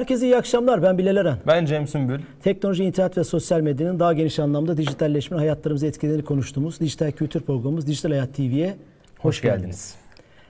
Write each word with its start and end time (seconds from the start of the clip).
Herkese 0.00 0.26
iyi 0.26 0.36
akşamlar. 0.36 0.82
Ben 0.82 0.98
Bilal 0.98 1.16
Eren. 1.16 1.36
Ben 1.46 1.64
Cem 1.66 1.86
Sümbül. 1.86 2.20
Teknoloji, 2.42 2.84
internet 2.84 3.18
ve 3.18 3.24
sosyal 3.24 3.60
medyanın 3.60 4.00
daha 4.00 4.12
geniş 4.12 4.38
anlamda 4.38 4.76
dijitalleşme 4.76 5.36
hayatlarımızı 5.36 5.86
etkilerini 5.86 6.24
konuştuğumuz 6.24 6.80
dijital 6.80 7.10
kültür 7.12 7.40
programımız 7.40 7.86
Dijital 7.86 8.10
Hayat 8.10 8.34
TV'ye 8.34 8.68
hoş, 8.68 8.76
Hoş 9.24 9.42
geldiniz. 9.42 9.60
geldiniz. 9.60 9.94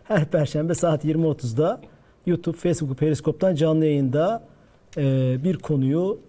Her 0.05 0.25
perşembe 0.25 0.75
saat 0.75 1.05
20.30'da 1.05 1.81
YouTube, 2.27 2.57
Facebook, 2.57 2.99
Periskop'tan 2.99 3.55
canlı 3.55 3.85
yayında 3.87 4.43
e, 4.97 5.37
bir 5.45 5.57
konuyu 5.57 6.21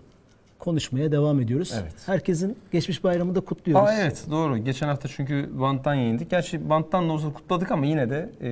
konuşmaya 0.59 1.11
devam 1.11 1.42
ediyoruz. 1.42 1.73
Evet. 1.81 1.94
Herkesin 2.05 2.58
geçmiş 2.72 3.03
bayramını 3.03 3.36
da 3.36 3.42
kutluyoruz. 3.42 3.89
Aa 3.89 4.02
evet 4.02 4.25
doğru. 4.31 4.58
Geçen 4.58 4.88
hafta 4.88 5.08
çünkü 5.08 5.49
banttan 5.59 5.94
yayındık. 5.94 6.30
Gerçi 6.30 6.69
banttan 6.69 7.09
da 7.09 7.14
olsa 7.14 7.33
kutladık 7.33 7.72
ama 7.72 7.86
yine 7.86 8.09
de 8.09 8.30
e, 8.42 8.49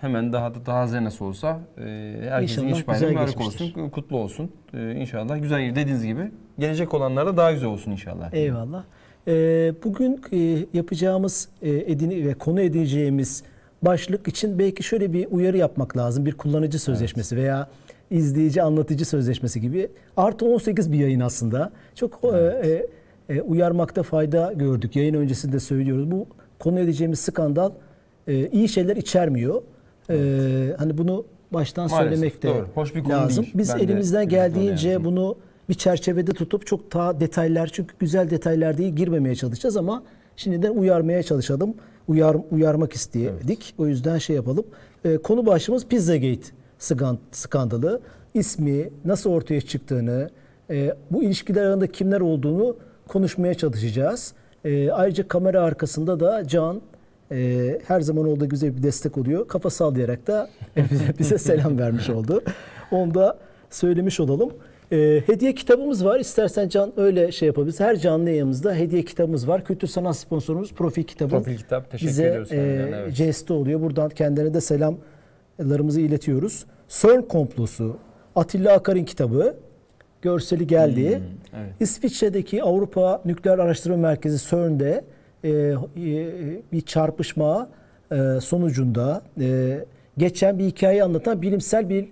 hemen 0.00 0.32
daha 0.32 0.54
da 0.54 0.66
daha 0.66 1.04
nasıl 1.04 1.24
olsa 1.24 1.60
e, 1.78 2.14
herkesin 2.28 2.62
İnşallah 2.62 2.80
iş 2.80 2.88
bayramı 2.88 3.10
mübarek 3.10 3.40
olsun, 3.40 3.90
kutlu 3.90 4.16
olsun. 4.16 4.52
E, 4.74 4.92
inşallah 4.92 5.42
güzel 5.42 5.76
dediğiniz 5.76 6.06
gibi 6.06 6.30
gelecek 6.58 6.94
olanlara 6.94 7.26
da 7.26 7.36
daha 7.36 7.52
güzel 7.52 7.68
olsun 7.68 7.90
inşallah. 7.90 8.34
Eyvallah. 8.34 8.84
Ee, 9.28 9.74
bugün 9.84 10.20
e, 10.32 10.66
yapacağımız 10.74 11.48
e, 11.62 11.70
edini 11.70 12.26
ve 12.28 12.34
konu 12.34 12.60
edineceğimiz 12.60 13.42
başlık 13.82 14.28
için 14.28 14.58
belki 14.58 14.82
şöyle 14.82 15.12
bir 15.12 15.26
uyarı 15.30 15.56
yapmak 15.56 15.96
lazım. 15.96 16.26
Bir 16.26 16.32
kullanıcı 16.32 16.78
sözleşmesi 16.78 17.36
veya 17.36 17.68
izleyici 18.10 18.62
anlatıcı 18.62 19.04
sözleşmesi 19.04 19.60
gibi. 19.60 19.88
Artı 20.16 20.46
18 20.46 20.92
bir 20.92 20.98
yayın 20.98 21.20
aslında. 21.20 21.72
Çok 21.94 22.20
e, 22.24 22.38
e, 22.38 22.86
e, 23.36 23.40
uyarmakta 23.40 24.02
fayda 24.02 24.52
gördük. 24.52 24.96
Yayın 24.96 25.14
öncesinde 25.14 25.60
söylüyoruz. 25.60 26.10
Bu 26.10 26.26
konu 26.58 26.80
edeceğimiz 26.80 27.20
skandal 27.20 27.70
e, 28.26 28.48
iyi 28.48 28.68
şeyler 28.68 28.96
içermiyor. 28.96 29.62
E, 30.10 30.74
hani 30.78 30.98
bunu 30.98 31.24
baştan 31.52 31.90
Maalesef, 31.90 32.10
söylemek 32.10 32.42
de 32.42 32.48
doğru. 32.48 32.66
Hoş 32.74 32.94
bir 32.94 33.02
konu 33.02 33.12
lazım. 33.12 33.44
değil. 33.44 33.54
Biz 33.58 33.68
Ben 33.72 33.78
de 33.78 33.82
elimizden 33.82 34.20
konu 34.22 34.30
geldiğince 34.30 35.04
bunu 35.04 35.36
bir 35.68 35.74
çerçevede 35.74 36.32
tutup 36.32 36.66
çok 36.66 36.92
daha 36.94 37.20
detaylar 37.20 37.66
çünkü 37.72 37.94
güzel 37.98 38.30
detaylar 38.30 38.78
değil 38.78 38.94
girmemeye 38.96 39.34
çalışacağız 39.34 39.76
ama 39.76 40.02
şimdiden 40.36 40.70
uyarmaya 40.70 41.22
çalışalım. 41.22 41.74
Uyar, 42.08 42.36
uyarmak 42.50 42.92
istedik. 42.92 43.74
O 43.78 43.86
yüzden 43.86 44.18
şey 44.18 44.36
yapalım. 44.36 44.64
Ee, 45.04 45.18
konu 45.18 45.46
başlığımız 45.46 45.86
Pizzagate 45.86 46.46
skan- 46.80 47.18
skandalı. 47.32 48.00
İsmi, 48.34 48.90
nasıl 49.04 49.30
ortaya 49.30 49.60
çıktığını, 49.60 50.30
e, 50.70 50.94
bu 51.10 51.22
ilişkiler 51.22 51.62
arasında 51.62 51.86
kimler 51.86 52.20
olduğunu 52.20 52.76
konuşmaya 53.08 53.54
çalışacağız. 53.54 54.32
E, 54.64 54.90
ayrıca 54.90 55.28
kamera 55.28 55.62
arkasında 55.62 56.20
da 56.20 56.46
Can 56.48 56.80
e, 57.32 57.78
her 57.86 58.00
zaman 58.00 58.28
olduğu 58.28 58.48
güzel 58.48 58.76
bir 58.76 58.82
destek 58.82 59.18
oluyor. 59.18 59.48
Kafa 59.48 59.70
sallayarak 59.70 60.26
da 60.26 60.50
bize, 60.76 61.04
bize 61.18 61.38
selam 61.38 61.78
vermiş 61.78 62.10
oldu. 62.10 62.42
Onu 62.90 63.14
da 63.14 63.38
söylemiş 63.70 64.20
olalım. 64.20 64.52
E, 64.92 65.22
hediye 65.26 65.54
kitabımız 65.54 66.04
var. 66.04 66.20
İstersen 66.20 66.68
Can 66.68 66.92
öyle 66.96 67.32
şey 67.32 67.46
yapabiliriz. 67.46 67.80
Her 67.80 67.96
canlı 67.96 68.30
yayımızda 68.30 68.74
hediye 68.74 69.02
kitabımız 69.02 69.48
var. 69.48 69.64
Kültür 69.64 69.88
sanat 69.88 70.16
sponsorumuz 70.16 70.72
Profil 70.72 71.02
Kitabı. 71.02 71.30
Profil 71.30 71.56
kitap 71.56 71.90
teşekkür 71.90 72.10
bize 72.10 72.26
ediyoruz. 72.26 72.52
e, 72.52 72.56
kendilerine, 72.56 72.96
evet. 72.96 73.12
jesti 73.14 73.52
oluyor. 73.52 73.80
Buradan 73.80 74.08
kendilerine 74.08 74.54
de 74.54 74.60
selamlarımızı 74.60 76.00
iletiyoruz. 76.00 76.66
CERN 76.88 77.22
komplosu 77.22 77.96
Atilla 78.36 78.72
Akar'ın 78.72 79.04
kitabı. 79.04 79.56
Görseli 80.22 80.66
geldi. 80.66 81.16
Hmm, 81.18 81.60
evet. 81.60 81.72
İsviçre'deki 81.80 82.62
Avrupa 82.62 83.22
Nükleer 83.24 83.58
Araştırma 83.58 83.96
Merkezi 83.96 84.50
CERN'de 84.50 85.04
e, 85.44 85.50
e, 85.50 85.76
bir 86.72 86.80
çarpışma 86.80 87.68
e, 88.12 88.16
sonucunda 88.40 89.22
e, 89.40 89.78
geçen 90.18 90.58
bir 90.58 90.64
hikayeyi 90.64 91.04
anlatan 91.04 91.42
bilimsel 91.42 91.88
bir 91.88 92.08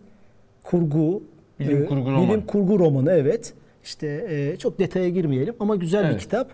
kurgu, 0.64 1.22
Bilim 1.60 1.82
e, 1.82 1.86
kurgu 1.86 2.10
roman. 2.10 2.28
bilim 2.28 2.46
kurgu 2.46 2.78
romanı 2.78 3.12
evet. 3.12 3.54
İşte 3.84 4.26
e, 4.30 4.56
çok 4.56 4.78
detaya 4.78 5.08
girmeyelim 5.08 5.54
ama 5.60 5.76
güzel 5.76 6.04
bir 6.04 6.08
Evet. 6.10 6.20
kitap. 6.20 6.50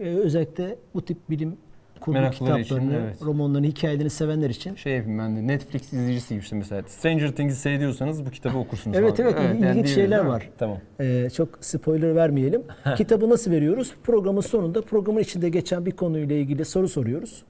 E, 0.00 0.04
özellikle 0.08 0.76
bu 0.94 1.04
tip 1.04 1.30
bilim 1.30 1.56
kurgu 2.04 2.18
Meraklıları 2.18 2.60
için, 2.60 2.74
kitaplarını, 2.74 3.04
evet. 3.04 3.22
romanlarını, 3.22 3.66
hikayelerini 3.66 4.10
sevenler 4.10 4.50
için. 4.50 4.74
Şey 4.74 4.96
yapayım 4.96 5.18
ben 5.18 5.36
de 5.36 5.46
Netflix 5.46 5.92
izleyicisiyim 5.92 6.40
işte 6.40 6.56
mesela. 6.56 6.82
Stranger 6.86 7.32
Things'i 7.32 7.60
seyrediyorsanız 7.60 8.26
bu 8.26 8.30
kitabı 8.30 8.58
okursunuz. 8.58 8.96
Evet, 8.96 9.16
falan. 9.16 9.32
evet, 9.32 9.44
ilginç 9.44 9.62
diyebiliriz, 9.62 9.94
şeyler 9.94 10.20
değil 10.20 10.30
var. 10.30 10.50
Tamam. 10.58 10.78
Ee, 11.00 11.28
çok 11.36 11.48
spoiler 11.60 12.14
vermeyelim. 12.14 12.62
Kitabı 12.96 13.30
nasıl 13.30 13.50
veriyoruz? 13.50 13.94
Programın 14.02 14.40
sonunda 14.40 14.82
programın 14.82 15.20
içinde 15.20 15.48
geçen 15.48 15.86
bir 15.86 15.90
konuyla 15.90 16.36
ilgili 16.36 16.64
soru 16.64 16.88
soruyoruz. 16.88 17.42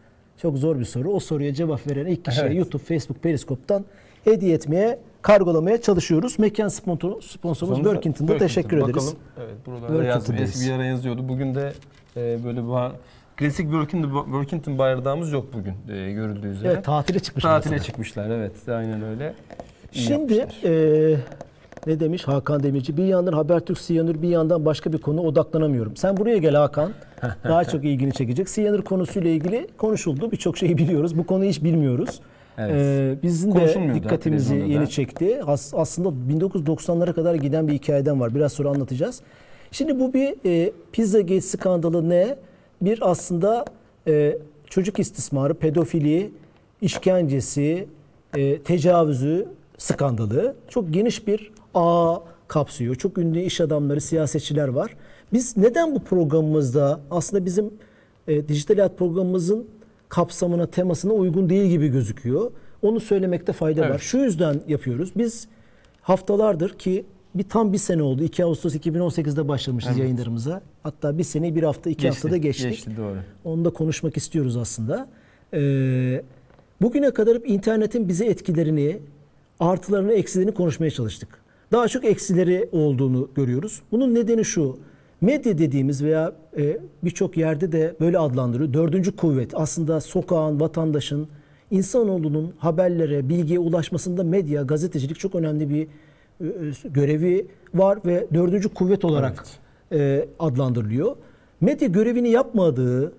Çok 0.42 0.58
zor 0.58 0.78
bir 0.78 0.84
soru. 0.84 1.10
O 1.10 1.20
soruya 1.20 1.54
cevap 1.54 1.86
veren 1.86 2.06
ilk 2.06 2.24
kişiye 2.24 2.46
Evet. 2.46 2.56
YouTube, 2.56 2.82
Facebook, 2.82 3.22
Periskop'tan 3.22 3.84
hediye 4.24 4.54
etmeye, 4.54 4.98
kargolamaya 5.22 5.82
çalışıyoruz. 5.82 6.38
Mekan 6.38 6.68
sponsor, 6.68 7.22
sponsorumuz 7.22 7.78
Workington. 7.78 8.38
teşekkür 8.38 8.76
ederiz. 8.76 8.94
Bakalım. 8.94 9.14
Evet 9.38 9.66
buralarda 9.66 10.04
yaz, 10.04 10.14
Workington'dayız. 10.14 10.50
eski 10.56 10.70
bir 10.70 10.74
ara 10.74 10.84
yazıyordu. 10.84 11.28
Bugün 11.28 11.54
de 11.54 11.72
e, 12.16 12.44
böyle 12.44 12.62
bir 12.62 12.68
klasik 13.36 13.70
Workington, 13.70 14.24
Workington 14.24 14.78
bayrağımız 14.78 15.32
yok 15.32 15.46
bugün 15.52 15.74
e, 15.96 16.12
görüldüğü 16.12 16.48
üzere. 16.48 16.72
Evet, 16.72 16.84
tatile 16.84 17.18
çıkmış. 17.18 17.42
Tatile 17.42 17.70
mesela. 17.74 17.86
çıkmışlar 17.86 18.30
evet 18.30 18.52
aynen 18.68 19.02
öyle. 19.02 19.34
İyi 19.94 20.04
Şimdi 20.04 20.34
yapmışlar. 20.34 20.70
e, 21.12 21.16
ne 21.86 22.00
demiş 22.00 22.28
Hakan 22.28 22.62
Demirci? 22.62 22.96
Bir 22.96 23.04
yandan 23.04 23.32
Habertürk 23.32 23.78
Siyanür 23.78 24.22
bir 24.22 24.28
yandan 24.28 24.64
başka 24.64 24.92
bir 24.92 24.98
konu 24.98 25.20
odaklanamıyorum. 25.20 25.96
Sen 25.96 26.16
buraya 26.16 26.36
gel 26.38 26.54
Hakan. 26.54 26.92
Daha 27.44 27.64
çok 27.64 27.84
ilgini 27.84 28.12
çekecek. 28.12 28.48
Siyanür 28.48 28.82
konusuyla 28.82 29.30
ilgili 29.30 29.68
konuşuldu. 29.78 30.32
Birçok 30.32 30.58
şeyi 30.58 30.78
biliyoruz. 30.78 31.18
Bu 31.18 31.26
konuyu 31.26 31.50
hiç 31.50 31.64
bilmiyoruz. 31.64 32.20
Evet. 32.58 32.74
E, 32.74 33.22
bizim 33.22 33.54
de 33.54 33.94
dikkatimizi 33.94 34.56
yeni 34.56 34.90
çekti. 34.90 35.40
As- 35.46 35.74
aslında 35.74 36.08
1990'lara 36.08 37.12
kadar 37.12 37.34
giden 37.34 37.68
bir 37.68 37.72
hikayeden 37.72 38.20
var. 38.20 38.34
Biraz 38.34 38.52
sonra 38.52 38.68
anlatacağız. 38.68 39.20
Şimdi 39.70 40.00
bu 40.00 40.14
bir 40.14 40.34
e, 40.46 40.72
Pizzagate 40.92 41.40
skandalı 41.40 42.08
ne? 42.08 42.36
Bir 42.84 43.10
aslında 43.10 43.64
e, 44.06 44.38
çocuk 44.70 44.98
istismarı, 44.98 45.54
pedofili, 45.54 46.32
işkencesi, 46.80 47.88
e, 48.36 48.58
tecavüzü 48.58 49.48
skandalı. 49.78 50.56
Çok 50.68 50.92
geniş 50.94 51.26
bir 51.26 51.52
ağ 51.74 52.18
kapsıyor. 52.48 52.94
Çok 52.94 53.18
ünlü 53.18 53.40
iş 53.40 53.60
adamları, 53.60 54.00
siyasetçiler 54.00 54.68
var. 54.68 54.96
Biz 55.32 55.56
neden 55.56 55.94
bu 55.94 56.04
programımızda 56.04 57.00
aslında 57.10 57.44
bizim 57.44 57.70
e, 58.28 58.48
dijital 58.48 58.74
hayat 58.74 58.98
programımızın 58.98 59.66
kapsamına, 60.08 60.66
temasına 60.66 61.12
uygun 61.12 61.48
değil 61.48 61.70
gibi 61.70 61.88
gözüküyor. 61.88 62.50
Onu 62.82 63.00
söylemekte 63.00 63.52
fayda 63.52 63.80
var. 63.80 63.90
Evet. 63.90 64.00
Şu 64.00 64.18
yüzden 64.18 64.60
yapıyoruz. 64.68 65.12
Biz 65.16 65.48
haftalardır 66.02 66.78
ki 66.78 67.04
bir 67.34 67.42
tam 67.42 67.72
bir 67.72 67.78
sene 67.78 68.02
oldu. 68.02 68.24
2 68.24 68.44
Ağustos 68.44 68.74
2018'de 68.74 69.48
başlamışız 69.48 69.90
Evet. 69.90 70.00
yayınlarımıza. 70.00 70.62
Hatta 70.82 71.18
bir 71.18 71.24
sene 71.24 71.54
bir 71.54 71.62
hafta 71.62 71.90
iki 71.90 72.02
Geçti, 72.02 72.08
haftada 72.16 72.36
geçtik. 72.36 72.70
Geçti 72.70 72.90
doğru. 72.96 73.16
Onu 73.44 73.64
da 73.64 73.70
konuşmak 73.70 74.16
istiyoruz 74.16 74.56
aslında. 74.56 75.08
Ee, 75.54 76.22
bugüne 76.82 77.10
kadar 77.10 77.34
hep 77.36 77.50
internetin 77.50 78.08
bize 78.08 78.26
etkilerini, 78.26 78.98
artılarını, 79.60 80.12
eksilerini 80.12 80.52
konuşmaya 80.54 80.90
çalıştık. 80.90 81.28
Daha 81.72 81.88
çok 81.88 82.04
eksileri 82.04 82.68
olduğunu 82.72 83.28
görüyoruz. 83.34 83.82
Bunun 83.92 84.14
nedeni 84.14 84.44
şu. 84.44 84.78
Medya 85.20 85.58
dediğimiz 85.58 86.04
veya 86.04 86.32
e, 86.58 86.78
birçok 87.04 87.36
yerde 87.36 87.72
de 87.72 87.96
böyle 88.00 88.18
adlandırıyor. 88.18 88.72
Dördüncü 88.72 89.16
kuvvet 89.16 89.50
aslında 89.54 90.00
sokağın, 90.00 90.60
vatandaşın, 90.60 91.28
insanoğlunun 91.70 92.54
haberlere, 92.58 93.28
bilgiye 93.28 93.58
ulaşmasında 93.58 94.24
medya, 94.24 94.62
gazetecilik 94.62 95.18
çok 95.18 95.34
önemli 95.34 95.70
bir 95.70 95.88
görevi 96.84 97.46
var 97.74 97.98
ve 98.06 98.26
dördüncü 98.34 98.68
kuvvet 98.68 99.04
olarak 99.04 99.44
e, 99.92 100.28
adlandırılıyor. 100.38 101.16
Medya 101.60 101.88
görevini 101.88 102.30
yapmadığı 102.30 103.12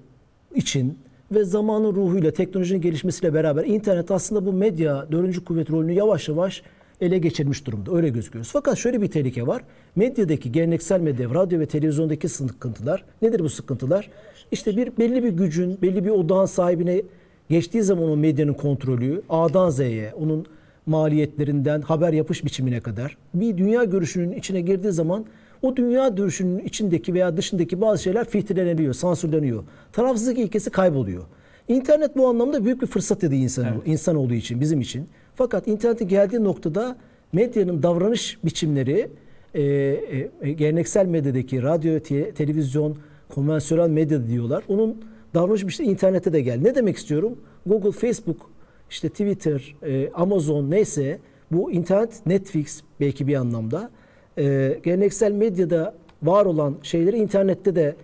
için 0.55 0.97
ve 1.31 1.43
zamanın 1.43 1.95
ruhuyla, 1.95 2.31
teknolojinin 2.31 2.81
gelişmesiyle 2.81 3.33
beraber 3.33 3.65
internet 3.65 4.11
aslında 4.11 4.45
bu 4.45 4.53
medya 4.53 5.11
dördüncü 5.11 5.45
kuvvet 5.45 5.71
rolünü 5.71 5.91
yavaş 5.91 6.29
yavaş 6.29 6.63
ele 7.01 7.17
geçirmiş 7.17 7.65
durumda. 7.65 7.95
Öyle 7.95 8.09
gözüküyor. 8.09 8.45
Fakat 8.51 8.77
şöyle 8.77 9.01
bir 9.01 9.07
tehlike 9.07 9.47
var. 9.47 9.63
Medyadaki 9.95 10.51
geleneksel 10.51 11.01
medya, 11.01 11.29
radyo 11.29 11.59
ve 11.59 11.65
televizyondaki 11.65 12.29
sıkıntılar. 12.29 13.05
Nedir 13.21 13.39
bu 13.39 13.49
sıkıntılar? 13.49 14.09
İşte 14.51 14.77
bir 14.77 14.97
belli 14.97 15.23
bir 15.23 15.29
gücün, 15.29 15.77
belli 15.81 16.05
bir 16.05 16.09
odağın 16.09 16.45
sahibine 16.45 17.01
geçtiği 17.49 17.83
zaman 17.83 18.09
o 18.09 18.17
medyanın 18.17 18.53
kontrolü 18.53 19.21
A'dan 19.29 19.69
Z'ye, 19.69 20.13
onun 20.13 20.45
maliyetlerinden 20.85 21.81
haber 21.81 22.13
yapış 22.13 22.45
biçimine 22.45 22.79
kadar 22.79 23.17
bir 23.33 23.57
dünya 23.57 23.83
görüşünün 23.83 24.31
içine 24.31 24.61
girdiği 24.61 24.91
zaman 24.91 25.25
o 25.61 25.75
dünya 25.75 26.07
görüşünün 26.07 26.59
içindeki 26.59 27.13
veya 27.13 27.37
dışındaki 27.37 27.81
bazı 27.81 28.03
şeyler 28.03 28.29
filtreleniyor, 28.29 28.93
sansürleniyor. 28.93 29.63
Tarafsızlık 29.93 30.37
ilkesi 30.37 30.69
kayboluyor. 30.69 31.23
İnternet 31.67 32.17
bu 32.17 32.27
anlamda 32.27 32.65
büyük 32.65 32.81
bir 32.81 32.87
fırsat 32.87 33.21
dedi 33.21 33.35
insan, 33.35 33.67
insan 33.85 34.15
olduğu 34.15 34.33
için, 34.33 34.61
bizim 34.61 34.81
için. 34.81 35.07
Fakat 35.35 35.67
internetin 35.67 36.07
geldiği 36.07 36.43
noktada 36.43 36.95
medyanın 37.33 37.83
davranış 37.83 38.37
biçimleri 38.45 39.09
e, 39.53 39.61
e, 39.63 40.29
e, 40.41 40.51
geleneksel 40.51 41.05
medyadaki 41.05 41.63
radyo, 41.63 41.99
te- 41.99 42.31
televizyon, 42.31 42.97
konvansiyonel 43.29 43.89
medya 43.89 44.27
diyorlar. 44.27 44.63
Onun 44.67 44.95
davranış 45.33 45.67
biçimleri 45.67 45.91
internete 45.91 46.33
de 46.33 46.41
geldi. 46.41 46.63
Ne 46.63 46.75
demek 46.75 46.97
istiyorum? 46.97 47.39
Google, 47.65 47.91
Facebook, 47.91 48.49
işte 48.89 49.09
Twitter, 49.09 49.75
e, 49.83 50.11
Amazon 50.13 50.71
neyse 50.71 51.19
Bu 51.51 51.71
internet 51.71 52.25
Netflix 52.25 52.81
belki 52.99 53.27
bir 53.27 53.35
anlamda 53.35 53.89
e, 54.37 54.79
geleneksel 54.83 55.31
medyada 55.31 55.95
var 56.23 56.45
olan 56.45 56.75
şeyleri 56.83 57.17
internette 57.17 57.75
de 57.75 57.95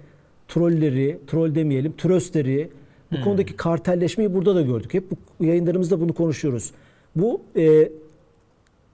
trolleri, 0.47 1.19
troll 1.27 1.55
demeyelim, 1.55 1.93
tröstleri, 1.97 2.69
bu 3.11 3.23
konudaki 3.23 3.55
kartelleşmeyi 3.55 4.33
burada 4.33 4.55
da 4.55 4.61
gördük. 4.61 4.93
Hep 4.93 5.11
bu 5.11 5.45
yayınlarımızda 5.45 6.01
bunu 6.01 6.13
konuşuyoruz. 6.13 6.71
Bu 7.15 7.41
e, 7.57 7.91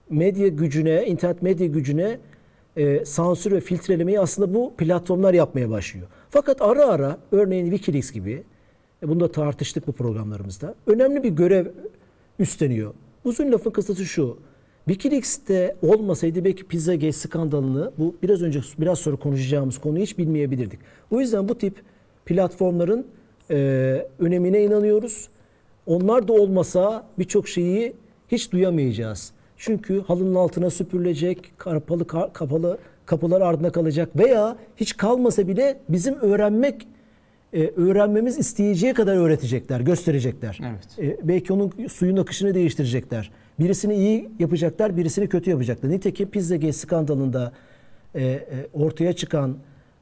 medya 0.10 0.48
gücüne, 0.48 1.06
internet 1.06 1.42
medya 1.42 1.68
gücüne 1.68 2.19
e, 2.78 3.06
sansür 3.06 3.51
ve 3.51 3.60
filtrelemeyi 3.60 4.19
aslında 4.19 4.54
bu 4.54 4.74
platformlar 4.78 5.33
yapmaya 5.33 5.69
başlıyor. 5.69 6.07
Fakat 6.30 6.62
ara 6.62 6.86
ara 6.86 7.18
örneğin 7.31 7.66
Wikileaks 7.66 8.12
gibi, 8.12 8.44
e, 9.04 9.10
bunu 9.10 9.20
da 9.20 9.32
tartıştık 9.32 9.88
bu 9.88 9.92
programlarımızda, 9.92 10.76
önemli 10.88 11.24
bir 11.24 11.30
görev 11.30 11.68
üstleniyor. 12.40 12.94
Uzun 13.24 13.52
lafın 13.52 13.72
kısası 13.72 14.06
şu, 14.06 14.38
Wikileaks'te 14.86 15.76
olmasaydı 15.82 16.46
belki 16.46 16.64
Pizzagate 16.64 17.12
skandalını, 17.12 17.92
bu 17.98 18.16
biraz 18.24 18.42
önce 18.42 18.60
biraz 18.80 19.00
sonra 19.00 19.16
konuşacağımız 19.16 19.78
konuyu 19.78 20.04
hiç 20.04 20.18
bilmeyebilirdik. 20.18 20.80
O 21.12 21.20
yüzden 21.20 21.50
bu 21.50 21.58
tip 21.58 21.76
platformların 22.26 23.08
e, 23.52 24.08
önemine 24.20 24.64
inanıyoruz. 24.64 25.30
Onlar 25.86 26.28
da 26.28 26.34
olmasa 26.34 27.08
birçok 27.20 27.48
şeyi 27.48 27.94
hiç 28.28 28.52
duyamayacağız. 28.52 29.32
Çünkü 29.58 30.02
halının 30.02 30.36
altına 30.36 30.70
süpürülecek, 30.70 31.52
kapalı 31.58 32.08
kapalı 32.08 32.78
kapılar 33.06 33.42
ardına 33.42 33.72
kalacak 33.72 34.10
veya 34.16 34.58
hiç 34.78 34.98
kalmasa 34.98 35.48
bile 35.48 35.80
bizim 35.90 36.16
öğrenmek 36.16 36.88
e, 37.57 37.71
öğrenmemiz 37.75 38.38
isteyeceği 38.38 38.94
kadar 38.94 39.15
öğretecekler, 39.15 39.80
gösterecekler. 39.80 40.59
Evet. 40.62 41.00
E, 41.00 41.27
belki 41.27 41.54
onun 41.54 41.71
suyun 41.88 42.18
akışını 42.18 42.54
değiştirecekler. 42.54 43.31
Birisini 43.59 43.95
iyi 43.95 44.30
yapacaklar, 44.39 44.98
birisini 44.98 45.30
kötü 45.30 45.50
yapacaklar. 45.50 45.89
Nitekim 45.89 46.30
Pizzagate 46.30 46.74
skandalında 46.74 47.51
e, 48.15 48.24
e, 48.24 48.44
ortaya 48.74 49.13
çıkan 49.13 49.57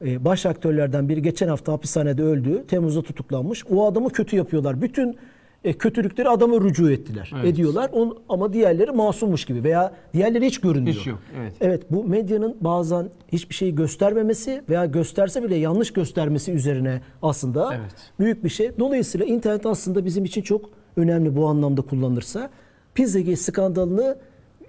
e, 0.05 0.25
baş 0.25 0.45
aktörlerden 0.45 1.09
biri 1.09 1.21
geçen 1.21 1.47
hafta 1.47 1.73
hapishanede 1.73 2.23
öldü. 2.23 2.65
Temmuz'da 2.67 3.01
tutuklanmış. 3.01 3.63
O 3.69 3.87
adamı 3.87 4.09
kötü 4.09 4.35
yapıyorlar. 4.35 4.81
Bütün 4.81 5.17
e, 5.65 5.73
kötülükleri 5.73 6.29
adama 6.29 6.61
rücu 6.61 6.91
ettiler. 6.91 7.31
Evet. 7.35 7.45
Ediyorlar. 7.45 7.89
On, 7.93 8.17
ama 8.29 8.53
diğerleri 8.53 8.91
masummuş 8.91 9.45
gibi 9.45 9.63
veya 9.63 9.93
diğerleri 10.13 10.45
hiç 10.45 10.61
görünmüyor. 10.61 10.95
Hiç 10.95 11.07
yok, 11.07 11.19
evet. 11.39 11.53
Evet 11.61 11.83
bu 11.91 12.03
medyanın 12.03 12.57
bazen 12.61 13.09
hiçbir 13.31 13.55
şeyi 13.55 13.75
göstermemesi 13.75 14.63
veya 14.69 14.85
gösterse 14.85 15.43
bile 15.43 15.55
yanlış 15.55 15.93
göstermesi 15.93 16.51
üzerine 16.51 17.01
aslında 17.21 17.75
Evet. 17.75 17.95
büyük 18.19 18.43
bir 18.43 18.49
şey. 18.49 18.71
Dolayısıyla 18.79 19.25
internet 19.25 19.65
aslında 19.65 20.05
bizim 20.05 20.25
için 20.25 20.41
çok 20.41 20.69
önemli 20.97 21.35
bu 21.35 21.47
anlamda 21.47 21.81
kullanılırsa. 21.81 22.49
Pizzagate 22.95 23.35
skandalını 23.35 24.17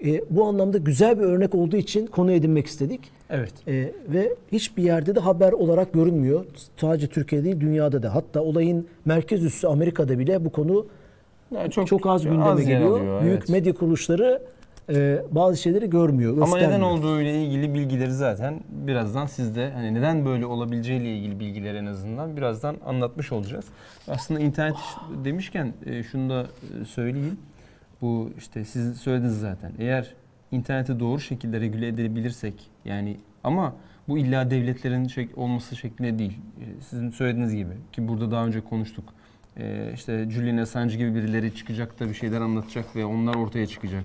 e, 0.05 0.21
bu 0.31 0.45
anlamda 0.45 0.79
güzel 0.79 1.19
bir 1.19 1.25
örnek 1.25 1.55
olduğu 1.55 1.77
için 1.77 2.07
konu 2.07 2.33
edinmek 2.33 2.67
istedik. 2.67 3.01
Evet. 3.31 3.53
E, 3.69 3.93
ve 4.09 4.35
hiçbir 4.53 4.83
yerde 4.83 5.15
de 5.15 5.21
haber 5.21 5.53
olarak 5.53 5.93
görünmüyor. 5.93 6.45
Sadece 6.77 7.07
Türkiye'de 7.07 7.45
değil 7.45 7.61
dünyada 7.61 8.03
da. 8.03 8.15
Hatta 8.15 8.41
olayın 8.41 8.87
merkez 9.05 9.45
üssü 9.45 9.67
Amerika'da 9.67 10.19
bile 10.19 10.45
bu 10.45 10.53
konu 10.53 10.87
Yani 11.55 11.71
çok, 11.71 12.07
az 12.07 12.25
gündeme 12.25 12.45
yer 12.45 12.59
geliyor. 12.59 13.01
alıyor, 13.01 13.23
Büyük 13.23 13.39
evet. 13.39 13.49
medya 13.49 13.75
kuruluşları 13.75 14.43
e, 14.95 15.23
bazı 15.31 15.57
şeyleri 15.57 15.91
görmüyor, 15.91 16.43
Ama 16.43 16.57
neden 16.57 16.81
olduğu 16.81 17.21
ile 17.21 17.45
ilgili 17.45 17.75
bilgileri 17.75 18.13
zaten 18.13 18.61
birazdan 18.69 19.27
sizde 19.27 19.71
hani 19.71 19.95
neden 19.95 20.25
böyle 20.25 20.47
olabileceği 20.47 21.01
ile 21.01 21.17
ilgili 21.17 21.41
bilgiler 21.41 21.75
en 21.75 21.87
azından 21.87 22.37
birazdan 22.37 22.77
anlatmış 22.87 23.33
olacağız. 23.33 23.65
Aslında 24.09 24.41
internet 24.41 24.77
demişken 25.25 25.73
e, 25.87 26.03
şunu 26.03 26.31
da 26.31 26.43
e, 26.43 26.85
söyleyeyim. 26.85 27.39
Bu 28.03 28.31
işte 28.39 28.65
siz 28.65 28.97
söylediniz 28.97 29.41
zaten. 29.41 29.73
Eğer 29.79 30.15
interneti 30.53 31.01
doğru 31.01 31.21
şekilde 31.21 31.61
regüle 31.61 31.89
edebilirsek 31.89 32.71
yani 32.85 33.17
ama 33.45 33.75
bu 34.09 34.19
illa 34.19 34.51
devletlerin 34.51 35.09
şey, 35.09 35.29
olması 35.37 35.77
şeklinde 35.77 36.19
değil. 36.19 36.39
E, 36.61 36.81
Sizin 36.81 37.11
söylediğiniz 37.11 37.55
gibi 37.55 37.75
ki 37.93 38.09
burada 38.09 38.31
daha 38.31 38.47
önce 38.47 38.61
konuştuk. 38.61 39.05
E, 39.57 39.91
işte 39.95 40.31
Julian 40.31 40.57
Assange 40.57 40.97
gibi 40.97 41.15
birileri 41.15 41.55
çıkacak 41.55 42.01
da 42.01 42.09
bir 42.09 42.15
şeyler 42.15 42.41
anlatacak 42.41 42.97
ve 42.97 43.05
onlar 43.05 43.35
ortaya 43.35 43.67
çıkacak. 43.67 44.05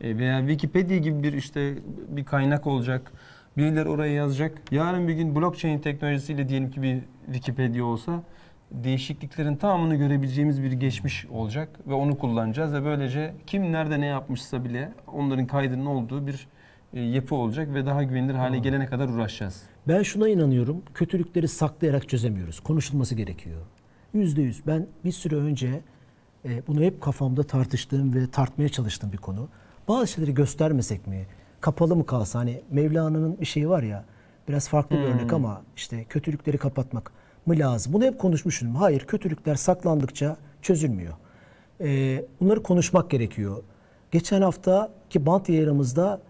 E, 0.00 0.18
veya 0.18 0.40
Wikipedia 0.40 0.96
gibi 0.96 1.22
bir 1.22 1.32
işte 1.32 1.74
bir 2.08 2.24
kaynak 2.24 2.66
olacak. 2.66 3.12
Birileri 3.56 3.88
oraya 3.88 4.12
yazacak. 4.12 4.58
Yarın 4.70 5.08
bir 5.08 5.14
gün 5.14 5.36
blockchain 5.36 5.78
teknolojisiyle 5.78 6.48
diyelim 6.48 6.70
ki 6.70 6.82
bir 6.82 6.98
Wikipedia 7.26 7.84
olsa 7.84 8.22
değişikliklerin 8.70 9.56
tamamını 9.56 9.94
görebileceğimiz 9.94 10.62
bir 10.62 10.72
geçmiş 10.72 11.26
olacak 11.26 11.68
ve 11.86 11.94
onu 11.94 12.18
kullanacağız 12.18 12.72
ve 12.72 12.84
böylece 12.84 13.34
kim 13.46 13.72
nerede 13.72 14.00
ne 14.00 14.06
yapmışsa 14.06 14.64
bile 14.64 14.92
onların 15.12 15.46
kaydının 15.46 15.86
olduğu 15.86 16.26
bir 16.26 16.48
e, 16.94 17.00
yapı 17.00 17.34
olacak 17.34 17.74
ve 17.74 17.86
daha 17.86 18.02
güvenilir 18.02 18.34
hale 18.34 18.58
gelene 18.58 18.86
kadar 18.86 19.08
uğraşacağız. 19.08 19.62
Ben 19.88 20.02
şuna 20.02 20.28
inanıyorum. 20.28 20.82
Kötülükleri 20.94 21.48
saklayarak 21.48 22.08
çözemiyoruz. 22.08 22.60
Konuşulması 22.60 23.14
gerekiyor. 23.14 23.60
Yüzde 24.14 24.42
yüz. 24.42 24.66
Ben 24.66 24.86
bir 25.04 25.12
süre 25.12 25.36
önce 25.36 25.80
e, 26.44 26.66
bunu 26.66 26.82
hep 26.82 27.00
kafamda 27.00 27.42
tartıştığım 27.42 28.14
ve 28.14 28.30
tartmaya 28.30 28.68
çalıştığım 28.68 29.12
bir 29.12 29.18
konu. 29.18 29.48
Bazı 29.88 30.06
şeyleri 30.06 30.34
göstermesek 30.34 31.06
mi? 31.06 31.26
Kapalı 31.60 31.96
mı 31.96 32.06
kalsa? 32.06 32.38
Hani 32.38 32.62
Mevlana'nın 32.70 33.40
bir 33.40 33.46
şeyi 33.46 33.68
var 33.68 33.82
ya. 33.82 34.04
Biraz 34.48 34.68
farklı 34.68 34.96
bir 34.96 35.02
örnek 35.02 35.32
ama 35.32 35.62
işte 35.76 36.04
kötülükleri 36.04 36.58
kapatmak 36.58 37.12
mı 37.46 37.58
lazım? 37.58 37.92
Bunu 37.92 38.04
hep 38.04 38.18
konuşmuşum. 38.18 38.74
Hayır, 38.74 39.00
kötülükler 39.00 39.54
saklandıkça 39.54 40.36
çözülmüyor. 40.62 41.14
E, 41.80 42.24
bunları 42.40 42.62
konuşmak 42.62 43.10
gerekiyor. 43.10 43.62
Geçen 44.10 44.42
haftaki 44.42 45.26
bant 45.26 45.48
yayınımızda 45.48 46.20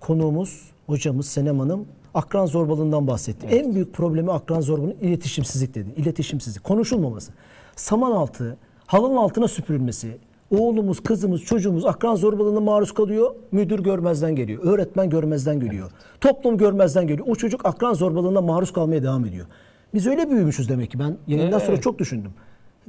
konuğumuz, 0.00 0.70
hocamız 0.86 1.26
Senem 1.26 1.58
Hanım 1.58 1.86
akran 2.14 2.46
zorbalığından 2.46 3.06
bahsetti. 3.06 3.46
En 3.46 3.74
büyük 3.74 3.94
problemi 3.94 4.32
akran 4.32 4.60
zorbalığının 4.60 4.96
iletişimsizlik 5.00 5.74
dedi. 5.74 5.88
İletişimsizlik, 5.96 6.64
konuşulmaması. 6.64 7.32
Saman 7.76 8.12
altı, 8.12 8.56
halının 8.86 9.16
altına 9.16 9.48
süpürülmesi. 9.48 10.18
Oğlumuz, 10.50 11.00
kızımız, 11.00 11.42
çocuğumuz 11.42 11.86
akran 11.86 12.14
zorbalığına 12.14 12.60
maruz 12.60 12.94
kalıyor. 12.94 13.34
Müdür 13.52 13.78
görmezden 13.78 14.36
geliyor. 14.36 14.62
Öğretmen 14.64 15.10
görmezden 15.10 15.60
geliyor. 15.60 15.90
Toplum 16.20 16.58
görmezden 16.58 17.06
geliyor. 17.06 17.26
O 17.30 17.34
çocuk 17.34 17.66
akran 17.66 17.94
zorbalığına 17.94 18.40
maruz 18.40 18.72
kalmaya 18.72 19.02
devam 19.02 19.24
ediyor. 19.24 19.46
Biz 19.94 20.06
öyle 20.06 20.30
büyümüşüz 20.30 20.68
demek 20.68 20.90
ki. 20.90 20.98
Ben 20.98 21.16
yayından 21.26 21.58
sonra 21.58 21.72
Evet. 21.72 21.82
çok 21.82 21.98
düşündüm. 21.98 22.30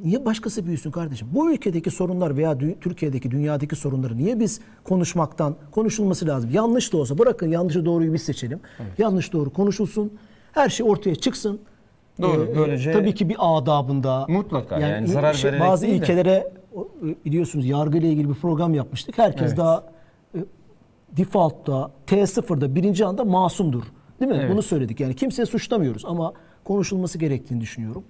Niye 0.03 0.25
başkası 0.25 0.65
büyüsün 0.65 0.91
kardeşim? 0.91 1.27
Bu 1.31 1.51
ülkedeki 1.51 1.91
sorunlar 1.91 2.37
veya 2.37 2.51
dü- 2.51 2.75
Türkiye'deki, 2.81 3.31
dünyadaki 3.31 3.75
sorunları 3.75 4.17
niye 4.17 4.39
biz 4.39 4.61
konuşmaktan, 4.83 5.55
konuşulması 5.71 6.27
lazım. 6.27 6.49
Yanlış 6.53 6.93
da 6.93 6.97
olsa 6.97 7.17
bırakın 7.17 7.47
yanlışı 7.51 7.85
doğruyu 7.85 8.13
biz 8.13 8.21
seçelim. 8.21 8.59
Yanlış 8.97 9.33
doğru 9.33 9.49
konuşulsun. 9.49 10.13
Her 10.51 10.69
şey 10.69 10.85
ortaya 10.89 11.15
çıksın. 11.15 11.59
Doğru, 12.21 12.47
Ee, 12.51 12.55
böylece- 12.57 12.91
tabii 12.91 13.13
ki 13.15 13.29
bir 13.29 13.35
adabında. 13.39 14.25
Mutlaka, 14.29 14.79
yani 14.79 15.07
zarar 15.07 15.33
şey- 15.33 15.51
vererek 15.51 15.67
Bazı 15.67 15.81
değil 15.87 15.93
de. 15.93 15.97
ilkelere 15.97 16.51
o, 16.75 16.87
e, 17.07 17.25
biliyorsunuz 17.25 17.65
yargıyla 17.65 18.07
ilgili 18.07 18.29
bir 18.29 18.33
program 18.35 18.73
yapmıştık. 18.73 19.17
Herkes 19.17 19.47
Evet. 19.47 19.57
daha 19.57 19.83
e, 20.35 20.39
default'ta 21.17 21.91
T0'da 22.07 22.75
birinci 22.75 23.05
anda 23.05 23.23
masumdur. 23.25 23.83
Değil 24.19 24.31
mi? 24.31 24.37
Evet. 24.41 24.51
Bunu 24.51 24.61
söyledik. 24.61 24.99
Yani 24.99 25.15
kimseye 25.15 25.45
suçlamıyoruz 25.45 26.05
ama 26.05 26.33
konuşulması 26.67 27.17
gerektiğini 27.17 27.61
düşünüyorum. 27.61 28.03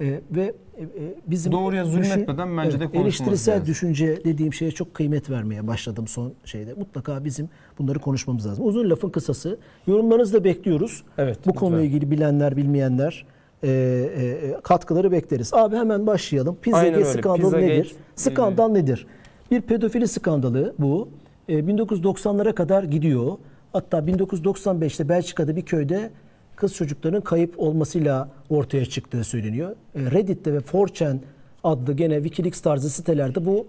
Ee, 0.00 0.20
ve 0.30 0.54
e, 0.76 0.82
e, 0.82 0.86
bizim 1.26 1.52
Doğruya 1.52 1.84
zulmetmeden 1.84 2.56
bence 2.56 2.80
de 2.80 2.84
konuşulması 2.86 3.02
eleştirisel 3.02 3.54
lazım. 3.54 3.66
düşünce 3.66 4.24
dediğim 4.24 4.52
şeye 4.52 4.70
çok 4.70 4.94
kıymet 4.94 5.30
vermeye 5.30 5.66
başladım 5.66 6.06
son 6.08 6.32
şeyde. 6.44 6.74
Mutlaka 6.74 7.24
bizim 7.24 7.48
bunları 7.78 7.98
konuşmamız 7.98 8.46
lazım. 8.46 8.66
Uzun 8.66 8.90
lafın 8.90 9.10
kısası. 9.10 9.58
Yorumlarınızı 9.86 10.32
da 10.32 10.44
bekliyoruz. 10.44 11.02
Evet, 11.18 11.36
Bu 11.36 11.38
lütfen. 11.38 11.52
konuyla 11.60 11.84
ilgili 11.84 12.10
bilenler, 12.10 12.56
bilmeyenler 12.56 13.26
e, 13.62 13.68
e, 13.70 14.60
katkıları 14.62 15.12
bekleriz. 15.12 15.54
Abi 15.54 15.76
hemen 15.76 16.06
başlayalım. 16.06 16.56
Aynen 16.56 16.62
Pizzagate 16.62 16.96
öyle. 16.96 17.18
skandalı 17.18 17.42
Pizzagate, 17.42 17.66
nedir? 17.66 17.94
Skandal 18.16 18.68
nedir? 18.68 19.06
Bir 19.50 19.60
pedofili 19.60 20.08
skandalı 20.08 20.74
bu. 20.78 21.08
E, 21.48 21.58
1990'lara 21.58 22.52
kadar 22.54 22.82
gidiyor. 22.82 23.32
Hatta 23.72 23.98
1995'te 23.98 25.08
Belçika'da 25.08 25.56
bir 25.56 25.62
köyde 25.62 26.10
kız 26.58 26.74
çocukların 26.74 27.20
kayıp 27.20 27.54
olmasıyla 27.60 28.28
ortaya 28.50 28.84
çıktığı 28.86 29.24
söyleniyor. 29.24 29.70
E, 29.70 30.00
Reddit'te 30.10 30.52
ve 30.52 30.58
4chan 30.58 31.18
adlı 31.64 31.92
gene 31.92 32.14
Wikileaks 32.14 32.60
tarzı 32.60 32.90
sitelerde 32.90 33.46
bu 33.46 33.66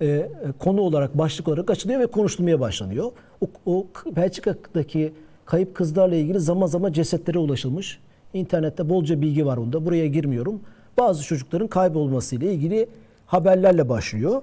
e, 0.00 0.06
e, 0.06 0.28
konu 0.58 0.80
olarak 0.80 1.18
başlık 1.18 1.48
olarak 1.48 1.70
açılıyor 1.70 2.00
ve 2.00 2.06
konuşulmaya 2.06 2.60
başlanıyor. 2.60 3.12
O, 3.40 3.46
o 3.66 3.86
Belçika'daki 4.16 5.12
kayıp 5.44 5.74
kızlarla 5.74 6.14
ilgili 6.14 6.40
zaman 6.40 6.66
zaman 6.66 6.92
cesetlere 6.92 7.38
ulaşılmış. 7.38 7.98
İnternette 8.34 8.88
bolca 8.88 9.20
bilgi 9.20 9.46
var 9.46 9.56
onda. 9.56 9.86
Buraya 9.86 10.06
girmiyorum. 10.06 10.60
Bazı 10.98 11.24
çocukların 11.24 11.68
kaybolmasıyla 11.68 12.50
ilgili 12.50 12.88
haberlerle 13.26 13.88
başlıyor. 13.88 14.42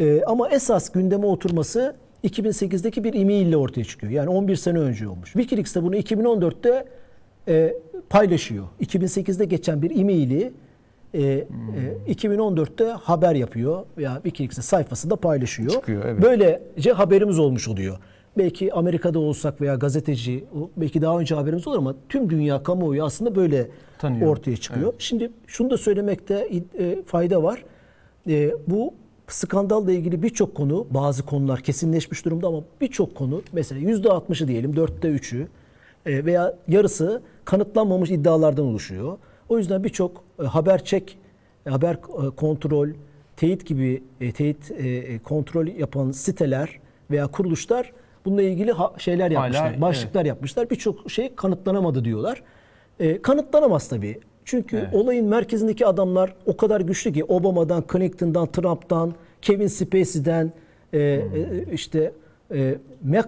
E, 0.00 0.22
ama 0.22 0.48
esas 0.48 0.92
gündeme 0.92 1.26
oturması 1.26 1.96
2008'deki 2.24 3.04
bir 3.04 3.14
e-mail 3.14 3.46
ile 3.46 3.56
ortaya 3.56 3.84
çıkıyor. 3.84 4.12
Yani 4.12 4.28
11 4.30 4.56
sene 4.56 4.78
önce 4.78 5.08
olmuş. 5.08 5.32
Wikileaks 5.32 5.74
de 5.74 5.82
bunu 5.82 5.96
2014'te 5.96 6.84
e, 7.48 7.74
paylaşıyor. 8.10 8.64
2008'de 8.80 9.44
geçen 9.44 9.82
bir 9.82 10.00
e-maili 10.00 10.52
e, 11.14 11.22
e, 11.22 11.46
2014'te 12.14 12.84
haber 12.84 13.34
yapıyor 13.34 13.84
veya 13.98 14.14
Wikileaks'in 14.14 14.62
sayfasında 14.62 15.16
paylaşıyor. 15.16 15.70
Çıkıyor, 15.70 16.02
evet. 16.04 16.22
Böylece 16.22 16.92
haberimiz 16.92 17.38
olmuş 17.38 17.68
oluyor. 17.68 17.98
Belki 18.38 18.74
Amerika'da 18.74 19.18
olsak 19.18 19.60
veya 19.60 19.74
gazeteci 19.74 20.44
belki 20.76 21.02
daha 21.02 21.18
önce 21.20 21.34
haberimiz 21.34 21.66
olur 21.68 21.78
ama 21.78 21.94
tüm 22.08 22.30
dünya 22.30 22.62
kamuoyu 22.62 23.04
aslında 23.04 23.36
böyle 23.36 23.68
Tanıyor. 23.98 24.30
ortaya 24.30 24.56
çıkıyor. 24.56 24.92
Şimdi 24.98 25.30
şunu 25.46 25.70
da 25.70 25.76
söylemekte 25.78 26.48
e, 26.78 27.02
fayda 27.02 27.42
var. 27.42 27.64
E, 28.28 28.52
bu 28.66 28.94
skandalla 29.26 29.92
ilgili 29.92 30.22
birçok 30.22 30.54
konu, 30.54 30.86
bazı 30.90 31.22
konular 31.22 31.60
kesinleşmiş 31.60 32.24
durumda 32.24 32.46
ama 32.46 32.64
birçok 32.80 33.14
konu 33.14 33.42
mesela 33.52 33.80
%60'ı 33.80 34.48
diyelim, 34.48 34.76
dörtte 34.76 35.08
üçü 35.08 35.48
e, 36.06 36.24
veya 36.24 36.56
yarısı 36.68 37.22
kanıtlanmamış 37.48 38.10
iddialardan 38.10 38.64
oluşuyor. 38.64 39.18
O 39.48 39.58
yüzden 39.58 39.84
birçok 39.84 40.24
e, 40.42 40.46
haber 40.46 40.84
çek, 40.84 41.18
e, 41.66 41.70
haber 41.70 41.94
e, 41.94 42.30
kontrol, 42.36 42.88
teyit 43.36 43.66
gibi 43.66 44.02
teyit 44.34 44.72
kontrol 45.24 45.66
yapan 45.66 46.10
siteler 46.10 46.80
veya 47.10 47.26
kuruluşlar 47.26 47.92
bununla 48.24 48.42
ilgili 48.42 48.72
şeyler 48.98 49.30
Hala, 49.30 49.34
yapmışlar, 49.34 49.80
başlıklar 49.80 50.24
yapmışlar. 50.24 50.70
Birçok 50.70 51.10
şey 51.10 51.34
kanıtlanamadı 51.34 52.04
diyorlar. 52.04 52.42
E, 53.00 53.22
kanıtlanamaz 53.22 53.88
tabii. 53.88 54.20
Çünkü 54.44 54.76
Evet. 54.76 54.94
olayın 54.94 55.26
merkezindeki 55.26 55.86
adamlar 55.86 56.34
o 56.46 56.56
kadar 56.56 56.80
güçlü 56.80 57.12
ki 57.12 57.24
Obama'dan, 57.24 57.84
Clinton'dan, 57.92 58.46
Trump'tan, 58.46 59.14
Kevin 59.42 59.66
Spacey'den, 59.66 60.52
e, 60.92 60.98
e, 60.98 61.22
işte 61.72 62.12
e, 62.54 62.74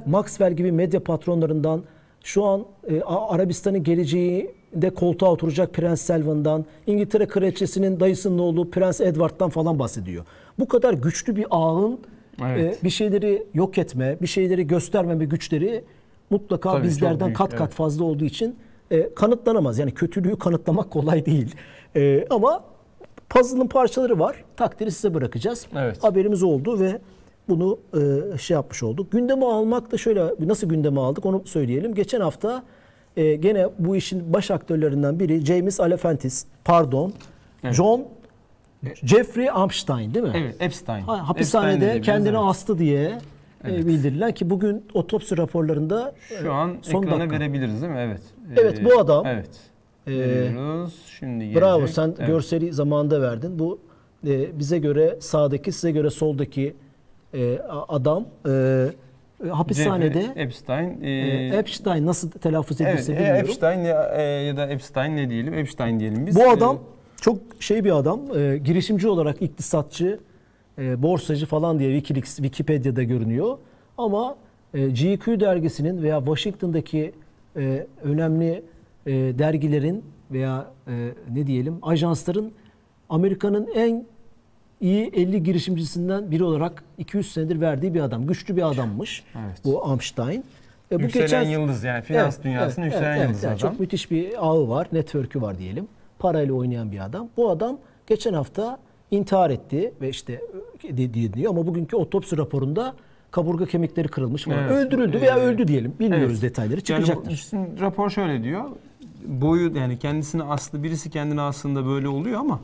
Maxwell 0.07 0.53
gibi 0.53 0.73
medya 0.73 1.05
patronlarından, 1.05 1.83
şu 2.25 2.45
an 2.45 2.65
e, 2.89 3.01
Arabistan'ın 3.03 3.83
geleceğinde 3.83 4.91
koltuğa 4.95 5.31
oturacak 5.31 5.75
Prens 5.75 6.01
Selvan'dan, 6.01 6.65
İngiltere 6.87 7.27
Kraliçesi'nin 7.27 8.01
dayısının 8.01 8.39
oğlu 8.39 8.71
Prens 8.71 9.01
Edward'dan 9.01 9.51
falan 9.51 9.79
bahsediyor. 9.79 10.25
Bu 10.59 10.69
kadar 10.69 10.95
güçlü 10.95 11.37
bir 11.37 11.47
ağın 11.51 11.99
Evet. 12.43 12.79
e, 12.81 12.85
bir 12.85 12.91
şeyleri 12.91 13.47
yok 13.55 13.79
etme, 13.79 14.17
bir 14.23 14.27
şeyleri 14.27 14.67
göstermeme 14.67 15.25
güçleri 15.25 15.85
mutlaka 16.31 16.73
Tabii, 16.73 16.85
bizlerden 16.85 17.27
büyük, 17.27 17.37
kat 17.37 17.51
kat 17.51 17.61
evet. 17.61 17.75
fazla 17.75 18.05
olduğu 18.05 18.25
için 18.25 18.57
e, 18.91 19.15
kanıtlanamaz. 19.15 19.79
Yani 19.79 19.95
kötülüğü 19.95 20.39
kanıtlamak 20.39 20.91
kolay 20.91 21.27
değil. 21.27 21.55
E, 21.97 22.27
ama 22.31 22.65
puzzle'ın 23.29 23.67
parçaları 23.67 24.19
var. 24.19 24.45
Takdiri 24.57 24.91
size 24.91 25.15
bırakacağız. 25.15 25.67
Evet. 25.77 26.05
Haberimiz 26.05 26.43
oldu 26.43 26.81
ve 26.81 26.99
bunu 27.51 27.79
e, 28.35 28.39
şey 28.39 28.55
yapmış 28.55 28.83
olduk. 28.83 29.13
Gündeme 29.13 29.45
almak 29.47 29.93
da 29.93 29.97
şöyle 29.99 30.25
nasıl 30.41 30.69
gündeme 30.69 31.01
aldık 31.01 31.27
onu 31.27 31.43
söyleyelim. 31.45 31.95
Geçen 31.95 32.21
hafta 32.21 32.63
e, 33.17 33.35
gene 33.35 33.67
bu 33.79 33.97
işin 33.97 34.33
baş 34.33 34.51
aktörlerinden 34.51 35.21
biri 35.21 35.45
James 35.47 35.81
Alefantis, 35.81 36.47
pardon, 36.65 37.13
Evet. 37.65 37.75
John 37.75 38.05
Jeffrey 39.03 39.47
Epstein 39.65 40.15
değil 40.15 40.25
mi? 40.25 40.33
Evet, 40.35 40.57
Epstein. 40.61 41.01
Ha, 41.01 41.13
Epstein 41.13 41.25
hapishanede 41.27 41.81
diyebiliriz, 41.81 42.07
kendini 42.07 42.29
evet. 42.29 42.41
astı 42.43 42.79
diye 42.79 43.01
e, 43.05 43.19
Evet. 43.65 43.87
bildirilen 43.87 44.33
ki 44.35 44.51
bugün 44.51 44.85
otopsi 44.95 45.37
raporlarında 45.39 46.15
e, 46.31 46.43
Şu 46.43 46.53
an 46.53 46.77
son 46.83 47.03
ekrana 47.03 47.21
dakika. 47.21 47.37
verebiliriz 47.41 47.83
değil 47.83 47.93
mi? 47.93 47.99
Evet. 48.01 48.21
Evet, 48.57 48.85
bu 48.85 49.01
adam- 49.01 49.27
Evet. 49.27 49.51
Ee, 50.07 50.11
Veriyoruz. 50.13 50.95
Şimdi 51.19 51.39
gelecek. 51.45 51.63
Bravo 51.63 51.87
sen 51.87 52.15
Evet. 52.19 52.27
görseli 52.27 52.73
zamanında 52.73 53.23
verdin. 53.23 53.59
Bu 53.59 53.79
e, 54.27 54.59
bize 54.59 54.79
göre 54.79 55.17
sağdaki 55.21 55.73
size 55.73 55.91
göre 55.91 56.11
soldaki 56.11 56.75
e, 57.35 57.59
adam 57.89 58.27
e, 58.47 58.51
e, 59.47 59.49
hapishanede 59.49 60.23
Jeffrey 60.23 60.43
Epstein. 60.45 60.99
e, 61.03 61.11
e, 61.11 61.57
Epstein 61.57 62.07
nasıl 62.07 62.31
telaffuz 62.31 62.81
evet, 62.81 62.95
edilse 62.95 63.13
e, 63.13 63.17
bilmiyorum. 63.17 63.41
Epstein 63.41 63.81
ya, 63.81 64.13
e, 64.17 64.23
ya 64.23 64.57
da 64.57 64.67
Epstein 64.67 65.17
ne 65.17 65.31
diyelim? 65.31 65.55
Epstein 65.55 66.01
diyelim 66.01 66.27
biz. 66.27 66.37
Bu 66.37 66.41
E, 66.41 66.47
adam 66.49 66.79
çok 67.21 67.39
şey 67.61 67.85
bir 67.85 67.97
adam. 67.97 68.21
e, 68.39 68.59
girişimci 68.59 69.09
olarak 69.09 69.43
iktisatçı, 69.43 70.19
e, 70.79 71.03
borsacı 71.03 71.47
falan 71.47 71.79
diye 71.79 71.91
Wikileaks, 71.95 72.37
Wikipedia'da 72.37 73.03
görünüyor. 73.03 73.59
Ama 73.99 74.37
e, 74.75 74.89
GQ 74.89 75.41
dergisinin 75.41 76.03
veya 76.03 76.19
Washington'daki 76.19 77.13
e, 77.57 77.87
önemli 78.03 78.63
e, 79.07 79.13
dergilerin 79.13 80.05
veya 80.31 80.67
e, 80.89 80.93
ne 81.35 81.47
diyelim 81.47 81.79
ajansların 81.83 82.53
Amerika'nın 83.09 83.69
en 83.75 84.05
iyi 84.81 85.07
50 85.15 85.43
girişimcisinden 85.43 86.31
biri 86.31 86.45
olarak 86.45 86.85
200 86.99 87.33
senedir 87.33 87.61
verdiği 87.61 87.95
bir 87.95 88.01
adam. 88.01 88.27
Güçlü 88.27 88.57
bir 88.57 88.71
adammış 88.71 89.25
Evet. 89.47 89.61
bu 89.65 89.95
Epstein. 89.95 90.45
E, 90.93 90.99
bu 90.99 91.03
yükselen 91.03 91.43
yıldız 91.49 91.85
yani 91.85 92.03
finans 92.03 92.35
Evet, 92.35 92.45
dünyasının 92.45 92.85
evet, 92.85 92.95
yükselen 92.95 93.17
evet, 93.17 93.27
yıldız 93.29 93.43
yani 93.43 93.55
adam. 93.55 93.71
Çok 93.71 93.81
müthiş 93.81 94.11
bir 94.11 94.47
ağı 94.47 94.69
var, 94.69 94.89
network'ü 94.93 95.43
var 95.43 95.59
diyelim. 95.59 95.89
Parayla 96.19 96.55
oynayan 96.55 96.93
bir 96.93 97.05
adam. 97.05 97.29
Bu 97.37 97.51
adam 97.51 97.79
geçen 98.07 98.33
hafta 98.33 98.79
intihar 99.11 99.51
etti 99.51 99.93
ve 100.01 100.09
işte 100.09 100.41
dediği 100.91 101.33
diyor 101.33 101.51
ama 101.53 101.67
bugünkü 101.67 101.97
otopsi 101.97 102.37
raporunda 102.37 102.95
kaburga 103.31 103.67
kemikleri 103.67 104.09
kırılmış 104.09 104.45
falan. 104.45 104.59
Evet. 104.59 104.71
Öldürüldü 104.73 105.21
veya 105.21 105.37
Ee, 105.39 105.41
öldü 105.41 105.69
diyelim. 105.69 105.95
Bilmiyoruz 106.01 106.33
evet. 106.33 106.43
detayları. 106.43 106.75
Yani 106.75 106.85
Çıkacaktır. 106.85 107.47
şimdi 107.51 107.81
rapor 107.81 108.11
şöyle 108.11 108.43
diyor. 108.45 108.65
Boyu 109.27 109.77
yani 109.77 109.99
kendisini 109.99 110.43
aslı 110.43 110.83
birisi 110.83 111.11
kendini 111.11 111.41
aslında 111.41 111.87
böyle 111.87 112.09
oluyor 112.09 112.41
ama 112.41 112.61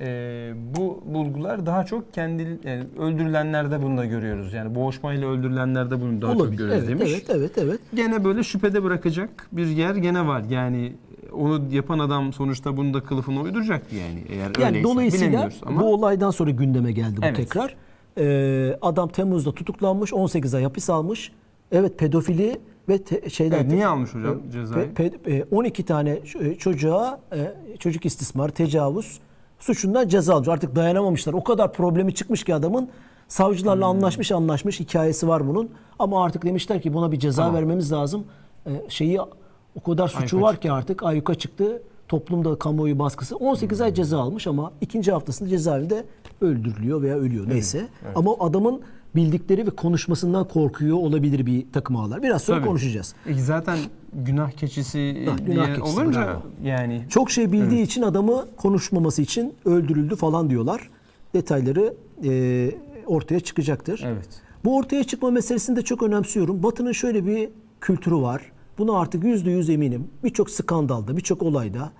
e, 0.00 0.52
bu 0.76 1.02
bulgular 1.06 1.66
daha 1.66 1.84
çok 1.86 2.14
kendi 2.14 2.58
yani 2.64 2.84
öldürülenlerde 2.98 3.82
bunu 3.82 3.96
da 3.98 4.04
görüyoruz. 4.04 4.52
Yani 4.52 4.74
boğuşmayla 4.74 5.28
öldürülenlerde 5.28 6.00
bunu 6.00 6.22
daha 6.22 6.32
çok 6.32 6.40
Olabilir. 6.40 6.58
görüyoruz 6.58 6.84
Evet, 6.88 6.98
demiş. 7.00 7.12
evet, 7.12 7.30
evet, 7.30 7.58
evet. 7.58 7.80
Gene 7.94 8.24
böyle 8.24 8.42
şüphede 8.42 8.82
bırakacak 8.84 9.48
bir 9.52 9.66
yer 9.66 9.94
gene 9.94 10.26
var. 10.26 10.42
Yani 10.50 10.92
onu 11.32 11.62
yapan 11.70 11.98
adam 11.98 12.32
sonuçta 12.32 12.76
bunu 12.76 12.94
da 12.94 13.00
kılıfına 13.00 13.40
uyduracaktı 13.40 13.96
yani. 13.96 14.24
Eğer 14.28 14.50
Yani 14.60 14.66
öyleyse 14.66 14.84
dolayısıyla 14.84 15.48
ama 15.66 15.80
bu 15.80 15.94
olaydan 15.94 16.30
sonra 16.30 16.50
gündeme 16.50 16.92
geldi 16.92 17.16
bu 17.16 17.24
Evet. 17.24 17.36
tekrar. 17.36 17.76
Ee, 18.18 18.78
adam 18.82 19.08
Temmuz'da 19.08 19.52
tutuklanmış, 19.52 20.12
18 20.14 20.54
ay 20.54 20.62
hapis 20.62 20.90
almış. 20.90 21.32
Evet 21.72 21.98
pedofili 21.98 22.60
ve 22.88 22.98
te- 23.02 23.30
şeyden 23.30 23.56
Evet, 23.56 23.72
niye 23.72 23.86
almış 23.86 24.14
hocam 24.14 24.36
cezayı? 24.52 24.86
Pe- 24.86 25.10
pe- 25.24 25.38
e, 25.38 25.44
12 25.50 25.82
tane 25.84 26.14
ç- 26.14 26.58
çocuğa 26.58 27.20
e, 27.32 27.54
çocuk 27.78 28.06
istismar, 28.06 28.48
tecavüz 28.48 29.18
suçundan 29.58 30.08
ceza 30.08 30.34
almış. 30.34 30.48
Artık 30.48 30.76
dayanamamışlar. 30.76 31.32
O 31.32 31.44
kadar 31.44 31.72
problemi 31.72 32.14
çıkmış 32.14 32.44
ki 32.44 32.54
adamın 32.54 32.88
savcılarla 33.28 33.86
Hmm. 33.90 33.96
anlaşmış 33.96 34.32
anlaşmış 34.32 34.80
hikayesi 34.80 35.28
var 35.28 35.48
bunun. 35.48 35.70
Ama 35.98 36.24
artık 36.24 36.44
demişler 36.44 36.82
ki 36.82 36.94
buna 36.94 37.12
bir 37.12 37.18
ceza 37.18 37.42
Tamam. 37.42 37.54
vermemiz 37.56 37.92
lazım. 37.92 38.24
E, 38.66 38.70
şeyi 38.88 39.20
o 39.20 39.82
kadar 39.86 40.08
suçu 40.08 40.36
Ayyuka 40.36 40.40
var 40.52 40.56
ki 40.60 40.72
artık 40.72 41.02
ayyuka 41.02 41.34
çıktı. 41.34 41.82
Toplumda 42.08 42.58
kamuoyu 42.58 42.98
baskısı. 42.98 43.36
18 43.36 43.80
ay 43.80 43.94
ceza 43.94 44.20
almış 44.20 44.46
ama 44.46 44.72
ikinci 44.80 45.12
haftasında 45.12 45.48
cezaevinde 45.48 46.04
öldürülüyor 46.40 47.02
veya 47.02 47.16
ölüyor 47.16 47.48
neyse. 47.48 47.88
Ama 48.14 48.34
adamın 48.40 48.80
bildikleri 49.16 49.66
ve 49.66 49.70
konuşmasından 49.70 50.48
korkuyor 50.48 50.96
olabilir 50.96 51.46
bir 51.46 51.66
takım 51.72 51.96
ağlar. 51.96 52.22
Biraz 52.22 52.42
sonra 52.42 52.58
Tabii. 52.58 52.68
konuşacağız. 52.68 53.14
E, 53.26 53.34
zaten 53.34 53.78
günah 54.12 54.50
keçisi 54.50 55.26
Ha, 55.30 55.38
diye 55.38 55.46
günah 55.54 55.66
keçisi, 55.76 56.00
olunca 56.00 56.20
bravo. 56.20 56.42
yani 56.64 57.02
Çok 57.08 57.30
şey 57.30 57.52
bildiği 57.52 57.82
için 57.82 58.02
adamı 58.02 58.44
konuşmaması 58.56 59.22
için 59.22 59.54
öldürüldü 59.64 60.16
falan 60.16 60.50
diyorlar. 60.50 60.90
Detayları 61.34 61.94
e, 62.24 62.70
ortaya 63.06 63.40
çıkacaktır. 63.40 64.02
evet. 64.06 64.28
Bu 64.64 64.76
ortaya 64.76 65.04
çıkma 65.04 65.30
meselesini 65.30 65.76
de 65.76 65.82
çok 65.82 66.02
önemsiyorum. 66.02 66.62
Batı'nın 66.62 66.92
şöyle 66.92 67.26
bir 67.26 67.48
kültürü 67.80 68.14
var. 68.16 68.42
Buna 68.78 68.98
artık 68.98 69.24
yüzde 69.24 69.50
yüz 69.50 69.70
eminim. 69.70 70.08
Birçok 70.24 70.50
skandalda, 70.50 71.16
birçok 71.16 71.42
olayda 71.42 71.92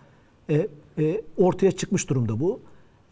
e, 0.51 0.69
e, 0.99 1.23
ortaya 1.37 1.73
çıkmış 1.73 2.11
durumda 2.11 2.41
bu. 2.41 2.61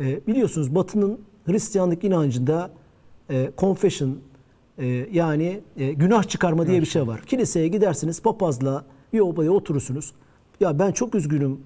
E, 0.01 0.27
biliyorsunuz 0.27 0.75
Batı'nın 0.75 1.19
Hristiyanlık 1.47 2.05
inancında 2.05 2.71
e, 3.31 3.51
confession 3.59 4.19
e, 4.79 4.87
yani 5.13 5.61
e, 5.77 5.93
günah 5.93 6.23
çıkarma 6.25 6.67
diye 6.67 6.81
bir 6.81 6.87
şey 6.87 7.07
var. 7.07 7.21
Kiliseye 7.23 7.69
gidersiniz 7.69 8.23
papazla 8.23 8.85
bir 9.13 9.21
obaya 9.21 9.51
oturursunuz. 9.51 10.13
Ya 10.61 10.79
ben 10.79 10.93
çok 10.93 11.15
üzgünüm. 11.15 11.61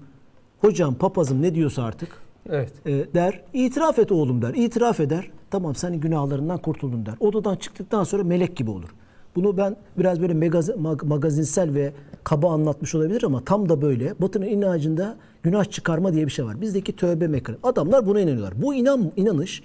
Hocam 0.61 0.95
papazım 0.95 1.41
ne 1.41 1.55
diyorsa 1.55 1.83
artık 1.83 2.09
Evet. 2.49 2.71
e, 2.85 2.91
der. 3.13 3.43
İtiraf 3.53 3.99
et 3.99 4.11
oğlum 4.11 4.41
der. 4.41 4.53
İtiraf 4.53 4.99
eder. 4.99 5.31
Tamam 5.51 5.75
senin 5.75 5.99
günahlarından 5.99 6.57
kurtuldun 6.57 7.05
der. 7.05 7.13
Odadan 7.19 7.55
çıktıktan 7.55 8.03
sonra 8.03 8.23
melek 8.23 8.57
gibi 8.57 8.71
olur. 8.71 8.89
Bunu 9.35 9.57
ben 9.57 9.75
biraz 9.97 10.21
böyle 10.21 10.33
megaz- 10.33 10.75
mag- 10.75 11.05
magazinsel 11.05 11.73
ve 11.73 11.93
kaba 12.23 12.51
anlatmış 12.53 12.95
olabilir 12.95 13.23
ama 13.23 13.43
tam 13.45 13.69
da 13.69 13.81
böyle. 13.81 14.13
Batı'nın 14.21 14.45
inancında 14.45 15.17
günah 15.43 15.65
çıkarma 15.71 16.13
diye 16.13 16.25
bir 16.25 16.31
şey 16.31 16.45
var. 16.45 16.61
Bizdeki 16.61 16.95
tövbe 16.95 17.27
mekanı. 17.27 17.57
Adamlar 17.63 18.05
buna 18.05 18.19
inanıyorlar. 18.21 18.61
Bu 18.61 18.73
inan 18.73 19.11
inanış 19.15 19.63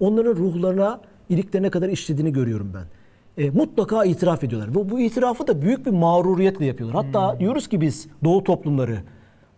onların 0.00 0.36
ruhlarına, 0.36 1.00
iliklerine 1.28 1.70
kadar 1.70 1.88
işlediğini 1.88 2.32
görüyorum 2.32 2.72
ben. 2.74 2.84
E, 3.44 3.50
mutlaka 3.50 4.04
itiraf 4.04 4.44
ediyorlar. 4.44 4.70
Ve 4.70 4.90
bu 4.90 5.00
itirafı 5.00 5.46
da 5.46 5.62
büyük 5.62 5.86
bir 5.86 5.90
mağruriyetle 5.90 6.64
yapıyorlar. 6.66 7.04
Hatta 7.04 7.40
diyoruz 7.40 7.68
ki 7.68 7.80
biz 7.80 8.08
Doğu 8.24 8.44
toplumları 8.44 8.98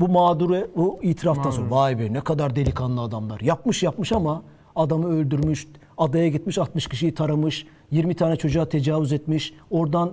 bu 0.01 0.09
mağduru 0.09 0.69
bu 0.77 0.99
itiraftan 1.03 1.51
sonra 1.51 1.71
vay 1.71 1.99
be 1.99 2.13
ne 2.13 2.21
kadar 2.21 2.57
delikanlı 2.57 3.01
adamlar. 3.01 3.41
Yapmış 3.41 3.83
yapmış 3.83 4.13
ama 4.13 4.43
adamı 4.77 5.09
öldürmüş, 5.09 5.69
adaya 5.99 6.29
gitmiş 6.29 6.59
60 6.59 6.87
kişiyi 6.87 7.15
taramış, 7.15 7.67
20 7.91 8.15
tane 8.15 8.37
çocuğa 8.37 8.69
tecavüz 8.69 9.13
etmiş, 9.13 9.55
oradan 9.71 10.13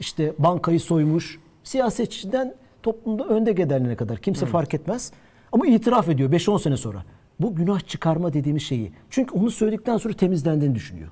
işte 0.00 0.34
bankayı 0.38 0.80
soymuş. 0.80 1.38
Siyasetçiden 1.64 2.54
toplumda 2.82 3.24
önde 3.24 3.52
giderlerine 3.52 3.96
kadar 3.96 4.18
kimse 4.18 4.46
fark 4.46 4.74
etmez. 4.74 5.12
Ama 5.52 5.66
itiraf 5.66 6.08
ediyor 6.08 6.30
5-10 6.30 6.62
sene 6.62 6.76
sonra. 6.76 7.04
Bu 7.44 7.54
günah 7.54 7.80
çıkarma 7.80 8.32
dediğimiz 8.32 8.62
şeyi. 8.62 8.92
Çünkü 9.10 9.34
onu 9.34 9.50
söyledikten 9.50 9.96
sonra 9.96 10.14
temizlendiğini 10.14 10.74
düşünüyor. 10.74 11.08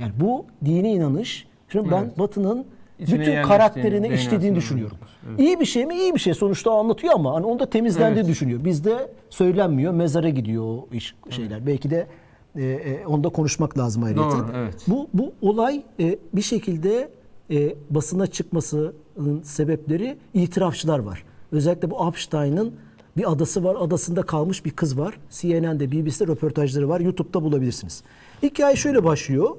Yani 0.00 0.12
bu 0.20 0.46
dini 0.64 0.92
inanış. 0.92 1.46
Şimdi 1.68 1.90
ben 1.90 2.02
Evet. 2.02 2.18
Batı'nın 2.18 2.66
İçine 2.98 3.20
bütün 3.20 3.42
karakterini 3.42 4.08
işlediğini 4.14 4.56
düşünüyorum. 4.56 4.96
Evet. 5.28 5.40
İyi 5.40 5.60
bir 5.60 5.64
şey 5.64 5.86
mi? 5.86 5.94
İyi 5.94 6.14
bir 6.14 6.20
şey. 6.20 6.34
Sonuçta 6.34 6.72
anlatıyor 6.72 7.12
ama 7.14 7.34
hani 7.34 7.46
onu 7.46 7.58
da 7.58 7.70
temizlendiğini 7.70 8.18
Evet. 8.18 8.30
düşünüyor. 8.30 8.64
Bizde 8.64 9.10
söylenmiyor. 9.30 9.92
Mezara 9.92 10.28
gidiyor 10.28 10.78
iş 10.92 11.14
şeyler. 11.30 11.66
Belki 11.66 11.90
de 11.90 12.06
e, 12.56 12.62
e, 12.62 13.06
onda 13.06 13.28
konuşmak 13.28 13.78
lazım 13.78 14.02
ayrıca. 14.02 14.22
Doğru, 14.22 14.46
evet. 14.54 14.74
Bu 14.86 15.08
bu 15.14 15.32
olay 15.42 15.82
e, 16.00 16.18
bir 16.32 16.42
şekilde 16.42 17.08
e, 17.50 17.74
basına 17.90 18.26
çıkmasının 18.26 19.42
sebepleri 19.42 20.16
itirafçılar 20.34 20.98
var. 20.98 21.24
Özellikle 21.52 21.90
bu 21.90 22.08
Epstein'ın 22.08 22.74
bir 23.16 23.32
adası 23.32 23.64
var. 23.64 23.76
Adasında 23.80 24.22
kalmış 24.22 24.64
bir 24.64 24.70
kız 24.70 24.98
var. 24.98 25.18
CNN'de, 25.30 25.92
BBC'de 25.92 26.26
röportajları 26.26 26.88
var. 26.88 27.00
YouTube'da 27.00 27.42
bulabilirsiniz. 27.42 28.02
Hikaye 28.42 28.76
şöyle 28.76 29.04
başlıyor. 29.04 29.56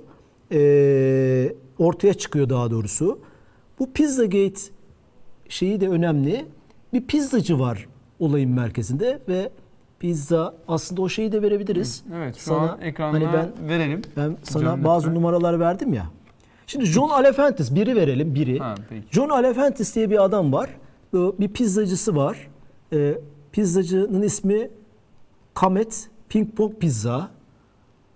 E, 0.51 1.55
ortaya 1.79 2.13
çıkıyor 2.13 2.49
daha 2.49 2.71
doğrusu. 2.71 3.19
Bu 3.79 3.91
Pizzagate 3.93 4.59
şeyi 5.49 5.81
de 5.81 5.89
önemli. 5.89 6.45
Bir 6.93 7.01
pizzacı 7.07 7.59
var 7.59 7.87
olayın 8.19 8.51
merkezinde 8.51 9.19
ve 9.29 9.49
pizza 9.99 10.55
aslında 10.67 11.01
o 11.01 11.09
şeyi 11.09 11.31
de 11.31 11.41
verebiliriz. 11.41 12.03
Evet 12.15 12.35
şu 12.35 12.43
Sana, 12.43 12.71
an 12.71 12.81
ekranına 12.81 13.33
hani 13.33 13.33
ben 13.33 13.69
verelim. 13.69 14.01
ben 14.17 14.37
sana 14.43 14.63
Can 14.63 14.83
bazı 14.83 15.05
lütfen. 15.05 15.15
numaralar 15.15 15.59
verdim 15.59 15.93
ya. 15.93 16.05
Şimdi 16.67 16.85
John 16.85 17.09
Alefantis 17.09 17.75
biri 17.75 17.95
verelim 17.95 18.35
biri. 18.35 18.59
Ha, 18.59 18.75
peki. 18.89 19.03
John 19.11 19.29
Alefantis 19.29 19.95
diye 19.95 20.09
bir 20.09 20.23
adam 20.23 20.53
var. 20.53 20.69
Ee, 21.13 21.17
Bir 21.39 21.47
pizzacısı 21.47 22.15
var. 22.15 22.47
Ee, 22.93 23.17
Pizzacının 23.55 24.21
ismi 24.21 24.69
Comet 25.55 26.09
Ping 26.29 26.55
Pong 26.55 26.79
Pizza. 26.79 27.31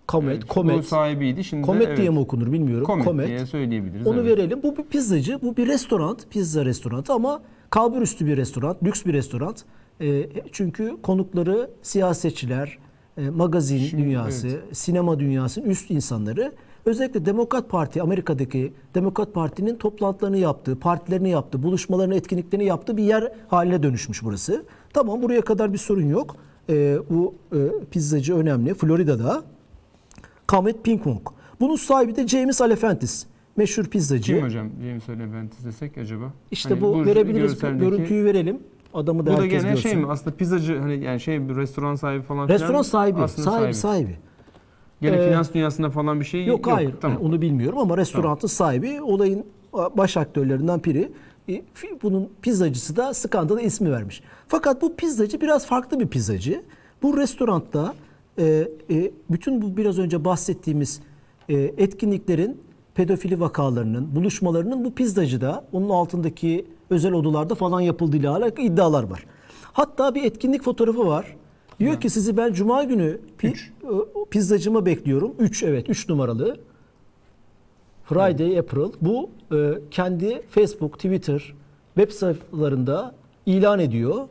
Comet, 0.10 0.34
Evet, 0.34 0.50
Bu 0.50 0.54
Comet. 0.54 0.86
sahibiydi. 0.86 1.44
Şimdi 1.44 1.66
Comet 1.66 1.88
evet, 1.88 1.98
diye 1.98 2.10
mi 2.10 2.20
okunur 2.20 2.52
bilmiyorum. 2.52 2.86
Comet, 2.88 3.06
Comet. 3.06 3.28
diye 3.28 3.46
söyleyebiliriz. 3.46 4.08
Onu 4.08 4.20
evet. 4.22 4.38
verelim. 4.38 4.64
Bu 4.64 4.78
bir 4.78 4.84
pizzacı, 4.84 5.42
bu 5.42 5.58
bir 5.58 5.68
restoran, 5.68 6.18
pizza 6.30 6.66
restoranı 6.66 7.04
ama 7.10 7.42
kalbur 7.70 8.02
üstü 8.02 8.26
bir 8.26 8.38
restoran, 8.38 8.78
lüks 8.84 9.06
bir 9.06 9.14
restoran. 9.14 9.56
Ee, 10.02 10.30
çünkü 10.52 10.98
konukları 11.04 11.70
siyasetçiler, 11.82 12.78
e, 13.18 13.30
magazin 13.30 13.78
Şimdi, 13.78 14.04
dünyası, 14.04 14.62
sinema 14.72 15.20
dünyasının 15.20 15.70
üst 15.70 15.92
insanları. 15.92 16.52
Özellikle 16.86 17.26
Demokrat 17.26 17.70
Parti, 17.70 18.02
Amerika'daki 18.02 18.74
Demokrat 18.96 19.34
Parti'nin 19.34 19.76
toplantılarını 19.76 20.38
yaptığı, 20.38 20.80
partilerini 20.80 21.30
yaptığı, 21.30 21.64
buluşmalarını, 21.64 22.16
etkinliklerini 22.16 22.66
yaptığı 22.66 22.98
bir 22.98 23.04
yer 23.04 23.32
haline 23.48 23.84
dönüşmüş 23.84 24.24
burası. 24.24 24.66
Tamam 24.94 25.22
buraya 25.22 25.42
kadar 25.42 25.74
bir 25.74 25.78
sorun 25.78 26.08
yok. 26.08 26.36
Ee, 26.70 26.98
bu 27.10 27.36
e, 27.54 27.58
pizzacı 27.92 28.36
önemli. 28.36 28.74
Florida'da. 28.74 29.44
Comet 30.50 30.84
Ping 30.84 31.04
Pong. 31.04 31.22
Bunun 31.60 31.76
sahibi 31.76 32.16
de 32.16 32.28
James 32.28 32.62
Alefantis. 32.62 33.26
Meşhur 33.58 33.84
pizzacı. 33.86 34.34
Kim 34.36 34.46
hocam 34.46 34.70
James 34.84 35.10
Aleventis 35.10 35.66
desek 35.66 35.98
acaba? 35.98 36.26
İşte 36.52 36.70
Hani 36.70 36.82
bu 36.82 37.06
verebiliriz. 37.06 37.54
görseldeki- 37.54 37.80
Görüntüyü 37.90 38.26
verelim. 38.26 38.60
Adamı 38.94 39.26
da 39.26 39.34
Bu 39.34 39.38
da 39.38 39.46
gene 39.46 39.62
görsün. 39.70 39.76
şey 39.90 39.96
mi? 39.96 40.06
Aslında 40.10 40.36
pizzacı 40.36 40.80
hani 40.80 41.04
yani 41.04 41.20
şey 41.20 41.50
bir 41.50 41.56
restoran 41.56 41.96
sahibi 41.96 42.22
falan 42.22 42.48
filan. 42.48 42.60
Restoran 42.60 42.82
sahibi, 42.82 43.20
Aslında 43.22 43.52
sahibi, 43.52 43.74
sahibi. 43.74 44.18
Gene 45.02 45.16
Ee, 45.16 45.28
finans 45.30 45.54
dünyasında 45.54 45.90
falan 45.90 46.20
bir 46.20 46.26
şey 46.26 46.46
Yok, 46.46 46.68
hayır, 46.68 46.94
Tamam. 47.02 47.18
yani 47.18 47.28
onu 47.28 47.42
bilmiyorum 47.42 47.78
ama 47.80 47.98
restoranın 47.98 48.36
sahibi 48.48 49.02
olayın 49.02 49.46
baş 49.74 50.18
aktörlerinden 50.18 50.84
biri. 50.84 51.12
E, 51.50 51.62
Bunun 52.04 52.30
pizzacısı 52.42 52.96
da 52.96 53.14
skandala 53.14 53.62
ismi 53.62 53.92
vermiş. 53.92 54.24
Fakat 54.50 54.82
bu 54.82 54.96
pizzacı 54.96 55.42
biraz 55.42 55.66
farklı 55.66 56.00
bir 56.00 56.08
pizzacı. 56.08 56.64
Bu 57.02 57.18
restoranda 57.18 57.94
e, 58.38 58.68
e, 58.90 59.12
bütün 59.30 59.62
bu 59.62 59.78
biraz 59.78 60.00
önce 60.00 60.26
bahsettiğimiz 60.26 61.02
e, 61.50 61.54
etkinliklerin 61.56 62.62
pedofili 62.96 63.40
vakalarının, 63.40 64.16
buluşmalarının 64.16 64.86
bu 64.86 64.94
pizzacıda, 64.94 65.66
onun 65.74 65.90
altındaki 65.90 66.66
özel 66.90 67.14
odalarda 67.14 67.56
falan 67.56 67.82
yapıldığıyla 67.82 68.36
alakalı 68.36 68.66
iddialar 68.66 69.04
var. 69.04 69.26
Hatta 69.74 70.16
bir 70.16 70.24
etkinlik 70.24 70.64
fotoğrafı 70.64 71.08
var. 71.08 71.36
Diyor 71.80 72.02
ki 72.02 72.10
sizi 72.10 72.38
ben 72.38 72.54
cuma 72.54 72.84
günü 72.84 73.20
pi- 73.40 73.70
e, 73.84 74.30
pizzacıma 74.30 74.86
bekliyorum. 74.86 75.36
3 75.40 75.64
evet 75.64 75.90
3 75.90 76.10
numaralı. 76.10 76.58
Friday 78.06 78.60
April. 78.60 78.92
Bu 79.02 79.30
e, 79.52 79.58
kendi 79.92 80.42
Facebook, 80.50 80.94
Twitter, 80.94 81.54
web 81.96 82.12
sayfalarında 82.12 83.16
ilan 83.46 83.80
ediyor. 83.80 84.28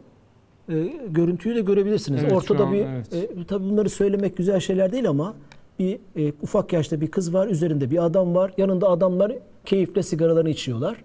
E, 0.68 0.74
görüntüyü 1.08 1.54
de 1.54 1.60
görebilirsiniz. 1.60 2.20
Evet, 2.22 2.30
şu 2.30 2.36
Ortada 2.36 2.64
an, 2.64 2.72
bir 2.72 2.84
evet. 2.84 3.12
e, 3.14 3.44
tabii 3.44 3.64
bunları 3.64 3.88
söylemek 3.90 4.36
güzel 4.36 4.60
şeyler 4.60 4.92
değil 4.92 5.08
ama 5.08 5.34
bir 5.78 5.98
e, 6.16 6.32
ufak 6.42 6.72
yaşta 6.72 7.00
bir 7.00 7.10
kız 7.10 7.34
var, 7.34 7.46
üzerinde 7.48 7.90
bir 7.90 8.04
adam 8.04 8.34
var. 8.34 8.52
Yanında 8.58 8.88
adamlar 8.88 9.32
keyifle 9.64 10.02
sigaralarını 10.02 10.50
içiyorlar. 10.50 11.04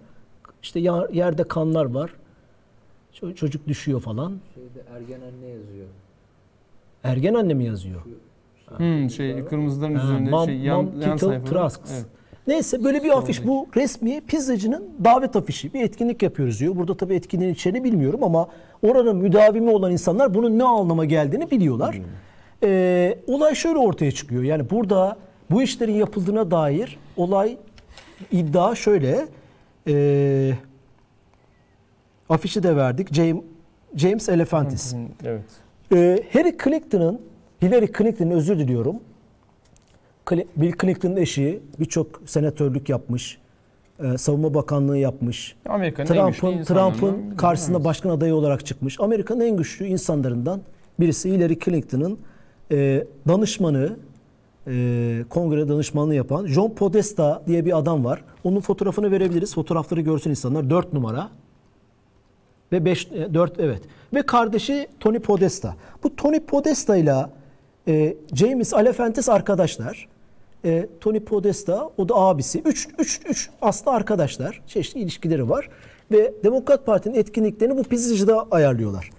İşte 0.62 0.80
ya- 0.80 1.08
yerde 1.12 1.44
kanlar 1.44 1.84
var. 1.84 2.10
Ço- 3.14 3.34
Çocuk 3.34 3.68
düşüyor 3.68 4.00
falan. 4.00 4.32
Şeyde 4.54 4.84
ergen 4.96 5.20
anne 5.20 5.46
yazıyor. 5.46 5.86
Ergen 7.04 7.34
anne 7.34 7.54
mi 7.54 7.64
yazıyor? 7.64 8.00
Hmm, 8.76 9.10
şey 9.10 9.44
kırmızıların 9.44 9.94
Ha, 9.94 10.04
üzerinde 10.04 10.30
Mom- 10.30 10.46
şey 10.46 10.56
yan, 10.58 10.84
Mom 10.84 11.00
yan 11.00 11.16
Tittle 11.16 11.26
sayfada. 11.26 11.50
Trusks. 11.50 11.92
Evet. 11.94 12.06
Neyse 12.46 12.84
böyle 12.84 13.02
bir 13.02 13.18
afiş 13.18 13.46
bu 13.46 13.66
resmi 13.76 14.20
pizzacının 14.20 14.84
davet 15.04 15.36
afişi. 15.36 15.74
Bir 15.74 15.82
etkinlik 15.82 16.22
yapıyoruz 16.22 16.60
diyor. 16.60 16.76
Burada 16.76 16.96
tabii 16.96 17.14
etkinliğin 17.14 17.54
içeriğini 17.54 17.84
bilmiyorum 17.84 18.24
ama 18.24 18.48
oranın 18.82 19.16
müdavimi 19.16 19.70
olan 19.70 19.92
insanlar 19.92 20.34
bunun 20.34 20.58
ne 20.58 20.64
anlama 20.64 21.04
geldiğini 21.04 21.50
biliyorlar. 21.50 22.00
Ee, 22.62 23.18
olay 23.26 23.54
şöyle 23.54 23.78
ortaya 23.78 24.12
çıkıyor. 24.12 24.42
Yani 24.42 24.70
burada 24.70 25.16
bu 25.50 25.62
işlerin 25.62 25.94
yapıldığına 25.94 26.50
dair 26.50 26.98
olay 27.16 27.56
iddia 28.32 28.74
şöyle. 28.74 29.26
Ee, 29.88 30.52
afişi 32.28 32.62
de 32.62 32.76
verdik. 32.76 33.14
James, 33.14 33.42
James 33.96 34.28
Alefantis. 34.28 34.94
Evet. 35.24 35.42
Ee, 35.92 36.24
Harry 36.32 36.56
Clinton'ın, 36.64 37.20
Hillary 37.62 37.86
Clinton'ın 37.98 38.30
özür 38.30 38.58
diliyorum. 38.58 38.96
Bill 40.30 40.72
Clinton'ın 40.80 41.16
eşi 41.16 41.60
birçok 41.80 42.06
senatörlük 42.26 42.88
yapmış. 42.88 43.38
e, 44.04 44.18
savunma 44.18 44.54
bakanlığı 44.54 44.98
yapmış. 44.98 45.56
Amerika'nın 45.68 46.14
en 46.14 46.26
güçlü 46.26 46.40
Trump'ın 46.40 46.64
Trump'ın 46.64 47.36
karşısında 47.36 47.76
Evet. 47.76 47.84
başkan 47.84 48.10
adayı 48.10 48.34
olarak 48.34 48.66
çıkmış. 48.66 49.00
Amerika'nın 49.00 49.40
en 49.40 49.56
güçlü 49.56 49.86
insanlarından 49.86 50.60
birisi 51.00 51.30
Hillary 51.30 51.58
Clinton'ın 51.64 52.18
e, 52.72 53.04
danışmanı, 53.28 53.96
e, 54.66 55.24
kongre 55.30 55.68
danışmanlığı 55.68 56.14
yapan 56.14 56.46
John 56.46 56.70
Podesta 56.70 57.42
diye 57.46 57.64
bir 57.64 57.78
adam 57.78 58.04
var. 58.04 58.24
Onun 58.44 58.60
fotoğrafını 58.60 59.10
verebiliriz. 59.10 59.54
Fotoğrafları 59.54 60.00
görsün 60.00 60.30
insanlar. 60.30 60.70
4 60.70 60.92
numara 60.92 61.28
ve 62.72 62.84
5 62.84 63.10
4 63.10 63.60
evet. 63.60 63.82
Ve 64.14 64.22
kardeşi 64.22 64.86
Tony 65.00 65.18
Podesta. 65.18 65.76
Bu 66.02 66.16
Tony 66.16 66.40
Podesta 66.40 66.96
ile 66.96 67.14
e, 67.88 68.16
James 68.34 68.74
Alefantis 68.74 69.28
arkadaşlar. 69.28 70.08
E, 70.64 70.88
Tony 71.00 71.20
Podesta 71.20 71.90
o 71.98 72.08
da 72.08 72.14
abisi. 72.14 72.62
3 72.64 72.88
3 72.98 73.20
3 73.28 73.50
aslında 73.62 73.96
arkadaşlar. 73.96 74.62
Çeşitli 74.66 75.00
ilişkileri 75.00 75.48
var 75.48 75.68
ve 76.12 76.34
Demokrat 76.44 76.86
Parti'nin 76.86 77.14
etkinliklerini 77.14 77.76
bu 77.76 77.82
pizzacıda 77.82 78.46
ayarlıyorlar. 78.50 79.10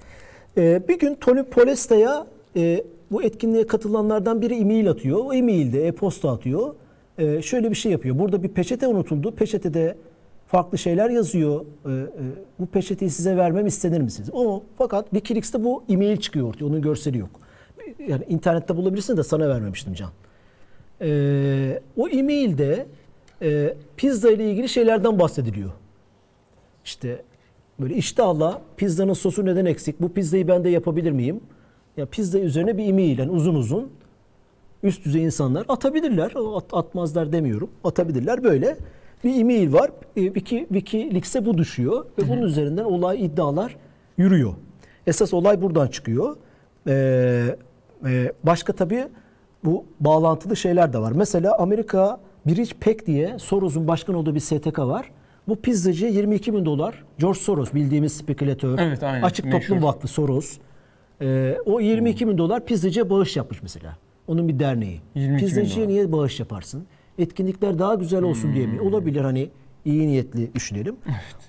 E, 0.58 0.88
bir 0.88 0.99
gün 0.99 1.15
Tony 1.15 1.43
Podesta'ya 1.43 2.27
e, 2.55 2.84
bu 3.12 3.23
etkinliğe 3.23 3.67
katılanlardan 3.67 4.41
biri 4.41 4.55
e-mail 4.55 4.89
atıyor. 4.89 5.19
O 5.25 5.34
e-mailde 5.34 5.88
e-posta 5.88 6.31
atıyor. 6.31 6.75
E, 7.17 7.41
şöyle 7.41 7.69
bir 7.69 7.75
şey 7.75 7.91
yapıyor. 7.91 8.19
Burada 8.19 8.43
bir 8.43 8.49
peçete 8.49 8.88
unutuldu. 8.88 9.36
Peçetede 9.36 9.95
farklı 10.47 10.77
şeyler 10.77 11.10
yazıyor. 11.10 11.65
Ee, 11.86 11.91
e, 11.91 12.05
bu 12.60 12.65
peçeteyi 12.65 13.12
size 13.12 13.38
vermem 13.38 13.67
istenir 13.67 14.01
misiniz? 14.01 14.29
O 14.34 14.63
fakat 14.77 15.10
Wikileaks'te 15.10 15.63
bu 15.63 15.84
e-mail 15.89 16.17
çıkıyor 16.17 16.47
ortaya. 16.47 16.65
Onun 16.65 16.81
görseli 16.81 17.17
yok. 17.17 17.29
Yani 18.08 18.23
internette 18.29 18.77
bulabilirsin 18.77 19.17
de 19.17 19.23
sana 19.23 19.49
vermemiştim 19.49 19.93
Can. 19.93 20.10
Ee, 21.01 21.81
o 21.97 22.10
e-mailde 22.10 22.86
e, 23.41 23.73
pizza 23.97 24.31
ile 24.31 24.51
ilgili 24.51 24.69
şeylerden 24.69 25.19
bahsediliyor. 25.19 25.71
İşte 26.86 27.23
böyle 27.79 27.95
iştahla 27.95 28.62
pizzanın 28.77 29.13
sosu 29.13 29.45
neden 29.45 29.65
eksik? 29.65 30.01
Bu 30.01 30.13
pizzayı 30.13 30.47
ben 30.47 30.63
de 30.63 30.69
yapabilir 30.69 31.12
miyim? 31.12 31.39
Ya 31.97 32.05
pizza 32.05 32.39
üzerine 32.39 32.77
bir 32.77 32.88
e-mail 32.88 33.19
yani 33.19 33.31
uzun 33.31 33.55
uzun 33.55 33.91
üst 34.84 35.05
düzey 35.05 35.23
insanlar 35.23 35.65
atabilirler. 35.69 36.31
At, 36.55 36.65
atmazlar 36.73 37.31
demiyorum. 37.31 37.69
Atabilirler 37.84 38.43
böyle. 38.43 38.77
Bir 39.23 39.39
e-mail 39.39 39.73
var. 39.73 39.91
E, 40.15 40.25
Wiki, 40.25 40.67
Wikileaks'e 40.73 41.45
bu 41.45 41.58
düşüyor. 41.58 42.05
Ve 42.17 42.29
bunun 42.29 42.41
üzerinden 42.41 42.84
olay 42.84 43.25
iddialar 43.25 43.77
yürüyor. 44.17 44.53
Esas 45.08 45.34
olay 45.34 45.62
buradan 45.62 45.88
çıkıyor. 45.88 46.36
Ee, 46.88 47.55
e, 48.05 48.34
başka 48.43 48.73
tabii 48.73 49.08
bu 49.65 49.86
bağlantılı 49.99 50.56
şeyler 50.56 50.93
de 50.93 50.97
var. 50.99 51.12
Mesela 51.12 51.58
Amerika 51.58 52.19
Bridge 52.47 52.71
Pack 52.82 53.06
diye 53.08 53.39
Soros'un 53.39 53.88
başkan 53.88 54.15
olduğu 54.15 54.36
bir 54.36 54.39
STK 54.39 54.80
var. 54.80 55.12
Bu 55.47 55.56
pizzacıya 55.56 56.12
22 56.12 56.54
bin 56.54 56.65
dolar 56.65 57.04
George 57.19 57.39
Soros 57.39 57.73
bildiğimiz 57.73 58.13
spekülatör. 58.13 58.80
Evet, 58.80 59.04
aynen. 59.04 59.21
Açık 59.21 59.45
Toplum 59.51 59.60
Meşhur. 59.78 59.82
Vakfı 59.88 60.08
Soros. 60.08 60.58
Ee, 61.21 61.58
o 61.65 61.80
22 61.80 62.28
bin 62.28 62.38
dolar 62.38 62.65
pizzacıya 62.65 63.10
bağış 63.10 63.38
yapmış 63.38 63.62
mesela. 63.63 63.97
Onun 64.28 64.47
bir 64.47 64.60
derneği. 64.60 65.01
22 65.15 65.41
bin 65.41 65.47
Pizzacıya 65.47 65.88
niye 65.88 66.12
bağış 66.12 66.39
yaparsın? 66.39 66.86
Etkinlikler 67.17 67.80
daha 67.80 67.95
güzel 67.95 68.23
olsun 68.23 68.54
diye 68.54 68.65
Hmm. 68.65 68.73
mi? 68.73 68.82
Olabilir 68.82 69.21
hani 69.21 69.49
iyi 69.86 70.08
niyetli 70.08 70.54
düşünelim. 70.56 70.95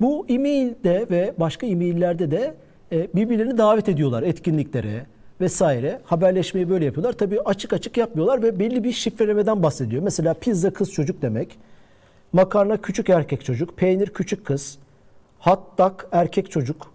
Bu 0.01 0.27
e-mailde 0.29 1.07
ve 1.11 1.35
başka 1.39 1.67
e-maillerde 1.67 2.31
de 2.31 2.55
e, 2.93 3.09
birbirlerini 3.15 3.59
davet 3.59 3.89
ediyorlar 3.89 4.23
etkinliklere 4.23 5.07
vesaire. 5.41 6.01
Haberleşmeyi 6.05 6.69
böyle 6.71 6.85
yapıyorlar. 6.85 7.13
Tabii 7.13 7.41
açık 7.41 7.73
açık 7.73 7.97
yapmıyorlar 7.97 8.43
ve 8.43 8.59
belli 8.59 8.85
bir 8.85 8.93
şifrelemeden 8.93 9.63
bahsediyor. 9.63 10.03
Mesela 10.03 10.35
pizza 10.35 10.71
kız 10.71 10.93
çocuk 10.93 11.23
demek. 11.23 11.59
Makarna 12.33 12.77
küçük 12.77 13.11
erkek 13.11 13.45
çocuk, 13.45 13.77
peynir 13.77 14.07
küçük 14.07 14.45
kız, 14.47 14.79
hot 15.39 15.79
dog 15.79 15.93
erkek 16.13 16.51
çocuk, 16.51 16.93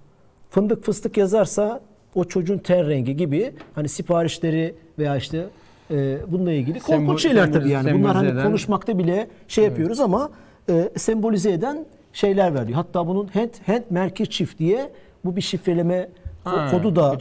fındık 0.50 0.84
fıstık 0.86 1.18
yazarsa 1.18 1.82
o 2.16 2.24
çocuğun 2.24 2.58
ten 2.58 2.88
rengi 2.88 3.18
gibi 3.18 3.54
hani 3.76 3.90
siparişleri 3.90 4.76
veya 5.00 5.16
işte 5.18 5.46
e, 5.92 6.18
bununla 6.28 6.52
ilgili 6.52 6.78
Sembol- 6.78 7.06
korkunç 7.06 7.22
şeyler 7.22 7.48
sembol- 7.48 7.52
tabii 7.54 7.70
yani. 7.70 7.94
Bunlar 7.94 8.16
hani 8.16 8.30
eden- 8.30 8.44
konuşmakta 8.44 8.98
bile 8.98 9.28
şey 9.48 9.64
yapıyoruz 9.66 10.00
ama 10.00 10.30
e, 10.70 10.90
sembolize 10.98 11.52
eden 11.52 11.86
şeyler 12.14 12.56
veriliyor. 12.56 12.76
Hatta 12.76 13.08
bunun 13.08 13.28
hand, 13.28 13.50
hand 13.66 13.84
merkez 13.90 14.30
çift 14.30 14.60
diye 14.60 14.92
bu 15.26 15.36
bir 15.36 15.42
şifreleme 15.42 16.10
Ha, 16.44 16.72
kodu 16.72 16.96
da 16.96 17.18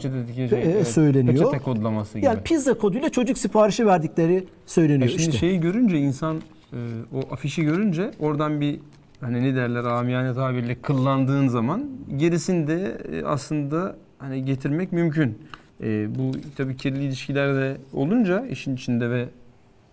e, 0.57 0.85
söyleniyor. 0.85 1.37
Peçete 1.37 1.59
kodlaması 1.63 2.17
gibi. 2.17 2.25
Yani 2.25 2.39
pizza 2.43 2.73
koduyla 2.73 3.09
çocuk 3.09 3.37
siparişi 3.37 3.85
verdikleri 3.85 4.45
söyleniyor 4.65 5.01
Ya 5.01 5.07
şimdi 5.09 5.21
işte. 5.21 5.37
şeyi 5.37 5.59
görünce 5.59 5.97
insan 5.97 6.41
e, 6.73 6.77
o 7.15 7.33
afişi 7.33 7.63
görünce 7.63 8.11
oradan 8.19 8.61
bir 8.61 8.79
hani 9.21 9.43
ne 9.43 9.55
derler 9.55 9.83
amiyane 9.83 10.33
tabirle 10.33 10.75
kıllandığın 10.75 11.47
zaman 11.47 11.89
gerisini 12.17 12.67
de 12.67 12.97
e, 13.11 13.23
aslında 13.23 13.95
hani 14.19 14.45
getirmek 14.45 14.91
mümkün. 14.91 15.37
E, 15.83 16.15
bu 16.15 16.31
tabii 16.57 16.77
kirli 16.77 17.03
ilişkilerde 17.03 17.77
olunca 17.93 18.45
işin 18.45 18.75
içinde 18.75 19.09
ve 19.09 19.29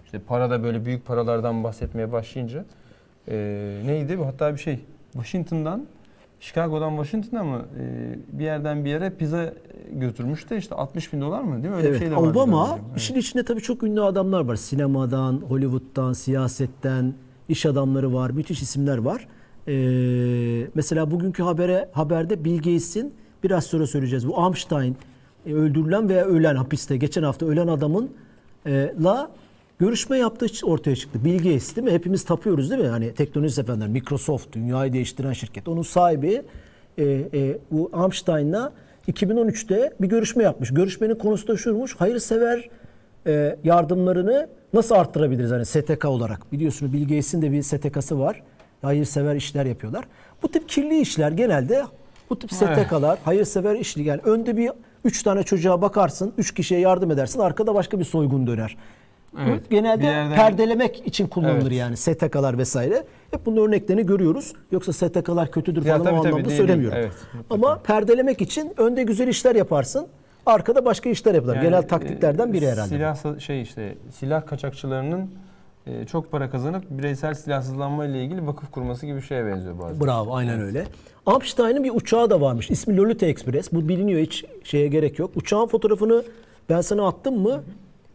işte 0.04 0.18
parada 0.18 0.62
böyle 0.64 0.84
büyük 0.84 1.06
paralardan 1.06 1.64
bahsetmeye 1.64 2.12
başlayınca 2.12 2.64
e, 3.28 3.34
neydi 3.86 4.18
bu 4.18 4.26
hatta 4.26 4.54
bir 4.54 4.58
şey 4.58 4.80
Washington'dan 5.12 5.86
Chicago'dan 6.40 6.90
Washington'a 6.90 7.44
mı 7.44 7.64
e, 7.80 8.14
bir 8.38 8.44
yerden 8.44 8.84
bir 8.84 8.90
yere 8.90 9.10
pizza 9.10 9.52
götürmüş 9.92 10.50
de 10.50 10.56
işte 10.56 10.74
60 10.74 11.12
bin 11.12 11.20
dolar 11.20 11.42
mı 11.42 11.62
değil 11.62 11.68
mi? 11.68 11.74
Öyle 11.76 11.84
bir 11.84 11.90
Evet, 11.90 11.98
şey 12.00 12.10
de 12.10 12.16
vardı 12.16 12.28
Obama. 12.28 12.78
Evet. 12.88 12.96
işin 12.96 13.14
içinde 13.14 13.44
tabii 13.44 13.60
çok 13.60 13.82
ünlü 13.82 14.02
adamlar 14.02 14.40
var. 14.40 14.56
Sinemadan, 14.56 15.42
Hollywood'dan, 15.48 16.12
siyasetten, 16.12 17.14
iş 17.48 17.66
adamları 17.66 18.14
var. 18.14 18.30
Müthiş 18.30 18.62
isimler 18.62 18.98
var. 18.98 19.28
Ee, 19.68 20.66
mesela 20.74 21.10
bugünkü 21.10 21.42
habere 21.42 21.88
haberde 21.92 22.44
Bill 22.44 22.56
Gates'in 22.56 23.14
biraz 23.42 23.64
sonra 23.64 23.86
söyleyeceğiz. 23.86 24.28
Bu 24.28 24.38
Amstein 24.40 24.96
e, 25.46 25.52
öldürülen 25.54 26.08
veya 26.08 26.24
ölen 26.24 26.56
hapiste 26.56 26.96
geçen 26.96 27.22
hafta 27.22 27.46
ölen 27.46 27.68
adamın 27.68 28.10
e, 28.66 28.94
la 29.04 29.30
görüşme 29.78 30.18
yaptığı 30.18 30.66
ortaya 30.66 30.96
çıktı. 30.96 31.24
Bill 31.24 31.36
Gates 31.36 31.76
değil 31.76 31.84
mi? 31.84 31.92
Hepimiz 31.92 32.24
tapıyoruz 32.24 32.70
değil 32.70 32.82
mi? 32.82 32.88
Hani 32.88 33.14
teknoloji 33.14 33.54
seferler, 33.54 33.88
Microsoft, 33.88 34.52
dünyayı 34.52 34.92
değiştiren 34.92 35.32
şirket. 35.32 35.68
Onun 35.68 35.82
sahibi 35.82 36.42
e, 36.98 37.04
e, 37.04 37.58
bu 37.70 37.90
Amstein'la 37.92 38.72
2013'te 39.08 39.92
bir 40.00 40.08
görüşme 40.08 40.44
yapmış. 40.44 40.74
Görüşmenin 40.74 41.14
konusu 41.14 41.48
da 41.48 41.56
şuymuş. 41.56 41.96
Hayırsever 41.96 42.68
e, 43.26 43.56
yardımlarını 43.64 44.48
nasıl 44.72 44.94
arttırabiliriz? 44.94 45.50
Hani 45.50 45.66
STK 45.66 46.04
olarak. 46.04 46.52
Biliyorsunuz 46.52 46.92
Bill 46.92 47.02
Gates'in 47.02 47.42
de 47.42 47.52
bir 47.52 47.62
STK'sı 47.62 48.18
var. 48.18 48.42
Hayırsever 48.82 49.36
işler 49.36 49.66
yapıyorlar. 49.66 50.04
Bu 50.42 50.48
tip 50.48 50.68
kirli 50.68 51.00
işler 51.00 51.32
genelde 51.32 51.84
bu 52.30 52.38
tip 52.38 52.52
STK'lar, 52.52 53.18
hayırsever 53.24 53.74
işli 53.74 54.02
yani 54.02 54.20
önde 54.24 54.56
bir 54.56 54.70
üç 55.04 55.22
tane 55.22 55.42
çocuğa 55.42 55.82
bakarsın, 55.82 56.32
üç 56.38 56.54
kişiye 56.54 56.80
yardım 56.80 57.10
edersin, 57.10 57.40
arkada 57.40 57.74
başka 57.74 57.98
bir 57.98 58.04
soygun 58.04 58.46
döner. 58.46 58.76
Evet, 59.38 59.70
genelde 59.70 60.06
yerden- 60.06 60.36
perdelemek 60.36 61.06
için 61.06 61.26
kullanılır 61.26 61.62
Evet. 61.62 61.72
yani 61.72 61.96
STK'lar 61.96 62.58
vesaire. 62.58 63.04
Hep 63.30 63.46
bunun 63.46 63.66
örneklerini 63.68 64.06
görüyoruz. 64.06 64.52
Yoksa 64.72 64.92
STK'lar 64.92 65.50
kötüdür 65.50 65.84
Ya 65.84 65.92
falan 65.92 66.04
tabii 66.04 66.14
o 66.18 66.22
tabii, 66.22 66.28
anlamda 66.32 66.48
değil, 66.48 66.58
söylemiyorum. 66.58 66.98
Evet. 67.00 67.12
Ama 67.50 67.78
perdelemek 67.78 68.40
için 68.42 68.72
önde 68.76 69.02
güzel 69.02 69.28
işler 69.28 69.54
yaparsın. 69.54 70.06
Arkada 70.46 70.84
başka 70.84 71.10
işler 71.10 71.34
yapılır. 71.34 71.54
Yani, 71.56 71.64
Genel 71.64 71.88
taktiklerden 71.88 72.52
biri 72.52 72.64
e, 72.64 72.70
herhalde. 72.70 72.88
Silah 72.88 73.40
şey 73.40 73.62
işte 73.62 73.94
silah 74.12 74.46
kaçakçılarının 74.46 75.30
e, 75.86 76.06
çok 76.06 76.30
para 76.30 76.50
kazanıp 76.50 76.84
bireysel 76.90 77.34
silahsızlanma 77.34 78.06
ile 78.06 78.24
ilgili 78.24 78.46
vakıf 78.46 78.70
kurması 78.70 79.06
gibi 79.06 79.16
bir 79.16 79.22
şeye 79.22 79.46
benziyor 79.46 79.78
bazen. 79.78 80.06
Bravo 80.06 80.34
aynen 80.34 80.60
öyle. 80.60 80.84
Amstein'in 81.26 81.84
bir 81.84 81.90
uçağı 81.94 82.30
da 82.30 82.40
varmış. 82.40 82.70
İsmi 82.70 82.96
Lolita 82.96 83.26
Express. 83.26 83.72
Bu 83.72 83.88
biliniyor 83.88 84.20
hiç 84.20 84.44
şeye 84.64 84.88
gerek 84.88 85.18
yok. 85.18 85.30
Uçağın 85.36 85.66
fotoğrafını 85.66 86.22
ben 86.70 86.80
sana 86.80 87.08
attım 87.08 87.38
mı? 87.42 87.62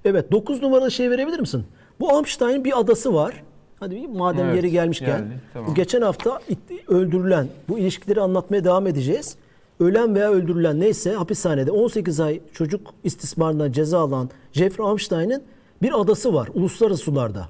Evet 0.06 0.32
9 0.32 0.62
numaralı 0.62 0.92
şey 0.92 1.10
verebilir 1.10 1.40
misin? 1.40 1.66
Bu 2.00 2.14
Amstein'in 2.14 2.64
bir 2.64 2.80
adası 2.80 3.14
var. 3.14 3.44
Hadi 3.80 4.08
madem 4.08 4.46
Evet, 4.46 4.56
yeri 4.56 4.72
gelmişken. 4.72 5.20
geldi, 5.20 5.42
tamam. 5.54 5.70
Bu 5.70 5.76
geçen 5.76 6.02
hafta 6.02 6.40
öldürülen 6.88 7.48
bu 7.70 7.80
ilişkileri 7.80 8.22
anlatmaya 8.22 8.64
devam 8.64 8.88
edeceğiz. 8.88 9.36
Ölen 9.80 10.16
veya 10.16 10.32
öldürülen 10.32 10.80
neyse 10.80 11.14
hapishanede 11.14 11.72
18 11.72 12.20
ay 12.20 12.42
çocuk 12.54 12.94
istismarından 13.04 13.72
ceza 13.72 14.00
alan 14.00 14.30
Jeffrey 14.52 14.88
Amstein'in 14.88 15.44
bir 15.82 16.02
adası 16.02 16.34
var 16.34 16.50
uluslararası 16.54 17.04
sularda. 17.04 17.48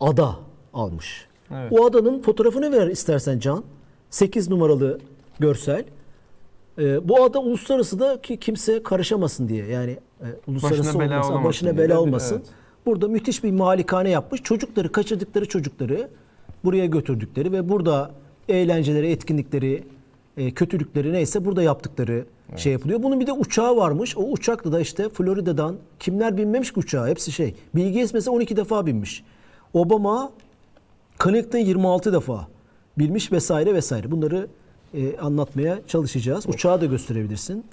Ada 0.00 0.36
almış. 0.74 1.26
Evet. 1.54 1.72
O 1.72 1.84
adanın 1.86 2.22
fotoğrafını 2.22 2.72
ver 2.72 2.86
istersen 2.86 3.38
Can. 3.38 3.64
8 4.10 4.48
numaralı 4.50 4.98
görsel. 5.38 5.84
Ee, 6.78 7.08
bu 7.08 7.24
ada 7.24 7.38
uluslararası 7.38 7.98
da 8.00 8.20
ki 8.22 8.36
kimse 8.36 8.82
karışamasın 8.82 9.48
diye. 9.48 9.66
Yani 9.66 9.96
e, 10.20 10.26
uluslararası 10.46 10.98
Başına 10.98 11.00
bela 11.00 11.16
olmasın, 11.26 11.44
başına 11.44 11.78
bela 11.78 12.00
olmasın. 12.00 12.36
evet. 12.36 12.46
Burada 12.86 13.08
müthiş 13.08 13.44
bir 13.44 13.52
malikane 13.52 14.10
yapmış. 14.10 14.42
Çocukları, 14.42 14.92
kaçırdıkları 14.92 15.48
çocukları 15.48 16.08
buraya 16.64 16.86
götürdükleri 16.86 17.52
ve 17.52 17.68
burada 17.68 18.10
eğlenceleri, 18.48 19.10
etkinlikleri, 19.10 19.84
e, 20.36 20.50
kötülükleri 20.50 21.12
neyse 21.12 21.44
burada 21.44 21.62
yaptıkları 21.62 22.24
şey 22.56 22.72
yapılıyor. 22.72 23.02
Bunun 23.02 23.20
bir 23.20 23.26
de 23.26 23.32
uçağı 23.32 23.76
varmış. 23.76 24.16
O 24.16 24.22
uçakla 24.22 24.72
da 24.72 24.80
işte 24.80 25.08
Florida'dan 25.08 25.76
kimler 25.98 26.36
binmemiş 26.36 26.72
ki 26.72 26.80
uçağa? 26.80 27.08
Hepsi 27.08 27.32
şey. 27.32 27.54
Gates 27.74 28.14
mesela 28.14 28.34
12 28.34 28.56
defa 28.56 28.86
binmiş. 28.86 29.24
Obama 29.74 30.32
Clinton 31.24 31.58
26 31.58 32.12
defa 32.12 32.48
bilmiş 32.98 33.32
vesaire 33.32 33.74
vesaire. 33.74 34.10
Bunları 34.10 34.46
e, 34.94 35.18
anlatmaya 35.18 35.78
çalışacağız. 35.86 36.44
Uçağı 36.48 36.80
da 36.80 36.86
gösterebilirsin. 36.86 37.64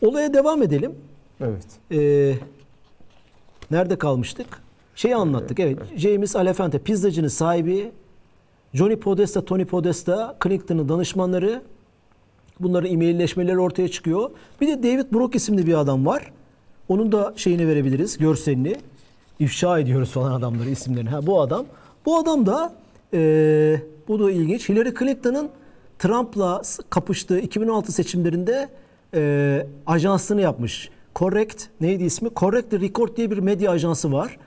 Olaya 0.00 0.34
devam 0.34 0.62
edelim. 0.62 0.92
Evet. 1.40 1.66
Ee, 1.92 2.34
nerede 3.70 3.96
kalmıştık? 3.98 4.46
Şeyi 4.94 5.16
anlattık. 5.16 5.60
Evet. 5.60 5.78
James 5.96 6.36
Alefante 6.36 6.78
pizzacının 6.78 7.28
sahibi 7.28 7.92
Johnny 8.74 8.96
Podesta, 8.96 9.44
Tony 9.44 9.64
Podesta, 9.64 10.36
Clinton'ın 10.44 10.88
danışmanları. 10.88 11.62
Bunların 12.60 12.90
e-mailleşmeleri 12.92 13.58
ortaya 13.58 13.88
çıkıyor. 13.88 14.30
Bir 14.60 14.68
de 14.68 14.82
David 14.82 15.12
Brock 15.12 15.34
isimli 15.34 15.66
bir 15.66 15.74
adam 15.74 16.06
var. 16.06 16.32
Onun 16.88 17.12
da 17.12 17.32
şeyini 17.36 17.68
verebiliriz, 17.68 18.18
görselini. 18.18 18.76
İfşa 19.40 19.78
ediyoruz 19.78 20.10
falan 20.10 20.32
adamları 20.32 20.70
isimlerini. 20.70 21.08
Ha, 21.08 21.26
bu 21.26 21.40
adam. 21.40 21.66
Bu 22.06 22.18
adam 22.18 22.46
da 22.46 22.74
eee, 23.12 23.82
bu 24.08 24.20
da 24.20 24.30
ilginç. 24.30 24.68
Hillary 24.68 24.90
Clinton'ın 24.98 25.48
Trump'la 25.98 26.62
kapıştığı 26.90 27.38
2016 27.38 27.92
seçimlerinde 27.92 28.68
eee 29.14 29.66
ajansını 29.86 30.40
yapmış. 30.40 30.90
Correct 31.18 31.64
neydi 31.80 32.04
ismi? 32.04 32.30
Correct 32.36 32.70
the 32.70 32.80
Record 32.80 33.16
diye 33.16 33.30
bir 33.30 33.38
medya 33.38 33.70
ajansı 33.70 34.12
var. 34.12 34.38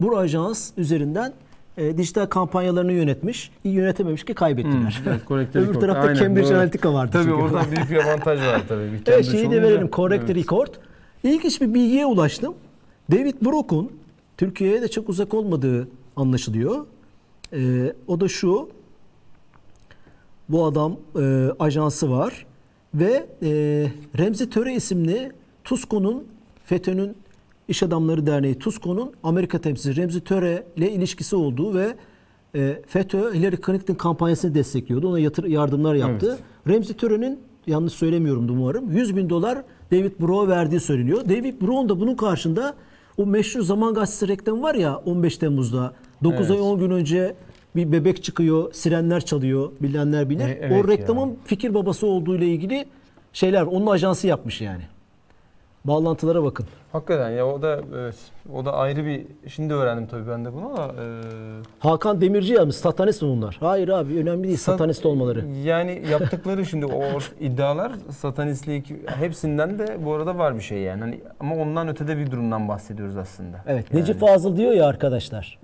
Bu 0.00 0.18
ajans 0.18 0.70
üzerinden 0.76 1.32
e, 1.76 1.98
dijital 1.98 2.26
kampanyalarını 2.26 2.92
yönetmiş. 2.92 3.50
İyi 3.64 3.74
yönetememiş 3.74 4.24
ki 4.24 4.34
kaybettiler. 4.34 5.02
Evet, 5.06 5.20
Correct 5.28 5.56
Öbür 5.56 5.68
Record. 5.68 5.80
tarafta 5.80 6.02
Aynen, 6.02 6.14
Cambridge 6.14 6.48
doğru. 6.48 6.56
Analytica 6.56 6.92
vardı. 6.94 7.10
Tabii 7.12 7.24
çünkü. 7.24 7.36
oradan 7.36 7.64
büyük 7.70 7.90
bir 7.90 7.96
avantaj 7.96 8.40
var 8.40 8.62
tabii. 8.68 8.92
Bir 8.92 9.02
Evet, 9.12 9.26
şeyi 9.26 9.50
de 9.50 9.62
verelim. 9.62 9.90
Correct 9.92 10.24
Evet. 10.24 10.36
Record. 10.36 10.74
İlginç 11.22 11.60
bir 11.60 11.74
bilgiye 11.74 12.06
ulaştım. 12.06 12.54
David 13.10 13.34
Brock'un 13.44 13.90
Türkiye'ye 14.36 14.82
de 14.82 14.88
çok 14.88 15.08
uzak 15.08 15.34
olmadığı 15.34 15.88
anlaşılıyor. 16.16 16.86
Ee, 17.52 17.92
o 18.06 18.20
da 18.20 18.28
şu. 18.28 18.68
Bu 20.48 20.64
adam 20.64 20.96
e, 21.20 21.48
ajansı 21.58 22.10
var 22.10 22.46
ve 22.94 23.26
e, 23.42 23.48
Remzi 24.18 24.50
Töre 24.50 24.74
isimli 24.74 25.32
TUSKO'nun 25.68 26.24
FETÖ'nün 26.64 27.16
İş 27.68 27.82
Adamları 27.82 28.26
Derneği 28.26 28.58
TUSKO'nun 28.58 29.12
Amerika 29.22 29.58
temsilcisi 29.58 30.02
Remzi 30.02 30.20
Töre 30.20 30.64
ile 30.76 30.92
ilişkisi 30.92 31.36
olduğu 31.36 31.74
ve 31.74 31.94
e, 32.54 32.82
FETÖ 32.86 33.34
Hillary 33.34 33.56
Clinton 33.66 33.94
kampanyasını 33.94 34.54
destekliyordu. 34.54 35.08
Ona 35.08 35.18
yatır, 35.18 35.44
yardımlar 35.44 35.94
yaptı. 35.94 36.38
Remzi 36.68 36.96
Töre'nin 36.96 37.40
yanlış 37.66 37.92
söylemiyorum 37.92 38.48
umarım 38.50 38.92
100 38.92 39.16
bin 39.16 39.30
dolar 39.30 39.62
David 39.92 40.12
Brock'a 40.20 40.48
verdiği 40.48 40.80
söyleniyor. 40.80 41.24
David 41.24 41.60
Brock'un 41.60 41.88
da 41.88 42.00
bunun 42.00 42.14
karşında 42.14 42.74
o 43.16 43.26
meşhur 43.26 43.62
Zaman 43.62 43.94
Gazetesi 43.94 44.28
reklamı 44.28 44.62
var 44.62 44.74
ya 44.74 44.96
15 44.96 45.38
Temmuz'da 45.38 45.92
9 46.24 46.38
Evet. 46.40 46.50
ay 46.50 46.60
10 46.60 46.78
gün 46.78 46.90
önce 46.90 47.34
bir 47.76 47.92
bebek 47.92 48.24
çıkıyor, 48.24 48.72
sirenler 48.72 49.24
çalıyor, 49.24 49.72
bilenler 49.80 50.30
bilir. 50.30 50.48
E, 50.48 50.58
evet 50.62 50.84
o 50.84 50.88
reklamın 50.88 51.28
ya. 51.28 51.36
fikir 51.44 51.74
babası 51.74 52.06
olduğu 52.06 52.36
ile 52.36 52.46
ilgili 52.46 52.86
şeyler, 53.32 53.62
onun 53.62 53.86
ajansı 53.86 54.26
yapmış 54.26 54.60
yani. 54.60 54.82
Bağlantılara 55.84 56.44
bakın. 56.44 56.66
Hakikaten 56.92 57.30
ya 57.30 57.46
o 57.46 57.62
da 57.62 57.80
evet, 57.96 58.16
o 58.54 58.64
da 58.64 58.72
ayrı 58.72 59.04
bir 59.06 59.26
şimdi 59.48 59.74
öğrendim 59.74 60.06
tabii 60.06 60.28
ben 60.28 60.44
de 60.44 60.52
bunu 60.52 60.66
ama 60.66 60.84
e, 60.86 61.04
Hakan 61.78 62.20
Demirci 62.20 62.52
yazmış. 62.52 62.76
Satanist 62.76 63.22
mi 63.22 63.28
bunlar? 63.28 63.56
Hayır 63.60 63.88
abi 63.88 64.18
önemli 64.18 64.44
değil 64.44 64.56
Sat- 64.56 64.72
satanist 64.72 65.06
olmaları. 65.06 65.44
Yani 65.64 66.02
yaptıkları 66.10 66.66
şimdi 66.66 66.86
o 66.86 67.02
iddialar 67.40 67.92
satanistlik 68.10 68.92
hepsinden 69.06 69.78
de 69.78 70.04
bu 70.04 70.14
arada 70.14 70.38
var 70.38 70.54
bir 70.56 70.60
şey 70.60 70.78
yani. 70.78 71.00
Hani 71.00 71.20
ama 71.40 71.56
ondan 71.56 71.88
ötede 71.88 72.18
bir 72.18 72.30
durumdan 72.30 72.68
bahsediyoruz 72.68 73.16
aslında. 73.16 73.56
Evet. 73.66 73.86
Yani. 73.92 74.00
Necip 74.00 74.20
Fazıl 74.20 74.56
diyor 74.56 74.72
ya 74.72 74.86
arkadaşlar. 74.86 75.58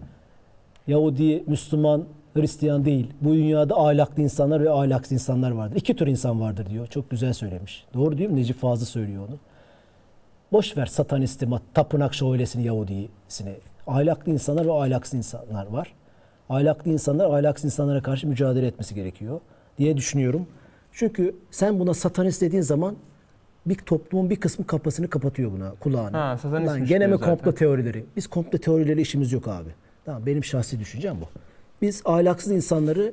Yahudi, 0.87 1.45
Müslüman, 1.47 2.05
Hristiyan 2.35 2.85
değil. 2.85 3.11
Bu 3.21 3.35
dünyada 3.35 3.77
ahlaklı 3.81 4.23
insanlar 4.23 4.65
ve 4.65 4.71
ahlaksız 4.71 5.13
insanlar 5.13 5.51
vardır. 5.51 5.77
İki 5.77 5.97
tür 5.97 6.07
insan 6.07 6.41
vardır 6.41 6.67
diyor. 6.71 6.87
Çok 6.87 7.11
güzel 7.11 7.33
söylemiş. 7.33 7.85
Doğru 7.95 8.19
değil 8.19 8.31
mi? 8.31 8.37
Necip 8.37 8.61
Fazıl 8.61 8.87
söylüyor 8.87 9.29
onu. 9.29 9.37
Boş 10.53 10.77
ver 10.77 10.87
satanisti, 10.87 11.49
tapınak 11.75 12.15
şövalesini, 12.15 12.65
Yahudisini. 12.67 13.55
Ahlaklı 13.87 14.33
insanlar 14.33 14.67
ve 14.67 14.73
ahlaksız 14.73 15.15
insanlar 15.15 15.67
var. 15.67 15.95
Ahlaklı 16.49 16.91
insanlar 16.91 17.31
ahlaksız 17.39 17.65
insanlara 17.65 18.03
karşı 18.03 18.29
mücadele 18.29 18.67
etmesi 18.67 18.95
gerekiyor 18.95 19.41
diye 19.79 19.97
düşünüyorum. 19.97 20.47
Çünkü 20.93 21.35
sen 21.51 21.79
buna 21.81 21.95
satanist 21.95 22.43
dediğin 22.43 22.63
zaman 22.63 22.97
bir 23.67 23.75
toplumun 23.75 24.31
bir 24.31 24.37
kısmı 24.37 24.67
kapısını 24.67 25.11
kapatıyor 25.11 25.53
buna, 25.53 25.73
kulağını. 25.81 26.17
Ha, 26.17 26.39
Lan 26.67 26.85
gene 26.87 27.07
mi 27.07 27.19
komplo 27.21 27.53
teorileri? 27.55 28.05
Biz 28.17 28.27
komplo 28.27 28.59
teorileri 28.59 29.01
işimiz 29.01 29.33
yok 29.33 29.49
abi. 29.49 29.71
Tamam 30.05 30.27
benim 30.27 30.45
şahsi 30.45 30.81
düşüncem 30.81 31.17
bu. 31.21 31.25
Biz 31.83 32.03
ahlaksız 32.05 32.53
insanları 32.53 33.13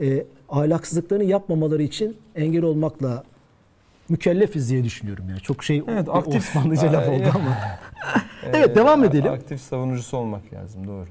e, 0.00 0.24
ahlaksızlıklarını 0.48 1.24
yapmamaları 1.24 1.82
için 1.82 2.16
engel 2.34 2.62
olmakla 2.62 3.24
mükellefiz 4.10 4.70
diye 4.70 4.84
düşünüyorum 4.84 5.24
yani. 5.28 5.40
Çok 5.40 5.64
şey 5.64 5.82
Evet, 5.88 6.08
aktif- 6.08 6.36
Osmanlıca 6.38 6.92
laf 6.92 7.08
oldu 7.08 7.24
ama. 7.34 7.56
Evet, 8.52 8.76
devam 8.76 9.04
edelim. 9.04 9.32
Aktif 9.32 9.60
savunucusu 9.60 10.16
olmak 10.16 10.52
lazım 10.52 10.86
doğru. 10.86 11.06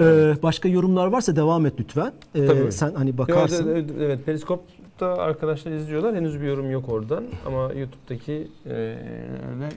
Ee, 0.00 0.34
başka 0.42 0.68
yorumlar 0.68 1.06
varsa 1.06 1.36
devam 1.36 1.66
et 1.66 1.74
lütfen. 1.80 2.12
Ee, 2.34 2.46
Tabii. 2.46 2.72
sen 2.72 2.94
hani 2.94 3.08
Evet, 3.10 3.18
bakarsın. 3.18 3.68
evet, 3.68 3.90
evet 4.00 4.26
Periskop'ta 4.26 5.06
arkadaşlar 5.06 5.72
izliyorlar. 5.72 6.16
Henüz 6.16 6.40
bir 6.40 6.46
yorum 6.46 6.70
yok 6.70 6.88
oradan 6.88 7.24
ama 7.46 7.72
YouTube'daki 7.72 8.48
e, 8.66 8.96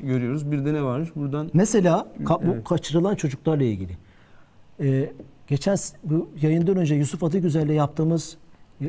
görüyoruz. 0.03 0.51
Bir 0.51 0.65
de 0.65 0.73
ne 0.73 0.83
varmış 0.83 1.09
buradan? 1.15 1.49
Mesela 1.53 2.07
ka- 2.23 2.47
bu 2.47 2.51
Evet. 2.53 2.63
kaçırılan 2.63 3.15
çocuklarla 3.15 3.63
ilgili. 3.63 3.97
Ee, 4.79 5.11
geçen 5.47 5.77
bu 6.03 6.29
yayından 6.41 6.77
önce 6.77 6.95
Yusuf 6.95 7.23
Adıgüzel'le 7.23 7.73
yaptığımız 7.73 8.37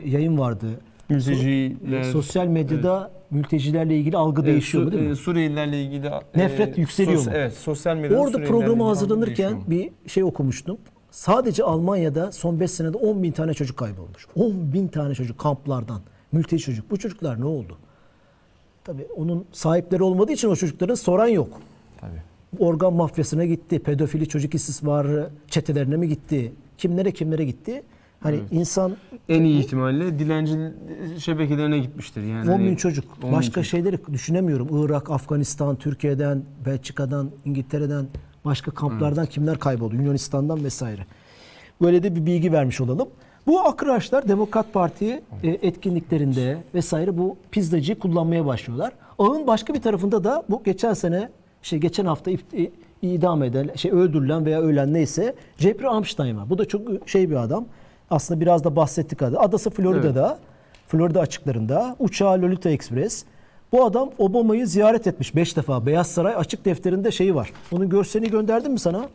yayın 0.04 0.38
vardı. 0.38 0.66
Mülteciler, 1.10 2.02
Sosyal 2.02 2.46
medyada 2.46 3.10
mültecilerle 3.30 3.96
ilgili 3.98 4.16
algı 4.16 4.40
Evet, 4.42 4.52
değişiyor 4.52 4.84
mu 4.84 4.90
Su- 4.90 4.96
değil 4.96 5.06
mi? 5.06 5.12
e, 5.12 5.16
Suriyelilerle 5.16 5.82
ilgili 5.82 6.10
Nefret 6.36 6.78
yükseliyor 6.78 7.24
mu? 7.24 7.30
Evet, 7.34 7.52
sosyal 7.52 7.96
medyada 7.96 8.20
Orada 8.22 8.44
programa 8.44 8.88
hazırlanırken 8.88 9.52
mu? 9.52 9.62
bir 9.66 9.90
şey 10.06 10.24
okumuştum. 10.24 10.78
Sadece 11.10 11.64
Almanya'da 11.64 12.32
son 12.32 12.60
5 12.60 12.70
senede 12.70 12.96
10 12.96 13.22
bin 13.22 13.32
tane 13.32 13.54
çocuk 13.54 13.76
kaybolmuş. 13.76 14.26
10 14.36 14.72
bin 14.72 14.88
tane 14.88 15.14
çocuk 15.14 15.38
kamplardan. 15.38 16.00
Mülteci 16.32 16.64
çocuk. 16.64 16.90
Bu 16.90 16.96
çocuklar 16.96 17.40
ne 17.40 17.44
oldu? 17.44 17.78
Tabii 18.84 19.06
onun 19.16 19.44
sahipleri 19.52 20.02
olmadığı 20.02 20.32
için 20.32 20.48
o 20.48 20.56
çocukların 20.56 20.94
soran 20.94 21.28
yok. 21.28 21.60
Tabii. 22.00 22.22
Organ 22.58 22.92
mafyasına 22.94 23.44
gitti. 23.44 23.78
Pedofili 23.78 24.28
çocuk 24.28 24.54
istismarı 24.54 25.30
çetelerine 25.48 25.96
mi 25.96 26.08
gitti? 26.08 26.52
Kimlere 26.78 27.10
kimlere 27.12 27.44
gitti? 27.44 27.82
Hani 28.20 28.40
insan 28.50 28.96
En 29.28 29.42
iyi 29.44 29.58
ihtimalle 29.60 30.18
dilenci 30.18 30.58
şebekelerine 31.18 31.78
gitmiştir 31.78 32.22
yani. 32.22 32.50
10 32.50 32.58
bin 32.58 32.64
Hani 32.64 32.76
çocuk. 32.76 33.04
10 33.22 33.30
bin 33.30 33.36
Başka 33.36 33.52
çocuk. 33.52 33.70
şeyleri 33.70 33.98
düşünemiyorum. 34.12 34.68
Irak, 34.84 35.10
Afganistan, 35.10 35.76
Türkiye'den, 35.76 36.42
Belçika'dan, 36.66 37.30
İngiltere'den, 37.44 38.06
başka 38.44 38.70
kamplardan 38.70 39.26
kimler 39.26 39.58
kayboldu? 39.58 39.96
Yunanistan'dan 39.96 40.64
vesaire. 40.64 41.06
Böyle 41.82 42.02
de 42.02 42.16
bir 42.16 42.26
bilgi 42.26 42.52
vermiş 42.52 42.80
olalım. 42.80 43.08
Bu 43.46 43.60
arkadaşlar 43.60 44.28
Demokrat 44.28 44.72
Parti 44.72 45.22
e, 45.42 45.48
etkinliklerinde 45.48 46.58
vesaire 46.74 47.18
bu 47.18 47.36
pizzacıyı 47.50 47.98
kullanmaya 47.98 48.46
başlıyorlar. 48.46 48.92
Ağın 49.18 49.46
başka 49.46 49.74
bir 49.74 49.80
tarafında 49.82 50.24
da 50.24 50.44
bu 50.50 50.62
geçen 50.64 50.94
sene 50.94 51.28
şey 51.62 51.78
geçen 51.78 52.04
hafta 52.06 52.30
e, 52.30 52.36
idam 53.02 53.42
edilen, 53.42 53.74
şey 53.74 53.90
öldürülen 53.90 54.44
veya 54.46 54.60
ölen 54.60 54.94
neyse 54.94 55.34
Jeffrey 55.58 55.88
Amstein 55.88 56.36
var. 56.36 56.50
Bu 56.50 56.58
da 56.58 56.64
çok 56.64 57.08
şey 57.08 57.30
bir 57.30 57.36
adam. 57.36 57.66
Aslında 58.10 58.40
biraz 58.40 58.64
da 58.64 58.76
bahsettik 58.76 59.22
adı. 59.22 59.38
Adası 59.38 59.70
Florida'da. 59.70 60.38
Florida 60.88 61.20
açıklarında 61.20 61.96
uçağı 61.98 62.42
Lolita 62.42 62.70
Express. 62.70 63.24
Bu 63.72 63.84
adam 63.84 64.10
Obama'yı 64.18 64.66
ziyaret 64.66 65.06
etmiş 65.06 65.34
5 65.36 65.56
defa. 65.56 65.86
Beyaz 65.86 66.06
Saray 66.06 66.34
açık 66.36 66.64
defterinde 66.64 67.10
şeyi 67.10 67.34
var. 67.34 67.52
Onun 67.72 67.88
görselini 67.88 68.30
gönderdim 68.30 68.72
mi 68.72 68.78
sana? 68.78 69.08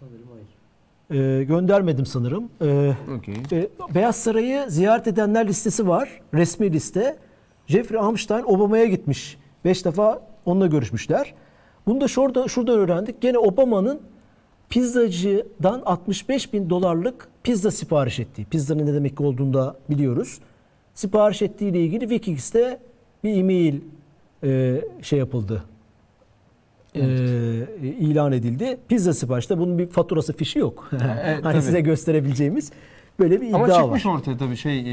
Sanırım 0.00 0.26
hayır. 0.32 1.40
Ee, 1.40 1.44
göndermedim 1.44 2.06
sanırım. 2.06 2.48
Ee, 2.62 2.92
Okey. 3.18 3.34
e, 3.52 3.68
Beyaz 3.94 4.16
Saray'ı 4.16 4.70
ziyaret 4.70 5.06
edenler 5.06 5.46
listesi 5.48 5.88
var. 5.88 6.20
Resmi 6.34 6.72
liste. 6.72 7.16
Jeffrey 7.66 8.00
Amstein 8.00 8.42
Obama'ya 8.44 8.84
gitmiş. 8.84 9.38
5 9.64 9.84
defa 9.84 10.20
onunla 10.46 10.66
görüşmüşler. 10.66 11.34
Bunu 11.86 12.00
da 12.00 12.08
şurada, 12.08 12.48
şuradan 12.48 12.78
öğrendik. 12.78 13.20
Gene 13.20 13.38
Obama'nın 13.38 14.00
pizzacıdan 14.74 15.82
65 15.86 16.52
bin 16.52 16.70
dolarlık 16.70 17.28
pizza 17.42 17.70
sipariş 17.70 18.18
ettiği. 18.20 18.44
Pizzanın 18.44 18.86
ne 18.86 18.94
demek 18.94 19.20
olduğunu 19.20 19.54
da 19.54 19.76
biliyoruz. 19.90 20.38
Sipariş 20.94 21.42
ettiği 21.42 21.70
ile 21.70 21.80
ilgili 21.80 22.00
Wikileaks'te 22.00 22.80
bir 23.24 23.36
e-mail 23.36 23.80
e, 24.44 24.80
şey 25.02 25.18
yapıldı. 25.18 25.62
E, 26.94 27.00
ilan 27.82 28.32
edildi. 28.32 28.78
Pizza 28.88 29.14
siparişte 29.14 29.58
bunun 29.58 29.78
bir 29.78 29.86
faturası 29.86 30.32
fişi 30.32 30.58
yok. 30.58 30.88
hani 31.00 31.42
tabii. 31.42 31.62
size 31.62 31.80
gösterebileceğimiz 31.80 32.72
böyle 33.18 33.40
bir 33.40 33.52
Ama 33.52 33.66
iddia 33.66 33.82
çıkmış 33.82 34.06
var. 34.06 34.14
ortaya 34.14 34.36
tabii 34.36 34.56
şey 34.56 34.80
e, 34.80 34.84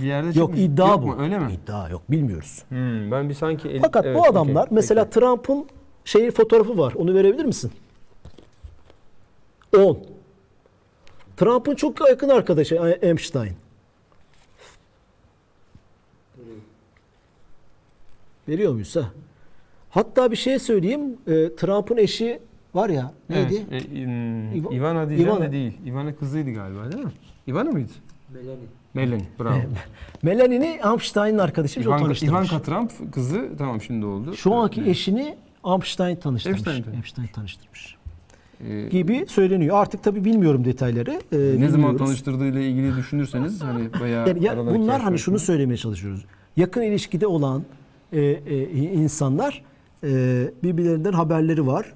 bir 0.00 0.06
yerde 0.06 0.26
Yok 0.26 0.36
çıkmış. 0.36 0.60
iddia 0.60 0.88
Yok 0.88 1.02
bu. 1.02 1.06
Mu? 1.06 1.16
Öyle 1.18 1.38
mi? 1.38 1.46
İddia 1.52 1.88
yok 1.88 2.02
bilmiyoruz. 2.10 2.62
Hmm, 2.68 3.10
ben 3.10 3.28
bir 3.28 3.34
sanki 3.34 3.68
el- 3.68 3.80
Fakat 3.80 4.06
evet, 4.06 4.16
bu 4.16 4.26
adamlar 4.26 4.62
okey, 4.62 4.74
mesela 4.74 5.04
peki. 5.04 5.20
Trump'ın 5.20 5.66
şeyi 6.04 6.30
fotoğrafı 6.30 6.78
var. 6.78 6.92
Onu 6.96 7.14
verebilir 7.14 7.44
misin? 7.44 7.70
10. 9.76 9.98
Trump'ın 11.36 11.74
çok 11.74 12.08
yakın 12.08 12.28
arkadaşı 12.28 12.74
Epstein. 13.02 13.52
Veriyor 18.48 18.72
muyuz 18.72 18.96
ha? 18.96 19.10
Hatta 19.90 20.30
bir 20.30 20.36
şey 20.36 20.58
söyleyeyim. 20.58 21.00
e, 21.26 21.56
Trump'ın 21.56 21.96
eşi 21.96 22.38
var 22.74 22.88
ya 22.88 23.12
neydi? 23.28 23.66
Evet, 23.70 23.84
e, 23.92 23.96
İva- 23.96 24.74
Ivana 24.74 25.08
diyeceğim 25.08 25.32
Ivana. 25.32 25.44
de 25.48 25.52
değil. 25.52 25.72
Ivana 25.86 26.16
kızıydı 26.16 26.50
galiba 26.52 26.92
değil 26.92 27.04
mi? 27.04 27.10
Ivana 27.48 27.70
mıydı? 27.70 27.92
Melanie. 28.34 28.56
Melanie. 28.94 29.24
Bravo. 29.40 29.58
Melanie'ni 30.22 30.80
Amstein'in 30.82 31.38
arkadaşıymış 31.38 31.86
o 31.86 31.90
Ivanka, 31.90 32.04
tanıştırmış. 32.04 32.32
Ivanka 32.50 32.62
Trump 32.62 33.12
kızı 33.14 33.50
tamam 33.58 33.80
şimdi 33.82 34.06
oldu. 34.06 34.34
Şu 34.36 34.54
anki 34.54 34.82
eşini 34.90 35.36
Amstein 35.64 36.16
tanıştırmış. 36.16 36.58
Epstein, 36.60 36.82
tanıştırmış. 36.82 37.30
tanıştırmış. 37.32 37.95
Ee, 38.64 38.88
Gibi 38.88 39.24
söyleniyor. 39.28 39.76
Artık 39.76 40.02
tabii 40.02 40.24
bilmiyorum 40.24 40.64
detayları. 40.64 41.10
Ee, 41.10 41.16
ne 41.36 41.54
zaman 41.56 41.72
bilmiyoruz. 41.72 41.98
tanıştırdığıyla 41.98 42.60
ilgili 42.60 42.96
düşünürseniz 42.96 43.62
hani 43.62 43.88
bayağı 44.00 44.28
Yani 44.28 44.44
ya 44.44 44.56
bunlar 44.56 45.00
hani 45.02 45.18
şunu 45.18 45.38
söylemeye 45.38 45.76
çalışıyoruz. 45.76 46.24
Yakın 46.56 46.82
ilişkide 46.82 47.26
olan 47.26 47.62
e, 48.12 48.20
e, 48.20 48.68
insanlar 48.74 49.62
e, 50.04 50.08
birbirlerinden 50.62 51.12
haberleri 51.12 51.66
var. 51.66 51.92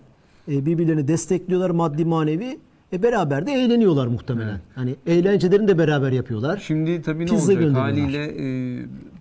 E, 0.49 0.67
birbirlerini 0.67 1.09
destekliyorlar 1.09 1.71
maddi 1.71 2.05
manevi. 2.05 2.59
E, 2.93 3.03
beraber 3.03 3.47
de 3.47 3.53
eğleniyorlar 3.53 4.07
muhtemelen. 4.07 4.61
Hani 4.75 4.97
eğlencelerini 5.07 5.69
de 5.69 5.79
beraber 5.79 6.13
yapıyorlar. 6.13 6.63
Şimdi 6.67 7.03
tabii 7.03 7.23
ne 7.23 7.27
Pizza 7.31 7.53
olacak 7.53 7.75
haliyle 7.77 8.25
e, 8.25 8.79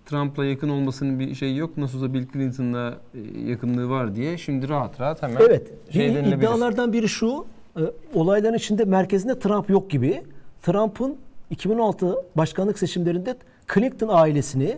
Trump'la 0.10 0.45
yakın 0.45 0.69
olmasının 0.69 1.19
bir 1.19 1.36
şeyi 1.36 1.58
yok. 1.58 1.78
Nasıl 1.78 1.98
olsa 1.98 2.13
Bill 2.13 2.26
Clinton'la 2.34 2.98
e, 3.13 3.39
yakınlığı 3.50 3.89
var 3.89 4.15
diye 4.15 4.38
şimdi 4.38 4.69
rahat 4.69 5.02
rahat 5.02 5.22
hemen 5.24 5.41
Evet. 5.41 5.67
şey 5.93 6.15
bir 6.15 6.24
iddialardan 6.38 6.93
biri 6.93 7.10
şu. 7.10 7.45
e, 7.78 7.82
olayların 8.13 8.58
içinde 8.58 8.86
merkezinde 8.86 9.39
Trump 9.39 9.69
yok 9.69 9.89
gibi. 9.89 10.22
Trump'ın 10.62 11.15
2016 11.50 12.15
başkanlık 12.38 12.80
seçimlerinde 12.80 13.36
Clinton 13.74 14.08
ailesini 14.12 14.78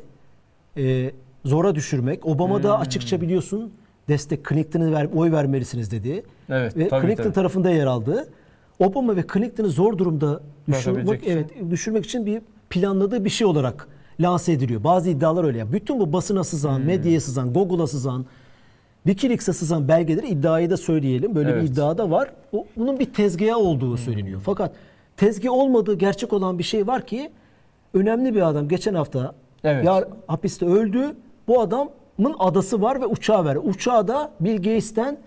e, 0.77 1.11
zora 1.45 1.75
düşürmek. 1.75 2.25
Obama 2.25 2.63
da 2.63 2.75
Hmm. 2.75 2.81
açıkça 2.81 3.21
biliyorsun 3.21 3.71
destek 4.09 4.45
Clinton'a 4.49 4.91
ver, 4.91 5.07
oy 5.15 5.31
vermelisiniz 5.31 5.91
dedi. 5.91 6.23
Evet, 6.49 6.77
Ve 6.77 6.87
tabii, 6.87 7.05
Clinton 7.07 7.23
tabii. 7.23 7.33
tarafında 7.33 7.69
yer 7.71 7.85
aldı. 7.85 8.27
Obama 8.79 9.15
ve 9.15 9.23
Clinton'ı 9.33 9.67
zor 9.69 9.97
durumda 9.97 10.41
düşürmek, 10.67 11.21
evet, 11.27 11.45
düşürmek 11.69 12.05
için 12.05 12.25
bir 12.25 12.41
planladığı 12.69 13.25
bir 13.25 13.29
şey 13.29 13.47
olarak 13.47 13.87
lanse 14.19 14.51
ediliyor. 14.53 14.83
Bazı 14.83 15.09
iddialar 15.09 15.43
öyle. 15.43 15.57
ya. 15.57 15.71
Bütün 15.73 15.99
bu 15.99 16.13
basına 16.13 16.43
sızan, 16.43 16.77
Hmm. 16.79 16.85
medyaya 16.85 17.21
sızan, 17.21 17.53
Google'a 17.53 17.87
sızan, 17.87 18.25
Wikileaks'a 19.03 19.53
sızan 19.53 19.87
belgeleri 19.87 20.27
iddiayı 20.27 20.69
da 20.69 20.77
söyleyelim. 20.77 21.35
Böyle 21.35 21.49
Evet. 21.51 21.63
bir 21.63 21.67
iddia 21.67 21.97
da 21.97 22.11
var. 22.11 22.31
O, 22.53 22.65
bunun 22.77 22.99
bir 22.99 23.13
tezgahı 23.13 23.57
olduğu 23.57 23.97
söyleniyor. 23.97 24.41
Fakat 24.45 24.71
tezgah 25.17 25.51
olmadığı 25.51 25.93
gerçek 25.97 26.33
olan 26.33 26.59
bir 26.59 26.63
şey 26.63 26.87
var 26.87 27.05
ki 27.05 27.31
önemli 27.93 28.35
bir 28.35 28.41
adam 28.49 28.67
geçen 28.67 28.93
hafta 28.93 29.33
Evet. 29.63 29.85
ya 29.85 30.07
hapiste 30.27 30.65
öldü. 30.65 31.15
Bu 31.47 31.51
Bu 31.53 31.61
adamın 31.61 32.35
adası 32.39 32.81
var 32.81 33.01
ve 33.01 33.05
uçağı 33.05 33.45
var. 33.45 33.57
Uçağı 33.63 34.07
da 34.07 34.31
Bill 34.39 34.55
Gates'ten 34.57 35.17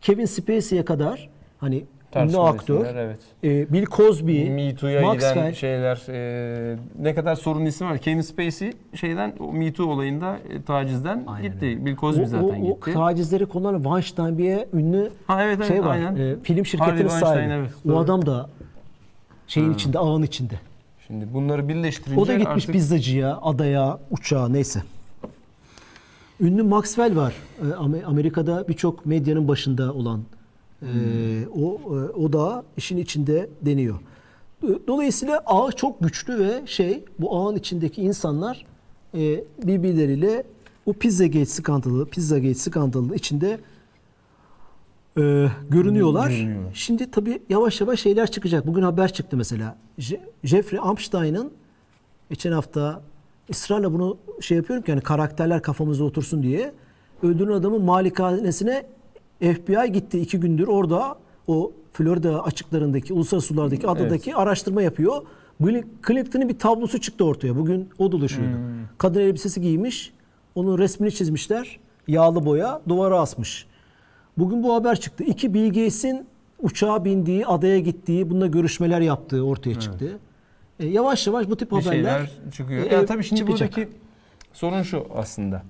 Kevin 0.00 0.24
Spacey'e 0.24 0.84
kadar 0.84 1.28
hani 1.58 1.84
ünlü 2.10 2.22
Tartışmalı 2.22 2.48
aktör, 2.48 2.74
isimler, 2.74 2.94
evet. 2.94 3.18
e, 3.44 3.72
Bill 3.72 3.86
Cosby, 3.86 4.50
Me 4.50 4.74
Too'ya 4.74 5.02
Maxwell. 5.02 5.34
giden 5.34 5.52
şeyler 5.52 6.02
e, 6.08 6.76
ne 6.98 7.14
kadar 7.14 7.34
sorun 7.34 7.64
isim 7.66 7.86
var. 7.90 7.98
Kevin 7.98 8.20
Spacey 8.20 8.72
şeyden 8.94 9.32
o 9.40 9.52
Me 9.52 9.72
Too 9.72 9.86
olayında 9.86 10.36
e, 10.50 10.62
tacizden 10.62 11.24
Aynen 11.26 11.52
gitti. 11.52 11.66
öyle. 11.66 11.86
Bill 11.86 11.96
Cosby 11.96 12.22
o, 12.22 12.26
zaten 12.26 12.60
o, 12.62 12.66
o 12.70 12.74
gitti. 12.74 12.92
tacizleri 12.92 13.46
kullanan 13.46 13.82
Weinstein 13.82 14.38
diye 14.38 14.68
ünlü 14.72 15.10
ha 15.26 15.42
evet 15.44 15.56
evet 15.58 15.68
şey 15.68 15.80
var. 15.84 15.90
aynen. 15.90 16.16
e, 16.16 16.36
film 16.42 16.66
şirketinin 16.66 17.08
sahibi. 17.08 17.52
evet, 17.52 17.70
o 17.90 17.98
adam 17.98 18.26
da 18.26 18.50
şeyin 19.46 19.68
Ha. 19.68 19.74
içinde, 19.74 19.98
ağın 19.98 20.22
içinde. 20.22 20.54
Şimdi 21.06 21.34
bunları 21.34 21.68
birleştirince 21.68 22.20
O 22.20 22.26
da 22.26 22.32
gitmiş 22.34 22.48
artık 22.64 22.72
pizzacıya, 22.72 23.38
adaya, 23.42 23.98
uçağa 24.10 24.48
neyse. 24.48 24.82
Ünlü 26.40 26.62
Maxwell 26.62 27.16
var. 27.16 27.34
Ee, 27.62 27.64
Am- 27.66 28.04
Amerika'da 28.04 28.68
birçok 28.68 29.06
medyanın 29.06 29.48
başında 29.48 29.92
olan. 29.94 30.20
Ee, 30.82 30.86
o 31.54 31.74
e, 31.74 32.10
o 32.10 32.32
da 32.32 32.64
işin 32.76 32.96
içinde 32.96 33.48
deniyor. 33.62 33.98
Do- 34.62 34.86
Dolayısıyla 34.86 35.42
ağ 35.46 35.72
çok 35.72 36.00
güçlü 36.00 36.38
ve 36.38 36.62
şey 36.66 37.04
bu 37.18 37.36
ağın 37.36 37.56
içindeki 37.56 38.02
insanlar 38.02 38.64
e, 39.14 39.44
birbirleriyle 39.64 40.44
bu 40.86 40.92
Pizzagate 40.92 41.46
skandalı, 41.46 42.06
Pizzagate 42.06 42.54
skandalı 42.54 43.14
içinde 43.16 43.60
e, 45.18 45.48
görünüyorlar. 45.70 46.30
Görünüyorlar. 46.30 46.74
Şimdi 46.74 47.10
tabii 47.10 47.42
yavaş 47.48 47.80
yavaş 47.80 48.00
şeyler 48.00 48.30
çıkacak. 48.30 48.66
Bugün 48.66 48.82
haber 48.82 49.12
çıktı 49.12 49.36
mesela. 49.36 49.76
Je- 49.98 50.20
Jeffrey 50.44 50.80
Epstein'ın 50.92 51.52
geçen 52.30 52.52
hafta 52.52 53.02
ısrarla 53.50 53.92
bunu 53.92 54.16
şey 54.40 54.56
yapıyorum 54.56 54.84
ki 54.84 54.90
yani 54.90 55.00
karakterler 55.00 55.62
kafamıza 55.62 56.04
otursun 56.04 56.42
diye 56.42 56.72
öldürülen 57.22 57.52
adamın 57.54 57.82
malikanesine 57.82 58.86
FBI 59.40 59.92
gitti 59.92 60.20
iki 60.20 60.40
gündür 60.40 60.66
orada 60.66 61.16
o 61.46 61.72
Florida 61.92 62.44
açıklarındaki 62.44 63.12
uluslararası 63.12 63.46
sulardaki 63.48 63.88
adadaki 63.88 64.34
araştırma 64.34 64.82
yapıyor. 64.82 65.22
Clinton'ın 66.06 66.48
bir 66.48 66.58
tablosu 66.58 67.00
çıktı 67.00 67.24
ortaya. 67.24 67.56
Bugün 67.56 67.88
o 67.98 68.12
dolaşıyordu. 68.12 68.56
Kadın 68.98 69.20
elbisesi 69.20 69.60
giymiş. 69.60 70.12
Onun 70.54 70.78
resmini 70.78 71.12
çizmişler. 71.12 71.78
Yağlı 72.08 72.46
boya 72.46 72.80
duvara 72.88 73.20
asmış. 73.20 73.66
Bugün 74.38 74.62
bu 74.62 74.74
haber 74.74 75.00
çıktı. 75.00 75.24
İki 75.24 75.54
Bill 75.54 75.66
Gates'in 75.66 76.26
uçağa 76.62 77.04
bindiği, 77.04 77.46
adaya 77.46 77.78
gittiği, 77.78 78.30
bununla 78.30 78.46
görüşmeler 78.46 79.00
yaptığı 79.00 79.46
ortaya 79.46 79.80
çıktı. 79.80 80.18
E, 80.80 80.86
yavaş 80.86 81.26
yavaş 81.26 81.50
bu 81.50 81.56
tip 81.56 81.72
bir 81.72 81.76
haberler 81.82 82.30
çıkıyor. 82.52 82.90
e, 82.90 82.94
ya 82.94 83.06
tabii 83.06 83.24
şimdi 83.24 83.40
çıkacak. 83.40 83.76
buradaki 83.76 83.92
sorun 84.52 84.82
şu 84.82 85.06
aslında. 85.14 85.62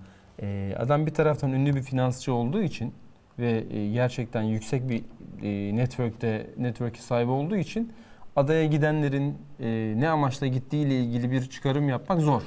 Ee, 0.42 0.74
adam 0.78 1.06
bir 1.06 1.14
taraftan 1.14 1.52
ünlü 1.52 1.74
bir 1.74 1.82
finansçı 1.82 2.32
olduğu 2.32 2.62
için 2.62 2.92
ve 3.40 3.64
e, 3.70 3.92
gerçekten 3.92 4.42
yüksek 4.42 4.88
bir 4.88 5.02
e, 5.42 5.76
network'te 5.76 6.46
network'e 6.58 7.00
sahibi 7.00 7.30
olduğu 7.30 7.56
için 7.56 7.92
adaya 8.36 8.66
gidenlerin 8.66 9.38
e, 9.60 9.94
ne 9.96 10.08
amaçla 10.08 10.46
gittiği 10.46 10.86
ile 10.86 11.00
ilgili 11.00 11.30
bir 11.30 11.42
çıkarım 11.42 11.88
yapmak 11.88 12.20
zor. 12.20 12.42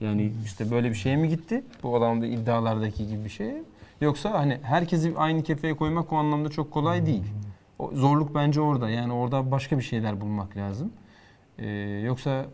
Yani 0.00 0.32
işte 0.44 0.70
böyle 0.70 0.90
bir 0.90 0.94
şeye 0.94 1.16
mi 1.16 1.28
gitti? 1.28 1.64
Bu 1.82 1.96
adamda 1.96 2.26
iddialardaki 2.26 3.08
gibi 3.08 3.24
bir 3.24 3.30
şey. 3.30 3.52
Yoksa 4.00 4.32
hani 4.32 4.58
herkesi 4.62 5.12
aynı 5.16 5.42
kefeye 5.42 5.76
koymak 5.76 6.12
o 6.12 6.16
anlamda 6.16 6.48
çok 6.48 6.70
kolay 6.70 7.06
değil. 7.06 7.24
O 7.78 7.90
zorluk 7.94 8.34
bence 8.34 8.60
orada. 8.60 8.90
Yani 8.90 9.12
orada 9.12 9.50
başka 9.50 9.78
bir 9.78 9.82
şeyler 9.82 10.20
bulmak 10.20 10.56
lazım. 10.56 10.92
Ee, 11.58 11.66
yoksa 12.04 12.46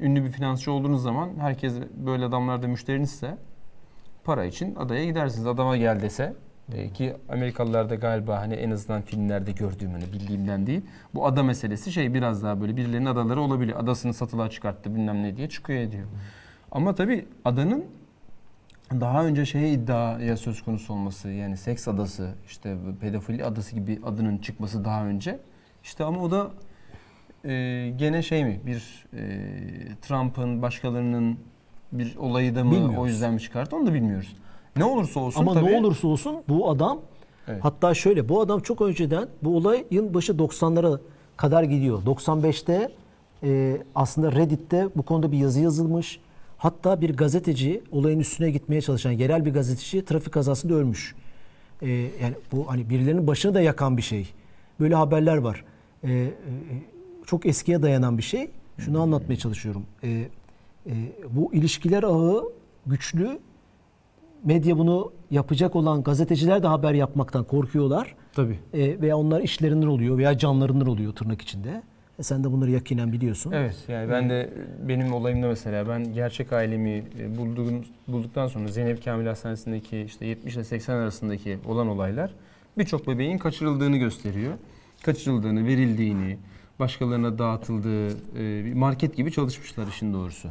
ünlü 0.00 0.24
bir 0.24 0.30
finansçı 0.30 0.72
olduğunuz 0.72 1.02
zaman 1.02 1.30
herkes 1.40 1.74
böyle 2.06 2.24
adamlarda 2.24 2.68
müşterinizse 2.68 3.38
para 4.24 4.44
için 4.44 4.74
adaya 4.74 5.04
gidersiniz. 5.04 5.46
Adama 5.46 5.76
gel 5.76 6.00
dese 6.00 6.34
e, 6.74 6.90
ki 6.92 7.16
Amerikalılarda 7.28 7.94
galiba 7.94 8.40
hani 8.40 8.54
en 8.54 8.70
azından 8.70 9.02
filmlerde 9.02 9.52
gördüğüm 9.52 9.90
hani 9.90 10.12
bildiğimden 10.12 10.66
değil. 10.66 10.82
Bu 11.14 11.26
ada 11.26 11.42
meselesi 11.42 11.92
şey 11.92 12.14
biraz 12.14 12.42
daha 12.42 12.60
böyle 12.60 12.76
birilerinin 12.76 13.06
adaları 13.06 13.40
olabiliyor. 13.40 13.80
Adasını 13.80 14.14
satılığa 14.14 14.50
çıkarttı 14.50 14.94
bilmem 14.94 15.22
ne 15.22 15.36
diye 15.36 15.48
çıkıyor 15.48 15.80
ediyor. 15.80 16.06
Ama 16.72 16.94
tabii 16.94 17.26
adanın 17.44 17.84
daha 18.90 19.24
önce 19.24 19.46
şeye 19.46 19.72
iddiaya 19.72 20.36
söz 20.36 20.62
konusu 20.62 20.92
olması 20.92 21.28
yani 21.28 21.56
seks 21.56 21.88
adası 21.88 22.34
işte 22.46 22.76
pedofili 23.00 23.44
adası 23.44 23.74
gibi 23.74 24.00
adının 24.04 24.38
çıkması 24.38 24.84
daha 24.84 25.06
önce 25.06 25.38
işte 25.82 26.04
ama 26.04 26.22
o 26.22 26.30
da 26.30 26.50
e, 27.44 27.92
gene 27.96 28.22
şey 28.22 28.44
mi 28.44 28.60
bir 28.66 29.06
e, 29.14 29.20
Trump'ın 30.02 30.62
başkalarının 30.62 31.38
bir 31.92 32.16
olayı 32.16 32.54
da 32.54 32.64
mı 32.64 32.70
Bilmiyoruz. 32.70 32.98
o 32.98 33.06
yüzden 33.06 33.32
mi 33.32 33.40
çıkarttı 33.40 33.76
onu 33.76 33.86
da 33.86 33.94
bilmiyoruz. 33.94 34.36
Ne 34.76 34.84
olursa 34.84 35.20
olsun 35.20 35.40
Ama 35.40 35.54
tabii. 35.54 35.66
ne 35.66 35.76
olursa 35.76 36.08
olsun 36.08 36.36
bu 36.48 36.70
adam 36.70 37.00
Evet. 37.48 37.64
hatta 37.64 37.94
şöyle 37.94 38.28
bu 38.28 38.40
adam 38.40 38.60
çok 38.60 38.80
önceden 38.80 39.28
bu 39.42 39.56
olayın 39.56 40.14
başı 40.14 40.32
90'lara 40.32 40.98
kadar 41.36 41.62
gidiyor. 41.62 42.02
95'te 42.06 42.88
e, 43.42 43.76
aslında 43.94 44.32
Reddit'te 44.32 44.88
bu 44.96 45.02
konuda 45.02 45.32
bir 45.32 45.38
yazı 45.38 45.60
yazılmış. 45.60 46.20
Hatta 46.58 47.00
bir 47.00 47.16
gazeteci 47.16 47.82
olayın 47.92 48.20
üstüne 48.20 48.50
gitmeye 48.50 48.80
çalışan 48.80 49.10
yerel 49.10 49.44
bir 49.44 49.52
gazeteci 49.54 50.04
trafik 50.04 50.32
kazasında 50.32 50.74
ölmüş. 50.74 51.14
E, 51.82 51.88
yani 51.90 52.34
bu 52.52 52.70
hani 52.70 52.90
birilerinin 52.90 53.26
başını 53.26 53.54
da 53.54 53.60
yakan 53.60 53.96
bir 53.96 54.02
şey. 54.02 54.28
Böyle 54.80 54.94
haberler 54.94 55.36
var. 55.36 55.64
E, 56.04 56.12
e, 56.12 56.30
çok 57.26 57.46
eskiye 57.46 57.82
dayanan 57.82 58.18
bir 58.18 58.22
şey. 58.22 58.50
Şunu 58.78 59.02
anlatmaya 59.02 59.36
çalışıyorum. 59.36 59.82
E, 60.02 60.08
e, 60.08 60.28
bu 61.30 61.54
ilişkiler 61.54 62.02
ağı 62.02 62.44
güçlü 62.86 63.38
medya 64.44 64.78
bunu 64.78 65.12
yapacak 65.30 65.76
olan 65.76 66.02
gazeteciler 66.02 66.62
de 66.62 66.66
haber 66.66 66.94
yapmaktan 66.94 67.44
korkuyorlar. 67.44 68.14
Tabii. 68.32 68.58
E, 68.74 69.00
veya 69.00 69.16
onlar 69.16 69.40
işlerinden 69.40 69.86
oluyor 69.86 70.18
veya 70.18 70.38
canlarından 70.38 70.86
oluyor 70.86 71.12
tırnak 71.12 71.42
içinde. 71.42 71.82
E, 72.18 72.22
sen 72.22 72.44
de 72.44 72.52
bunları 72.52 72.70
yakinen 72.70 73.12
biliyorsun. 73.12 73.52
Evet 73.52 73.76
yani 73.88 74.10
ben 74.10 74.30
de 74.30 74.50
benim 74.88 75.12
olayımda 75.12 75.48
mesela 75.48 75.88
ben 75.88 76.12
gerçek 76.12 76.52
ailemi 76.52 77.04
e, 77.20 77.36
bulduğum, 77.36 77.84
bulduktan 78.08 78.46
sonra 78.46 78.68
Zeynep 78.68 79.04
Kamil 79.04 79.26
Hastanesi'ndeki 79.26 80.00
işte 80.00 80.26
70 80.26 80.54
ile 80.54 80.64
80 80.64 80.94
arasındaki 80.94 81.58
olan 81.66 81.88
olaylar 81.88 82.34
birçok 82.78 83.06
bebeğin 83.08 83.38
kaçırıldığını 83.38 83.96
gösteriyor. 83.96 84.52
Kaçırıldığını, 85.02 85.66
verildiğini, 85.66 86.38
başkalarına 86.78 87.38
dağıtıldığı 87.38 88.08
e, 88.10 88.64
bir 88.64 88.74
market 88.74 89.16
gibi 89.16 89.32
çalışmışlar 89.32 89.86
işin 89.86 90.14
doğrusu 90.14 90.48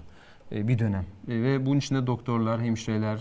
e, 0.51 0.67
bir 0.67 0.79
dönem. 0.79 1.05
Ve 1.27 1.65
bunun 1.65 1.79
içinde 1.79 2.07
doktorlar, 2.07 2.61
hemşireler 2.61 3.19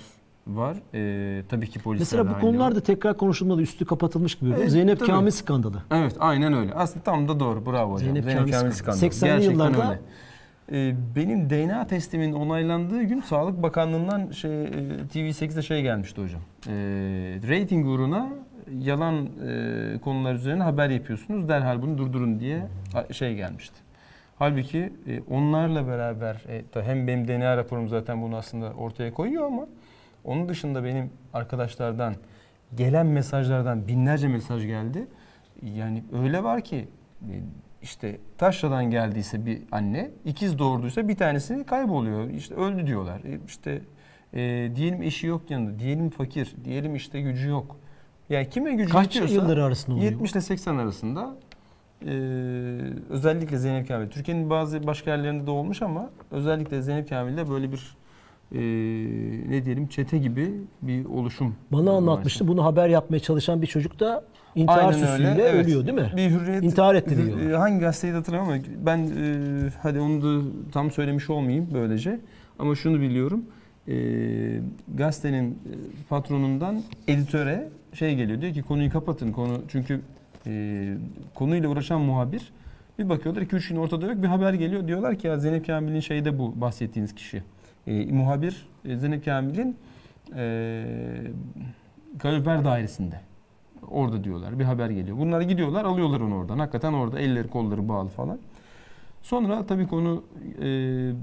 var. 0.49 0.77
E, 0.95 1.43
tabii 1.49 1.67
ki 1.71 1.79
polisler 1.79 2.21
Mesela 2.21 2.37
bu 2.37 2.41
konular 2.41 2.75
da 2.75 2.81
tekrar 2.81 3.17
konuşulmadı. 3.17 3.63
Üstü 3.63 3.85
kapatılmış 3.85 4.35
gibi. 4.35 4.51
Evet, 4.59 4.71
Zeynep 4.71 4.99
tabii. 4.99 5.11
Kamil 5.11 5.31
skandalı. 5.31 5.83
Evet 5.91 6.17
aynen 6.19 6.53
öyle. 6.53 6.75
Aslında 6.75 7.05
tam 7.05 7.29
da 7.29 7.41
doğru. 7.41 7.67
Bravo 7.67 7.93
hocam. 7.93 7.99
Zeynep 7.99 8.25
Zeynep, 8.25 8.39
Kamil 8.41 8.53
Kamil 8.53 8.73
skandalı. 8.73 8.97
skandalı. 8.97 9.11
80'li 9.11 9.29
Gerçekten 9.29 9.53
yıllarda- 9.55 9.91
öyle. 9.91 10.01
Ee, 10.73 10.95
benim 11.17 11.51
DNA 11.51 11.87
testimin 11.87 12.33
onaylandığı 12.33 13.03
gün 13.03 13.21
Sağlık 13.21 13.63
Bakanlığı'ndan 13.63 14.31
şey, 14.31 14.65
e, 14.65 14.69
TV8'de 15.15 15.63
şey 15.63 15.83
gelmişti 15.83 16.23
hocam. 16.23 16.41
Ee, 16.69 16.73
rating 17.49 17.87
uğruna 17.87 18.29
yalan 18.79 19.15
e, 19.49 19.99
konular 20.05 20.35
üzerine 20.35 20.63
haber 20.63 20.91
yapıyorsunuz. 20.91 21.49
Derhal 21.49 21.83
bunu 21.83 21.99
durdurun 21.99 22.41
diye 22.41 22.67
şey 23.13 23.35
gelmişti. 23.35 23.75
Halbuki 24.39 24.93
e, 25.07 25.21
onlarla 25.31 25.87
beraber 25.87 26.45
e, 26.49 26.83
hem 26.83 27.07
benim 27.07 27.29
DNA 27.29 27.57
raporum 27.57 27.89
zaten 27.89 28.23
bunu 28.23 28.37
aslında 28.37 28.71
ortaya 28.71 29.15
koyuyor 29.15 29.47
ama 29.47 29.67
onun 30.29 30.49
dışında 30.49 30.85
benim 30.85 31.11
arkadaşlardan 31.33 32.15
gelen 32.77 33.07
mesajlardan 33.07 33.89
binlerce 33.89 34.29
mesaj 34.29 34.67
geldi. 34.67 35.07
Yani 35.63 36.05
öyle 36.23 36.43
var 36.43 36.61
ki 36.61 36.89
e, 37.23 37.33
işte 37.83 38.19
taşradan 38.39 38.91
geldiyse 38.91 39.47
bir 39.47 39.63
anne, 39.73 40.11
ikiz 40.25 40.59
doğurduysa 40.59 41.09
bir 41.09 41.17
tanesi 41.17 41.65
kayboluyor. 41.67 42.31
İşte 42.31 42.55
öldü 42.55 42.87
diyorlar. 42.87 43.21
E, 43.25 43.39
İşte 43.47 43.83
e, 44.35 44.71
diyelim 44.77 45.03
eşi 45.03 45.27
yok 45.27 45.51
yanında, 45.51 45.79
diyelim 45.79 46.11
fakir, 46.11 46.55
diyelim 46.65 46.95
işte 46.95 47.21
gücü 47.21 47.49
yok. 47.49 47.77
Yani 48.31 48.51
kime 48.51 48.73
gücü 48.73 48.93
Kaç 48.93 49.07
yetiyorsa 49.07 49.35
yılları 49.35 49.65
arasında 49.65 49.97
oluyor? 49.97 50.11
70 50.11 50.33
ile 50.33 50.41
80 50.41 50.77
arasında 50.77 51.37
e, 52.07 52.11
özellikle 53.11 53.59
Zeynep 53.59 53.89
Kamil. 53.89 54.09
Türkiye'nin 54.11 54.51
bazı 54.51 54.87
başka 54.87 55.11
yerlerinde 55.11 55.47
de 55.47 55.51
olmuş 55.51 55.83
ama 55.83 56.11
özellikle 56.31 56.83
Zeynep 56.83 57.09
Kamil'de 57.09 57.51
böyle 57.51 57.73
bir 57.73 57.97
e, 58.55 58.59
ne 59.51 59.65
diyelim 59.65 59.87
çete 59.87 60.19
gibi 60.19 60.53
bir 60.83 61.05
oluşum. 61.05 61.55
Bana 61.73 61.91
anlatmıştı. 61.93 62.49
Bunu 62.49 62.65
haber 62.65 62.89
yapmaya 62.89 63.21
çalışan 63.21 63.63
bir 63.63 63.67
çocuk 63.67 64.01
da 64.01 64.25
intihar 64.55 64.79
Aynen 64.79 64.93
süsüyle 65.07 65.29
öyle, 65.31 65.43
evet. 65.43 65.65
ölüyor 65.67 65.87
değil 65.87 65.99
mi? 65.99 66.13
Bir 66.17 66.31
hürriyet 66.31 66.65
İntihar 66.65 66.95
etti 66.95 67.15
hür- 67.15 67.27
diyorlar. 67.27 67.51
e, 67.51 67.57
Hangi 67.57 67.81
gazeteyi 67.81 68.13
de 68.13 68.17
hatırlamıyorum 68.17 68.65
ama 68.77 68.87
ben 68.87 68.99
e, 68.99 69.71
hadi 69.83 70.01
onu 70.01 70.23
da 70.23 70.49
tam 70.73 70.91
söylemiş 70.91 71.31
olmayayım 71.31 71.69
böylece. 71.75 72.21
Ama 72.59 72.75
şunu 72.75 73.01
biliyorum. 73.01 73.45
E, 73.89 73.95
gazetenin 74.95 75.51
e, 75.51 75.55
patronundan 76.09 76.83
editöre 77.09 77.69
şey 77.95 78.15
geliyor 78.17 78.41
diyor 78.41 78.55
ki 78.55 78.63
konuyu 78.63 78.91
kapatın 78.91 79.33
konu 79.33 79.63
çünkü 79.69 80.01
e, 80.47 80.95
konuyla 81.35 81.69
uğraşan 81.69 82.01
muhabir 82.01 82.53
bir 82.99 83.09
bakıyorlar 83.09 83.43
2-3 83.43 83.69
gün 83.69 83.77
ortada 83.77 84.07
yok 84.07 84.23
bir 84.23 84.29
haber 84.29 84.55
geliyor 84.55 84.89
diyorlar 84.89 85.19
ki 85.19 85.27
ya 85.27 85.39
Zeynep 85.39 85.67
Kamil'in 85.67 86.01
şeyi 86.01 86.25
de 86.25 86.39
bu 86.39 86.61
bahsettiğiniz 86.61 87.15
kişi. 87.15 87.43
E, 87.89 88.13
muhabir 88.13 88.69
e, 88.85 88.97
Zeynep 88.97 89.25
Kamil'in 89.25 89.77
Ee, 90.37 90.85
kalorifer 92.19 92.65
dairesinde. 92.65 93.21
Orada 93.91 94.25
diyorlar. 94.25 94.59
Bir 94.59 94.65
haber 94.65 94.91
geliyor. 94.91 95.19
Bunlar 95.19 95.41
gidiyorlar 95.41 95.85
alıyorlar 95.85 96.21
onu 96.21 96.37
oradan. 96.37 96.59
Hakikaten 96.59 96.93
orada 96.93 97.21
elleri 97.21 97.49
kolları 97.49 97.89
bağlı 97.89 98.09
falan. 98.09 98.39
Sonra 99.23 99.67
tabii 99.67 99.87
konu 99.87 100.25
e, 100.59 100.65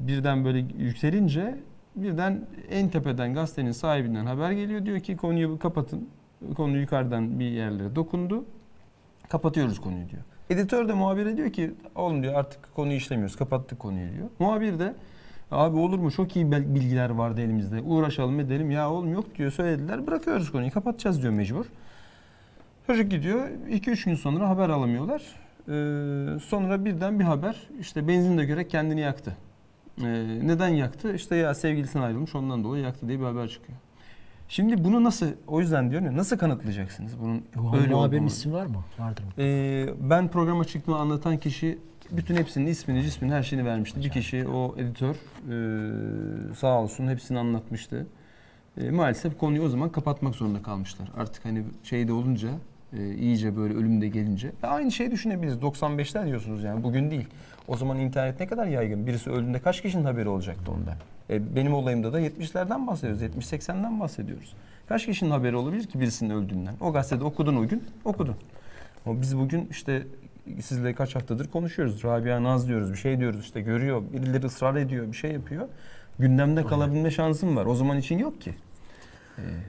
birden 0.07 0.45
böyle 0.45 0.57
yükselince 0.77 1.55
birden 1.95 2.47
en 2.69 2.89
tepeden 2.89 3.33
gazetenin 3.33 3.71
sahibinden 3.71 4.25
haber 4.25 4.51
geliyor. 4.51 4.85
Diyor 4.85 4.99
ki 4.99 5.17
konuyu 5.17 5.59
kapatın. 5.59 6.09
Konu 6.55 6.77
yukarıdan 6.77 7.39
bir 7.39 7.49
yerlere 7.49 7.95
dokundu. 7.95 8.45
Kapatıyoruz 9.29 9.79
konuyu 9.79 10.09
diyor. 10.09 10.23
Editör 10.49 10.87
de 10.87 10.93
muhabire 10.93 11.37
diyor 11.37 11.49
ki 11.53 11.71
oğlum 11.95 12.23
diyor 12.23 12.33
artık 12.33 12.75
konuyu 12.75 12.97
işlemiyoruz. 12.97 13.35
Kapattık 13.35 13.79
konuyu 13.79 14.13
diyor. 14.13 14.29
Muhabir 14.39 14.79
de 14.79 14.93
abi 15.51 15.77
olur 15.77 15.99
mu 15.99 16.11
çok 16.11 16.35
iyi 16.35 16.51
bilgiler 16.51 17.09
vardı 17.09 17.41
elimizde. 17.41 17.81
Uğraşalım 17.81 18.39
edelim. 18.39 18.71
Ya 18.71 18.91
oğlum 18.91 19.13
yok 19.13 19.35
diyor 19.35 19.51
söylediler. 19.51 20.07
Bırakıyoruz 20.07 20.51
konuyu. 20.51 20.71
Kapatacağız 20.71 21.21
diyor 21.21 21.33
mecbur. 21.33 21.65
Çocuk 22.87 23.11
gidiyor. 23.11 23.47
2-3 23.69 24.05
gün 24.05 24.15
sonra 24.15 24.49
haber 24.49 24.69
alamıyorlar. 24.69 25.21
Ee, 25.67 26.39
sonra 26.39 26.85
birden 26.85 27.19
bir 27.19 27.23
haber 27.23 27.55
işte 27.79 28.07
benzin 28.07 28.37
de 28.37 28.45
göre 28.45 28.67
kendini 28.67 29.01
yaktı. 29.01 29.35
Ee, 30.01 30.03
neden 30.43 30.67
yaktı? 30.67 31.15
İşte 31.15 31.35
ya 31.35 31.53
sevgilisinden 31.53 32.03
ayrılmış 32.05 32.35
ondan 32.35 32.63
dolayı 32.63 32.83
yaktı 32.83 33.07
diye 33.07 33.19
bir 33.19 33.25
haber 33.25 33.47
çıkıyor. 33.47 33.77
Şimdi 34.49 34.83
bunu 34.83 35.03
nasıl 35.03 35.27
o 35.47 35.59
yüzden 35.59 35.89
diyorum 35.89 36.07
ya 36.07 36.17
nasıl 36.17 36.37
kanıtlayacaksınız 36.37 37.19
bunun 37.19 37.43
Öyle 37.73 37.83
öyle 37.83 37.95
haberin 37.95 38.27
ismi 38.27 38.53
var 38.53 38.65
mı? 38.65 38.83
Vardır 38.99 39.23
mı? 39.23 39.29
Ee, 39.37 39.85
ben 40.01 40.27
programa 40.27 40.65
çıktığımı 40.65 40.97
anlatan 40.97 41.37
kişi 41.37 41.79
bütün 42.11 42.35
hepsinin 42.35 42.65
ismini, 42.65 43.03
cismini, 43.03 43.33
her 43.33 43.43
şeyini 43.43 43.65
vermişti. 43.65 43.99
Bir 43.99 44.09
kişi 44.09 44.47
o 44.47 44.75
editör 44.77 45.15
ee, 45.15 46.53
sağ 46.55 46.81
olsun 46.81 47.07
hepsini 47.07 47.39
anlatmıştı. 47.39 48.07
Ee, 48.81 48.91
maalesef 48.91 49.37
konuyu 49.37 49.61
o 49.61 49.69
zaman 49.69 49.91
kapatmak 49.91 50.35
zorunda 50.35 50.61
kalmışlar. 50.61 51.07
Artık 51.17 51.45
hani 51.45 51.63
şeyde 51.83 52.13
olunca 52.13 52.49
e, 52.97 53.15
iyice 53.15 53.57
böyle 53.57 53.73
ölüm 53.73 54.01
de 54.01 54.07
gelince. 54.07 54.51
Aynı 54.63 54.91
şeyi 54.91 55.11
düşünebiliriz. 55.11 55.57
95'ler 55.57 56.25
diyorsunuz 56.25 56.63
yani 56.63 56.83
bugün 56.83 57.11
değil. 57.11 57.27
O 57.67 57.77
zaman 57.77 57.99
internet 57.99 58.39
ne 58.39 58.47
kadar 58.47 58.65
yaygın. 58.65 59.07
Birisi 59.07 59.29
öldüğünde 59.29 59.59
kaç 59.59 59.81
kişinin 59.81 60.05
haberi 60.05 60.29
olacaktı 60.29 60.71
ondan? 60.71 60.95
E, 61.29 61.55
benim 61.55 61.73
olayımda 61.73 62.13
da 62.13 62.21
70'lerden 62.21 62.87
bahsediyoruz. 62.87 63.21
70-80'den 63.21 63.99
bahsediyoruz. 63.99 64.53
Kaç 64.87 65.05
kişinin 65.05 65.31
haberi 65.31 65.55
olabilir 65.55 65.87
ki 65.87 65.99
birisinin 65.99 66.29
öldüğünden? 66.29 66.73
O 66.81 66.93
gazetede 66.93 67.23
okudun 67.23 67.55
o 67.55 67.67
gün, 67.67 67.83
okudun. 68.05 68.35
Ama 69.05 69.21
biz 69.21 69.37
bugün 69.37 69.67
işte 69.71 70.03
sizle 70.61 70.93
kaç 70.93 71.15
haftadır 71.15 71.47
konuşuyoruz. 71.47 72.03
Rabia 72.03 72.43
Naz 72.43 72.67
diyoruz, 72.67 72.91
bir 72.91 72.97
şey 72.97 73.19
diyoruz 73.19 73.39
işte 73.39 73.61
görüyor, 73.61 74.01
birileri 74.13 74.45
ısrar 74.45 74.75
ediyor, 74.75 75.07
bir 75.11 75.17
şey 75.17 75.31
yapıyor. 75.31 75.67
Gündemde 76.19 76.63
kalabilme 76.63 77.11
şansım 77.11 77.55
var. 77.55 77.65
O 77.65 77.75
zaman 77.75 77.97
için 77.97 78.17
yok 78.17 78.41
ki. 78.41 78.53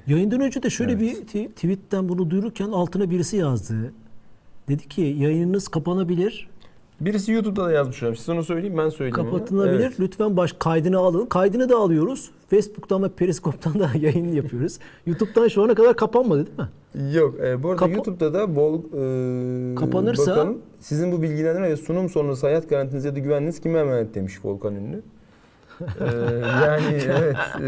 Yayından 0.06 0.40
önce 0.40 0.62
de 0.62 0.70
şöyle 0.70 0.92
Evet. 0.92 1.34
bir 1.34 1.48
tweetten 1.48 2.08
bunu 2.08 2.30
duyururken 2.30 2.68
altına 2.68 3.10
birisi 3.10 3.36
yazdı. 3.36 3.92
Dedi 4.68 4.88
ki 4.88 5.00
yayınınız 5.00 5.68
kapanabilir, 5.68 6.48
Birisi 7.00 7.32
YouTube'da 7.32 7.64
da 7.64 7.72
yazmış 7.72 8.02
abi. 8.02 8.16
Siz 8.16 8.28
onu 8.28 8.44
söyleyeyim 8.44 8.78
ben 8.78 8.88
söyleyeyim. 8.88 9.14
kapatılabilir. 9.14 9.80
Evet. 9.80 10.00
Lütfen 10.00 10.36
baş 10.36 10.52
kaydını 10.58 10.98
alın. 10.98 11.26
Kaydını 11.26 11.68
da 11.68 11.76
alıyoruz. 11.76 12.30
Facebook'tan 12.50 13.02
ve 13.02 13.08
Periskop'tan 13.08 13.78
da 13.80 13.90
yayın 14.00 14.32
yapıyoruz. 14.32 14.78
YouTube'dan 15.06 15.48
şu 15.48 15.64
ana 15.64 15.74
kadar 15.74 15.96
kapanmadı 15.96 16.46
değil 16.46 16.58
mi? 16.58 16.68
Yok. 17.14 17.40
E, 17.40 17.62
bu 17.62 17.70
arada 17.70 17.78
Kapa- 17.80 17.92
YouTube'da 17.94 18.34
da 18.34 18.56
bol 18.56 18.78
e, 18.78 19.74
Kapanırsa- 19.74 20.30
bakalım. 20.30 20.58
Sizin 20.80 21.12
bu 21.12 21.22
bilgilendirme 21.22 21.68
ve 21.70 21.76
sunum 21.76 22.08
sonrası 22.08 22.46
hayat 22.46 22.68
garantiniz 22.68 23.04
ya 23.04 23.14
da 23.14 23.18
güvenliğiniz 23.18 23.60
kime 23.60 23.78
emanet 23.78 24.14
demiş 24.14 24.38
Volkan 24.44 24.74
Ünlü. 24.74 25.02
E, 25.80 26.04
yani 26.66 26.84
evet 27.18 27.36
e, 27.56 27.60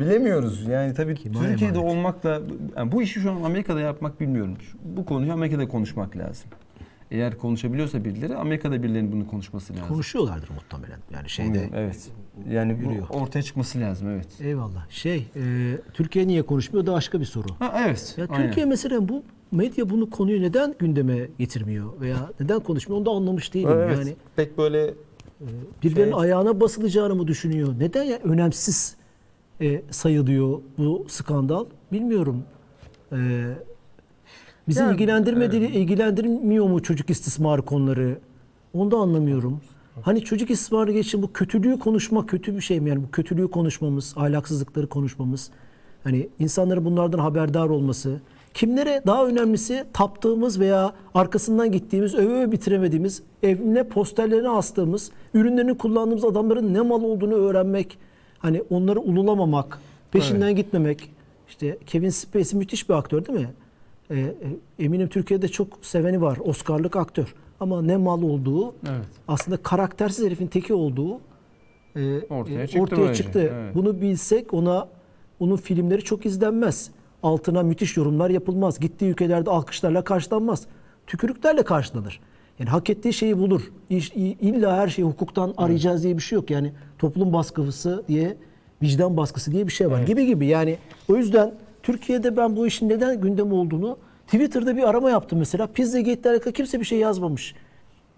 bilemiyoruz. 0.00 0.66
Yani 0.68 0.94
tabii 0.94 1.14
Türkiye'de 1.14 1.78
emanet? 1.78 1.96
olmakla 1.96 2.40
yani 2.76 2.92
bu 2.92 3.02
işi 3.02 3.20
şu 3.20 3.30
an 3.30 3.42
Amerika'da 3.42 3.80
yapmak 3.80 4.20
bilmiyorum. 4.20 4.54
Bu 4.84 5.04
konuyu 5.04 5.32
Amerika'da 5.32 5.68
konuşmak 5.68 6.16
lazım. 6.16 6.50
Eğer 7.10 7.38
konuşabiliyorsa 7.38 8.04
birileri 8.04 8.36
Amerika'da 8.36 8.82
birilerinin 8.82 9.12
bunu 9.12 9.26
konuşması 9.26 9.72
lazım. 9.72 9.88
Konuşuyorlardır 9.88 10.50
muhtemelen. 10.50 10.98
Yani 11.14 11.28
şeyde. 11.28 11.70
Evet. 11.74 12.08
Yani 12.50 12.78
bu 12.78 12.88
Yürüyor. 12.88 13.06
ortaya 13.10 13.42
çıkması 13.42 13.80
lazım 13.80 14.08
evet. 14.08 14.26
Eyvallah. 14.40 14.90
Şey, 14.90 15.26
e, 15.36 15.42
Türkiye 15.94 16.26
niye 16.26 16.42
konuşmuyor? 16.42 16.84
O 16.84 16.86
da 16.86 16.92
başka 16.92 17.20
bir 17.20 17.24
soru. 17.24 17.46
Ha, 17.58 17.82
evet. 17.86 18.14
Ya 18.18 18.26
aynen. 18.30 18.46
Türkiye 18.46 18.66
mesela 18.66 19.08
bu 19.08 19.22
medya 19.52 19.90
bunu 19.90 20.10
konuyu 20.10 20.42
neden 20.42 20.74
gündeme 20.78 21.28
getirmiyor 21.38 22.00
veya 22.00 22.30
neden 22.40 22.60
konuşmuyor 22.60 22.98
onu 22.98 23.06
da 23.06 23.10
anlamış 23.10 23.54
değilim. 23.54 23.70
Evet. 23.72 23.98
Yani 23.98 24.14
Pek 24.36 24.58
böyle 24.58 24.94
birilerinin 25.82 26.12
Şey- 26.12 26.20
ayağına 26.22 26.60
basılacağını 26.60 27.14
mı 27.14 27.26
düşünüyor? 27.26 27.74
Neden 27.78 28.02
ya 28.02 28.18
önemsiz 28.18 28.96
e, 29.60 29.82
sayılıyor 29.90 30.58
bu 30.78 31.06
skandal? 31.08 31.64
Bilmiyorum. 31.92 32.42
E, 33.12 33.16
bizi 34.68 34.80
Yani, 34.80 34.92
ilgilendirmediği, 34.92 35.70
ilgilendirmiyor 35.70 36.66
mu 36.68 36.82
çocuk 36.82 37.10
istismarı 37.10 37.62
konuları? 37.62 38.18
Onu 38.74 38.90
da 38.90 38.96
anlamıyorum. 38.96 39.60
Hani 40.02 40.24
çocuk 40.24 40.50
istismarı 40.50 40.92
geçin 40.92 41.22
bu 41.22 41.32
kötülüğü 41.32 41.78
konuşmak 41.78 42.28
kötü 42.28 42.56
bir 42.56 42.60
şey 42.60 42.80
mi? 42.80 42.88
Yani 42.88 43.02
bu 43.02 43.10
kötülüğü 43.10 43.50
konuşmamız, 43.50 44.14
ahlaksızlıkları 44.16 44.86
konuşmamız. 44.86 45.50
Hani 46.04 46.28
insanların 46.38 46.84
bunlardan 46.84 47.18
haberdar 47.18 47.68
olması. 47.68 48.20
Kimlere 48.54 49.02
daha 49.06 49.26
önemlisi 49.26 49.84
taptığımız 49.92 50.60
veya 50.60 50.92
arkasından 51.14 51.72
gittiğimiz, 51.72 52.14
öve 52.14 52.32
öve 52.32 52.52
bitiremediğimiz, 52.52 53.22
evine 53.42 53.88
posterlerine 53.88 54.48
astığımız, 54.48 55.10
ürünlerini 55.34 55.78
kullandığımız 55.78 56.24
adamların 56.24 56.74
ne 56.74 56.80
mal 56.80 57.02
olduğunu 57.02 57.34
öğrenmek. 57.34 57.98
Hani 58.38 58.62
onları 58.70 59.00
ululamamak, 59.00 59.78
peşinden 60.12 60.56
gitmemek. 60.56 61.10
İşte 61.48 61.78
Kevin 61.86 62.10
Spacey 62.10 62.58
müthiş 62.58 62.88
bir 62.88 62.94
aktör 62.94 63.26
değil 63.26 63.38
mi? 63.38 63.48
Ee, 64.10 64.18
e, 64.18 64.34
eminim 64.84 65.08
Türkiye'de 65.08 65.48
çok 65.48 65.68
seveni 65.82 66.22
var. 66.22 66.38
Oscar'lık 66.44 66.96
aktör. 66.96 67.34
Ama 67.60 67.82
ne 67.82 67.96
mal 67.96 68.22
olduğu, 68.22 68.68
evet. 68.68 69.06
aslında 69.28 69.56
karaktersiz 69.56 70.26
herifin 70.26 70.46
teki 70.46 70.74
olduğu 70.74 71.20
e, 71.96 72.20
Ortaya 72.20 72.62
e, 72.62 72.66
çıktı 72.66 72.82
ortaya 72.82 72.96
böylece. 72.96 73.22
çıktı. 73.22 73.50
Evet. 73.54 73.74
Bunu 73.74 74.00
bilsek 74.00 74.54
ona 74.54 74.88
onun 75.40 75.56
filmleri 75.56 76.02
çok 76.02 76.26
izlenmez. 76.26 76.90
Altına 77.22 77.62
müthiş 77.62 77.96
yorumlar 77.96 78.30
yapılmaz. 78.30 78.80
Gittiği 78.80 79.10
ülkelerde 79.10 79.50
alkışlarla 79.50 80.04
karşılanmaz. 80.04 80.66
Tükürüklerle 81.06 81.62
karşılanır. 81.62 82.20
Yani 82.58 82.70
hak 82.70 82.90
ettiği 82.90 83.12
şeyi 83.12 83.38
bulur. 83.38 83.72
İlla 83.90 84.76
her 84.76 84.88
şeyi 84.88 85.06
hukuktan 85.06 85.54
arayacağız 85.56 86.04
diye 86.04 86.16
bir 86.16 86.22
şey 86.22 86.36
yok. 86.36 86.50
Yani 86.50 86.72
toplum 86.98 87.32
baskısı 87.32 88.04
diye, 88.08 88.36
vicdan 88.82 89.16
baskısı 89.16 89.52
diye 89.52 89.66
bir 89.66 89.72
şey 89.72 89.90
var. 89.90 89.98
Evet. 89.98 90.08
Gibi 90.08 90.26
gibi. 90.26 90.46
Yani 90.46 90.76
o 91.08 91.16
yüzden 91.16 91.54
Türkiye'de 91.86 92.36
ben 92.36 92.56
bu 92.56 92.66
işin 92.66 92.88
neden 92.88 93.20
gündem 93.20 93.52
olduğunu 93.52 93.98
Twitter'da 94.26 94.76
bir 94.76 94.82
arama 94.88 95.10
yaptım 95.10 95.38
mesela. 95.38 95.66
Pizzagate'le 95.66 96.30
alakalı 96.30 96.52
kimse 96.52 96.80
bir 96.80 96.84
şey 96.84 96.98
yazmamış. 96.98 97.54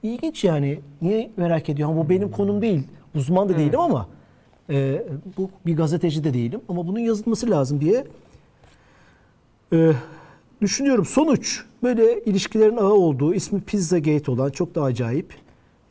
İlginç 0.03 0.45
yani. 0.45 0.81
Niye 1.03 1.31
merak 1.37 1.69
ediyorum? 1.69 1.97
Bu 1.97 2.09
benim 2.09 2.31
konum 2.31 2.62
değil. 2.62 2.83
Uzman 3.14 3.49
da 3.49 3.59
değilim 3.59 3.81
ama 3.81 4.09
e, 4.71 5.07
bu 5.37 5.51
bir 5.66 5.77
gazeteci 5.77 6.25
de 6.25 6.35
değilim. 6.35 6.61
Ama 6.69 6.87
bunun 6.87 6.99
yazılması 6.99 7.51
lazım 7.51 7.81
diye 7.81 8.05
e, 9.73 9.93
düşünüyorum. 10.61 11.05
Sonuç 11.05 11.64
böyle 11.83 12.25
ilişkilerin 12.25 12.77
ağı 12.77 12.95
olduğu, 12.95 13.35
ismi 13.35 13.61
Pizzagate 13.61 14.31
olan 14.31 14.51
çok 14.51 14.75
da 14.75 14.83
acayip 14.83 15.35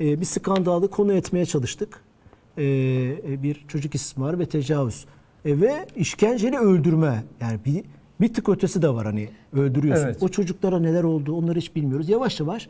e, 0.01 0.19
bir 0.21 0.25
skandalı 0.25 0.89
konu 0.89 1.13
etmeye 1.13 1.45
çalıştık. 1.45 2.03
E, 2.57 2.63
e, 2.63 3.43
bir 3.43 3.65
çocuk 3.67 3.95
istismarı 3.95 4.39
ve 4.39 4.45
tecavüz. 4.45 5.05
E, 5.45 5.61
ve 5.61 5.85
işkenceli 5.95 6.57
öldürme. 6.57 7.23
Yani 7.41 7.59
bir, 7.65 7.83
bir 8.21 8.33
tık 8.33 8.49
ötesi 8.49 8.81
de 8.81 8.89
var 8.89 9.05
hani 9.05 9.29
öldürüyorsun. 9.53 10.05
Evet. 10.05 10.23
O 10.23 10.29
çocuklara 10.29 10.79
neler 10.79 11.03
oldu 11.03 11.33
onları 11.33 11.59
hiç 11.59 11.75
bilmiyoruz. 11.75 12.09
Yavaş 12.09 12.39
yavaş 12.39 12.69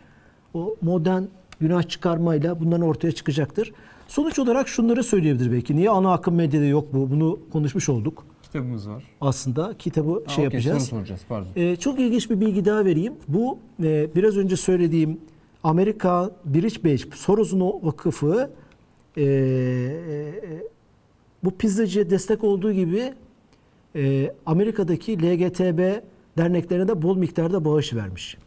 o 0.54 0.76
modern 0.82 1.24
günah 1.60 1.84
çıkarmayla 1.84 2.60
bunların 2.60 2.88
ortaya 2.88 3.12
çıkacaktır. 3.12 3.74
Sonuç 4.08 4.40
olarak 4.40 4.68
şunları 4.68 5.04
söyleyebilir 5.04 5.52
belki. 5.52 5.76
Niye 5.76 5.90
ana 5.90 6.14
akım 6.14 6.36
medyada 6.36 6.66
yok 6.66 6.94
bu? 6.94 7.12
Bunu 7.12 7.40
konuşmuş 7.52 7.90
olduk. 7.90 8.26
Kitabımız 8.44 8.90
var. 8.90 9.04
Aslında 9.22 9.74
kitabı 9.80 10.24
Ha, 10.26 10.34
şey 10.34 10.48
okey, 10.48 10.58
yapacağız. 10.58 10.84
Soru 10.84 11.00
soracağız 11.00 11.22
pardon. 11.30 11.48
Ee, 11.56 11.76
çok 11.76 12.00
ilginç 12.00 12.30
bir 12.30 12.42
bilgi 12.42 12.66
daha 12.66 12.86
vereyim. 12.86 13.14
Bu 13.28 13.60
e, 13.84 14.16
biraz 14.16 14.38
önce 14.38 14.56
söylediğim 14.56 15.18
Amerika 15.64 16.32
Bridge 16.46 16.98
Soros'un 17.16 17.62
vakıfı 17.62 18.50
e, 19.18 19.24
e, 19.24 19.28
bu 21.44 21.52
pizzacıya 21.52 22.10
destek 22.10 22.44
olduğu 22.44 22.72
gibi 22.72 23.14
e, 23.96 24.34
Amerika'daki 24.46 25.18
LGTB 25.22 26.02
derneklerine 26.38 26.88
de 26.88 27.02
bol 27.02 27.18
miktarda 27.18 27.66
bağış 27.66 27.94
vermiş. 27.94 28.38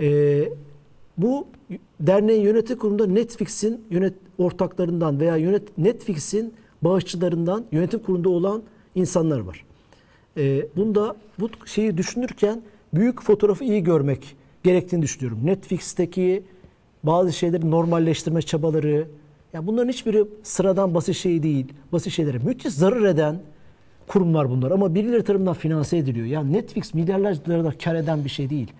E, 0.00 0.42
bu 1.18 1.46
derneğin 2.00 2.42
yönetim 2.42 2.78
kurulunda 2.78 3.06
Netflix'in 3.06 3.84
yönet 3.90 4.14
ortaklarından 4.38 5.20
veya 5.20 5.36
yönet 5.36 5.78
Netflix'in 5.78 6.54
bağışçılarından 6.82 7.64
yönetim 7.72 8.00
kurulunda 8.00 8.28
olan 8.28 8.62
insanlar 8.94 9.40
var. 9.40 9.64
E, 10.36 10.66
bunda 10.76 11.16
bu 11.40 11.50
şeyi 11.66 11.96
düşünürken 11.96 12.62
büyük 12.94 13.22
fotoğrafı 13.22 13.64
iyi 13.64 13.82
görmek 13.82 14.36
gerektiğini 14.62 15.02
düşünüyorum. 15.02 15.38
Netflix'teki 15.44 16.42
bazı 17.04 17.32
şeyleri 17.32 17.70
normalleştirme 17.70 18.42
çabaları, 18.42 19.06
ya 19.52 19.66
bunların 19.66 19.88
hiçbiri 19.88 20.24
sıradan 20.42 20.94
basit 20.94 21.16
şey 21.16 21.42
değil. 21.42 21.72
Basit 21.92 22.12
şeylere 22.12 22.38
müthiş 22.38 22.72
zarar 22.74 23.02
eden 23.02 23.38
kurumlar 24.08 24.50
bunlar 24.50 24.70
ama 24.70 24.94
birileri 24.94 25.24
tarafından 25.24 25.54
finanse 25.54 25.96
ediliyor. 25.96 26.26
Yani 26.26 26.52
Netflix 26.52 26.94
milyarlarca 26.94 27.78
kar 27.84 27.94
eden 27.94 28.24
bir 28.24 28.30
şey 28.30 28.50
değil. 28.50 28.72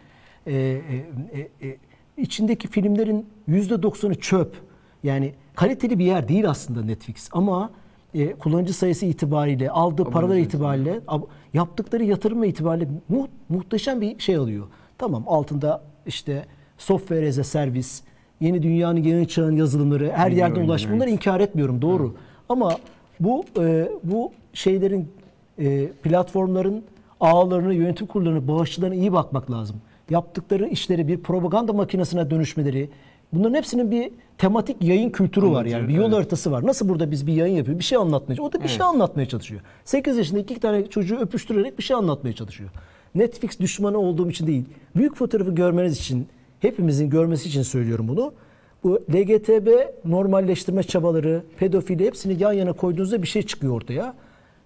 Ee, 0.46 0.52
e, 0.54 1.40
e, 1.40 1.68
e, 1.68 1.76
içindeki 2.16 2.68
filmlerin 2.68 3.26
%90'ı 3.48 4.14
çöp. 4.14 4.54
Yani 5.02 5.32
kaliteli 5.54 5.98
bir 5.98 6.04
yer 6.04 6.28
değil 6.28 6.48
aslında 6.50 6.82
Netflix 6.82 7.28
ama 7.32 7.70
e, 8.14 8.32
kullanıcı 8.32 8.74
sayısı 8.74 9.06
itibariyle, 9.06 9.70
aldığı 9.70 10.04
paralar 10.04 10.32
sayısı. 10.34 10.48
itibariyle, 10.48 11.00
ab- 11.06 11.26
yaptıkları 11.54 12.04
yatırım 12.04 12.44
itibariyle 12.44 12.88
mu- 13.08 13.28
muhteşem 13.48 14.00
bir 14.00 14.18
şey 14.18 14.36
alıyor. 14.36 14.66
Tamam 14.98 15.24
altında 15.26 15.82
işte 16.06 16.44
software 16.78 17.28
as 17.28 17.38
a 17.38 17.44
service, 17.44 17.88
yeni 18.40 18.62
dünyanın 18.62 19.02
yeni 19.02 19.28
çağın 19.28 19.56
yazılımları, 19.56 20.10
her 20.14 20.30
Video 20.30 20.38
yerden 20.38 20.64
ulaşma 20.64 20.94
bunları 20.94 21.10
inkar 21.10 21.40
etmiyorum 21.40 21.82
doğru. 21.82 22.14
Ama 22.48 22.76
bu 23.20 23.44
e, 23.58 23.88
bu 24.04 24.32
şeylerin 24.54 25.08
e, 25.58 25.86
platformların 25.88 26.82
ağlarını, 27.20 27.74
yönetim 27.74 28.06
kurullarını, 28.06 28.48
bağışçılarına 28.48 28.94
iyi 28.94 29.12
bakmak 29.12 29.50
lazım. 29.50 29.76
Yaptıkları 30.10 30.68
işleri 30.68 31.08
bir 31.08 31.18
propaganda 31.18 31.72
makinesine 31.72 32.30
dönüşmeleri, 32.30 32.88
bunların 33.32 33.54
hepsinin 33.54 33.90
bir 33.90 34.10
tematik 34.38 34.82
yayın 34.82 35.10
kültürü 35.10 35.46
var 35.46 35.50
Anlatıyor, 35.50 35.80
yani. 35.80 35.88
Bir 35.88 35.94
yol 35.94 36.04
evet. 36.04 36.14
haritası 36.14 36.52
var. 36.52 36.66
Nasıl 36.66 36.88
burada 36.88 37.10
biz 37.10 37.26
bir 37.26 37.32
yayın 37.32 37.56
yapıyoruz? 37.56 37.78
Bir 37.78 37.84
şey 37.84 37.98
anlatmaya. 37.98 38.42
O 38.42 38.52
da 38.52 38.62
bir 38.62 38.68
şey 38.68 38.76
Evet. 38.76 38.86
anlatmaya 38.86 39.26
çalışıyor. 39.26 39.60
8 39.84 40.18
yaşında 40.18 40.40
iki 40.40 40.60
tane 40.60 40.86
çocuğu 40.86 41.16
öpüştürerek 41.16 41.78
bir 41.78 41.82
şey 41.82 41.96
anlatmaya 41.96 42.32
çalışıyor. 42.32 42.70
Netflix 43.14 43.60
düşmanı 43.60 43.98
olduğum 43.98 44.30
için 44.30 44.46
değil. 44.46 44.64
Büyük 44.96 45.16
fotoğrafı 45.16 45.54
görmeniz 45.54 45.98
için, 45.98 46.26
hepimizin 46.60 47.10
görmesi 47.10 47.48
için 47.48 47.62
söylüyorum 47.62 48.08
bunu. 48.08 48.32
Bu 48.84 49.00
LGTB 49.14 49.68
normalleştirme 50.04 50.82
çabaları, 50.82 51.42
pedofili 51.58 52.06
hepsini 52.06 52.42
yan 52.42 52.52
yana 52.52 52.72
koyduğunuzda 52.72 53.22
bir 53.22 53.26
şey 53.28 53.42
çıkıyor 53.42 53.72
ortaya. 53.74 54.14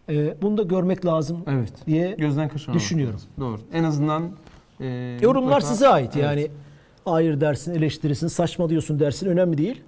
Ee, 0.09 0.35
bunu 0.43 0.57
da 0.59 0.63
görmek 0.63 1.07
lazım 1.07 1.45
Evet. 1.47 1.73
diye 1.87 2.15
Gözden 2.19 2.49
kaçırmamak 2.49 2.81
düşünüyorum. 2.83 3.15
lazım. 3.15 3.29
Doğru. 3.41 3.61
En 3.73 3.85
azından 3.85 4.31
e, 4.81 4.87
yorumlar 5.23 5.61
mutlaka- 5.61 5.65
size 5.73 5.89
ait. 5.89 6.11
Evet. 6.17 6.25
Yani 6.25 6.49
hayır 7.05 7.41
dersin, 7.41 7.75
eleştirirsin, 7.75 8.27
saçmalıyorsun 8.29 9.01
dersin 9.01 9.27
önemli 9.29 9.59
değil. 9.59 9.83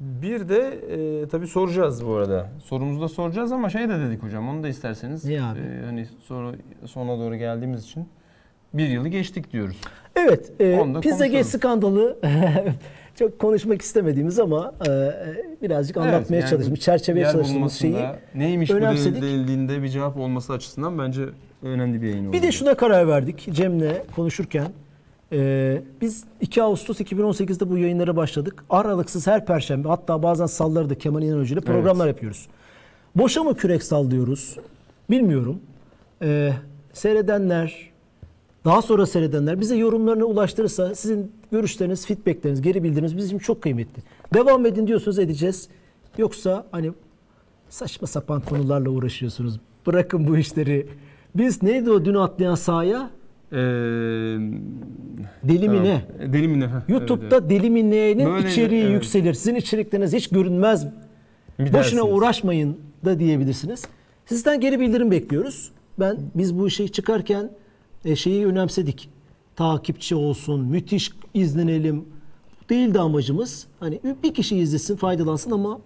Bir 0.00 0.48
de 0.48 0.58
e, 1.22 1.28
tabii 1.28 1.46
soracağız 1.46 2.06
bu 2.06 2.14
arada. 2.14 2.48
Sorumuzu 2.64 3.00
da 3.00 3.08
soracağız 3.08 3.52
ama 3.52 3.70
şey 3.70 3.88
de 3.88 3.98
dedik 4.00 4.22
hocam 4.22 4.48
onu 4.48 4.62
da 4.62 4.68
isterseniz. 4.68 5.24
Abi? 5.24 5.30
e, 5.30 5.84
hani 5.84 6.06
sonra 6.24 6.52
sona 6.86 7.18
doğru 7.18 7.36
geldiğimiz 7.36 7.84
için 7.84 8.08
bir 8.74 8.88
yılı 8.88 9.08
geçtik 9.08 9.52
diyoruz. 9.52 9.76
Evet, 10.18 10.52
e, 10.60 11.00
Pizzagate 11.00 11.44
skandalı 11.44 12.18
çok 13.18 13.38
konuşmak 13.38 13.82
istemediğimiz 13.82 14.38
ama 14.38 14.72
e, 14.88 14.90
birazcık 15.62 15.96
Evet, 15.96 16.06
anlatmaya 16.06 16.40
yani 16.40 16.50
çalıştım. 16.50 16.74
Çerçeveye 16.74 17.24
çalıştığımız 17.32 17.72
şeyi. 17.72 17.96
Neymiş 18.34 18.70
önemsedik. 18.70 19.22
bu 19.22 19.26
denildiğinde 19.26 19.82
bir 19.82 19.88
cevap 19.88 20.16
olması 20.16 20.52
açısından 20.52 20.98
bence 20.98 21.22
önemli 21.62 22.02
bir 22.02 22.08
yayın 22.08 22.24
oldu. 22.26 22.32
Bir 22.32 22.42
de 22.42 22.52
şuna 22.52 22.74
karar 22.74 23.08
verdik 23.08 23.48
Cem'le 23.52 23.92
konuşurken. 24.16 24.66
e, 25.32 25.80
biz 26.00 26.24
2 26.40 26.62
Ağustos 26.62 27.00
2018'de 27.00 27.70
bu 27.70 27.78
yayınlara 27.78 28.16
başladık. 28.16 28.64
Aralıksız 28.70 29.26
her 29.26 29.46
perşembe 29.46 29.88
hatta 29.88 30.22
bazen 30.22 30.46
salları 30.46 30.90
da 30.90 30.94
Kemal 30.94 31.22
İnanıcı 31.22 31.54
ile 31.54 31.60
programlar 31.60 32.06
yapıyoruz. 32.06 32.48
Boşa 33.16 33.42
mı 33.42 33.54
kürek 33.54 33.82
sallıyoruz? 33.82 34.56
Bilmiyorum. 35.10 35.60
E, 36.22 36.52
seyredenler, 36.92 37.87
daha 38.68 38.82
sonra 38.82 39.06
seyredenler 39.06 39.60
bize 39.60 39.76
yorumlarını 39.76 40.24
ulaştırırsa 40.24 40.94
sizin 40.94 41.32
görüşleriniz, 41.52 42.06
feedbackleriniz, 42.06 42.62
geri 42.62 42.82
bildiriniz 42.84 43.16
bizim 43.16 43.36
için 43.36 43.46
çok 43.46 43.62
kıymetli. 43.62 44.02
Devam 44.34 44.66
edin 44.66 44.86
diyorsunuz 44.86 45.18
edeceğiz. 45.18 45.68
Yoksa 46.18 46.66
hani 46.70 46.92
saçma 47.68 48.06
sapan 48.06 48.40
konularla 48.40 48.90
uğraşıyorsunuz. 48.90 49.60
Bırakın 49.86 50.28
bu 50.28 50.38
işleri. 50.38 50.86
Biz 51.36 51.62
neydi 51.62 51.90
o 51.90 52.04
dün 52.04 52.14
atlayan 52.14 52.54
sahaya? 52.54 53.10
Ee, 53.52 53.56
Deli 53.56 54.48
mi 55.58 55.66
tamam. 55.66 55.84
ne? 55.84 56.02
E, 56.20 56.32
Deli 56.32 56.48
mi 56.48 56.60
ne? 56.60 56.66
Ha, 56.66 56.82
YouTube'da 56.88 57.36
evet, 57.36 57.50
deli 57.50 57.70
mi 57.70 57.90
ne'nin 57.90 58.26
Böyle, 58.26 58.48
içeriği 58.48 58.82
evet. 58.82 58.92
yükselir. 58.92 59.34
Sizin 59.34 59.54
içerikleriniz 59.54 60.12
hiç 60.12 60.28
görünmez. 60.28 60.84
evet. 60.84 60.94
Bir 61.58 61.64
Boşuna 61.64 61.82
dersiniz. 61.82 62.04
uğraşmayın 62.18 62.76
da 63.04 63.18
diyebilirsiniz. 63.18 63.84
Sizden 64.26 64.60
geri 64.60 64.80
bildirim 64.80 65.10
bekliyoruz. 65.10 65.70
Ben 66.00 66.16
biz 66.34 66.58
bu 66.58 66.68
işi 66.68 66.92
çıkarken 66.92 67.50
e, 68.04 68.16
şeyi 68.16 68.46
önemsedik. 68.46 69.10
Takipçi 69.56 70.14
olsun, 70.14 70.64
müthiş 70.64 71.12
izlenelim. 71.34 72.04
Değildi 72.70 73.00
amacımız. 73.00 73.66
Hani 73.80 74.00
bir 74.22 74.34
kişi 74.34 74.56
izlesin, 74.56 74.96
faydalansın 74.96 75.50
ama 75.50 75.80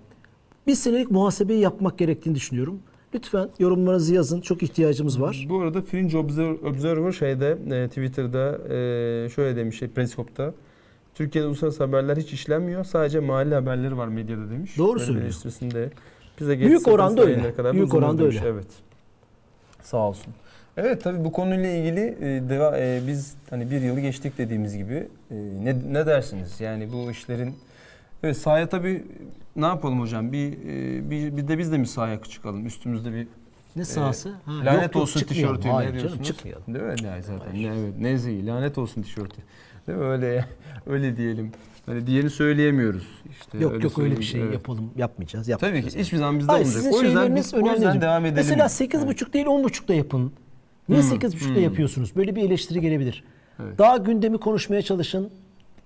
bir 0.66 0.74
senelik 0.74 1.10
muhasebeyi 1.10 1.60
yapmak 1.60 1.98
gerektiğini 1.98 2.34
düşünüyorum. 2.34 2.78
Lütfen 3.14 3.48
yorumlarınızı 3.58 4.14
yazın. 4.14 4.40
Çok 4.40 4.62
ihtiyacımız 4.62 5.20
var. 5.20 5.46
Bu 5.48 5.60
arada 5.60 5.82
Fringe 5.82 6.18
Observer, 6.64 7.12
şeyde 7.12 7.58
e, 7.70 7.88
Twitter'da 7.88 8.58
e, 8.74 9.28
şöyle 9.28 9.56
demiş 9.56 9.78
şey, 9.78 9.88
Periskop'ta. 9.88 10.54
Türkiye'de 11.14 11.48
uluslararası 11.48 11.84
haberler 11.84 12.16
hiç 12.16 12.32
işlenmiyor. 12.32 12.84
Sadece 12.84 13.20
mahalle 13.20 13.54
haberleri 13.54 13.96
var 13.96 14.08
medyada 14.08 14.50
demiş. 14.50 14.78
Doğru 14.78 14.88
Böyle 14.88 15.00
bir 15.00 15.04
söylüyor. 15.04 15.24
eleştirisinde 15.24 15.90
bize 16.40 16.60
Büyük 16.60 16.88
oranda 16.88 17.22
öyle. 17.22 17.54
Kadar 17.54 17.72
Büyük 17.72 17.94
oranda 17.94 18.24
öyle. 18.24 18.40
Evet. 18.46 18.66
Sağ 19.82 20.08
olsun. 20.08 20.34
Evet 20.76 21.02
tabii 21.02 21.24
bu 21.24 21.32
konuyla 21.32 21.70
ilgili 21.70 22.00
e, 22.20 22.48
deva, 22.48 22.78
e, 22.78 23.00
biz 23.06 23.34
hani 23.50 23.70
bir 23.70 23.80
yılı 23.80 24.00
geçtik 24.00 24.38
dediğimiz 24.38 24.76
gibi 24.76 25.08
e, 25.30 25.34
ne, 25.34 25.76
ne 25.92 26.06
dersiniz? 26.06 26.60
Yani 26.60 26.92
bu 26.92 27.10
işlerin 27.10 27.54
evet 28.22 28.36
sahaya 28.36 28.68
tabii 28.68 29.04
ne 29.56 29.66
yapalım 29.66 30.00
hocam? 30.00 30.32
Bir, 30.32 30.52
e, 30.52 31.10
bir, 31.10 31.36
bir 31.36 31.48
de 31.48 31.58
biz 31.58 31.72
de 31.72 31.78
mi 31.78 31.86
sahaya 31.86 32.22
çıkalım? 32.22 32.66
Üstümüzde 32.66 33.12
bir 33.12 33.26
Ne 33.76 33.84
sahası? 33.84 34.32
Ha, 34.44 34.52
Lanet 34.52 34.82
yok, 34.82 34.94
yok, 34.94 35.02
olsun 35.02 35.20
tişörtü 35.20 35.68
ne 35.68 35.92
diyorsunuz? 35.92 36.26
çıkmayalım. 36.26 36.64
Değil 36.74 36.84
mi? 36.84 36.94
Yani 37.04 37.22
zaten 37.22 37.54
ne, 37.54 37.66
evet, 37.66 37.98
nezih, 38.00 38.46
lanet 38.46 38.78
olsun 38.78 39.02
tişörtü. 39.02 39.36
Değil 39.86 39.98
mi? 39.98 40.04
Öyle 40.04 40.44
öyle 40.86 41.16
diyelim. 41.16 41.52
Hani 41.86 42.06
diğerini 42.06 42.30
söyleyemiyoruz. 42.30 43.06
İşte 43.30 43.58
Yok 43.58 43.84
yok 43.84 43.98
öyle 43.98 44.16
bir 44.18 44.22
şey 44.24 44.40
evet. 44.40 44.54
yapalım 44.54 44.90
yapmayacağız. 44.96 45.46
Tabii 45.46 45.52
yapmayacağız 45.52 45.94
ki 45.94 46.00
hiçbir 46.00 46.18
zaman 46.18 46.38
bizde 46.38 46.52
olmayacak. 46.52 46.84
O 46.92 47.02
yüzden 47.02 47.36
biz 47.36 47.54
o 47.54 47.56
önemli. 47.56 47.72
yüzden 47.72 47.88
hocam. 47.88 48.00
devam 48.00 48.26
edelim. 48.26 48.36
Mesela 48.36 48.66
8.30 48.66 49.32
değil 49.32 49.46
10.30'da 49.46 49.94
yapın. 49.94 50.32
Niye 50.88 51.02
Hmm, 51.02 51.08
8.30'da 51.10 51.54
hmm. 51.54 51.62
yapıyorsunuz? 51.62 52.16
Böyle 52.16 52.36
bir 52.36 52.42
eleştiri 52.42 52.80
gelebilir. 52.80 53.24
Evet. 53.62 53.78
Daha 53.78 53.96
gündemi 53.96 54.38
konuşmaya 54.38 54.82
çalışın 54.82 55.30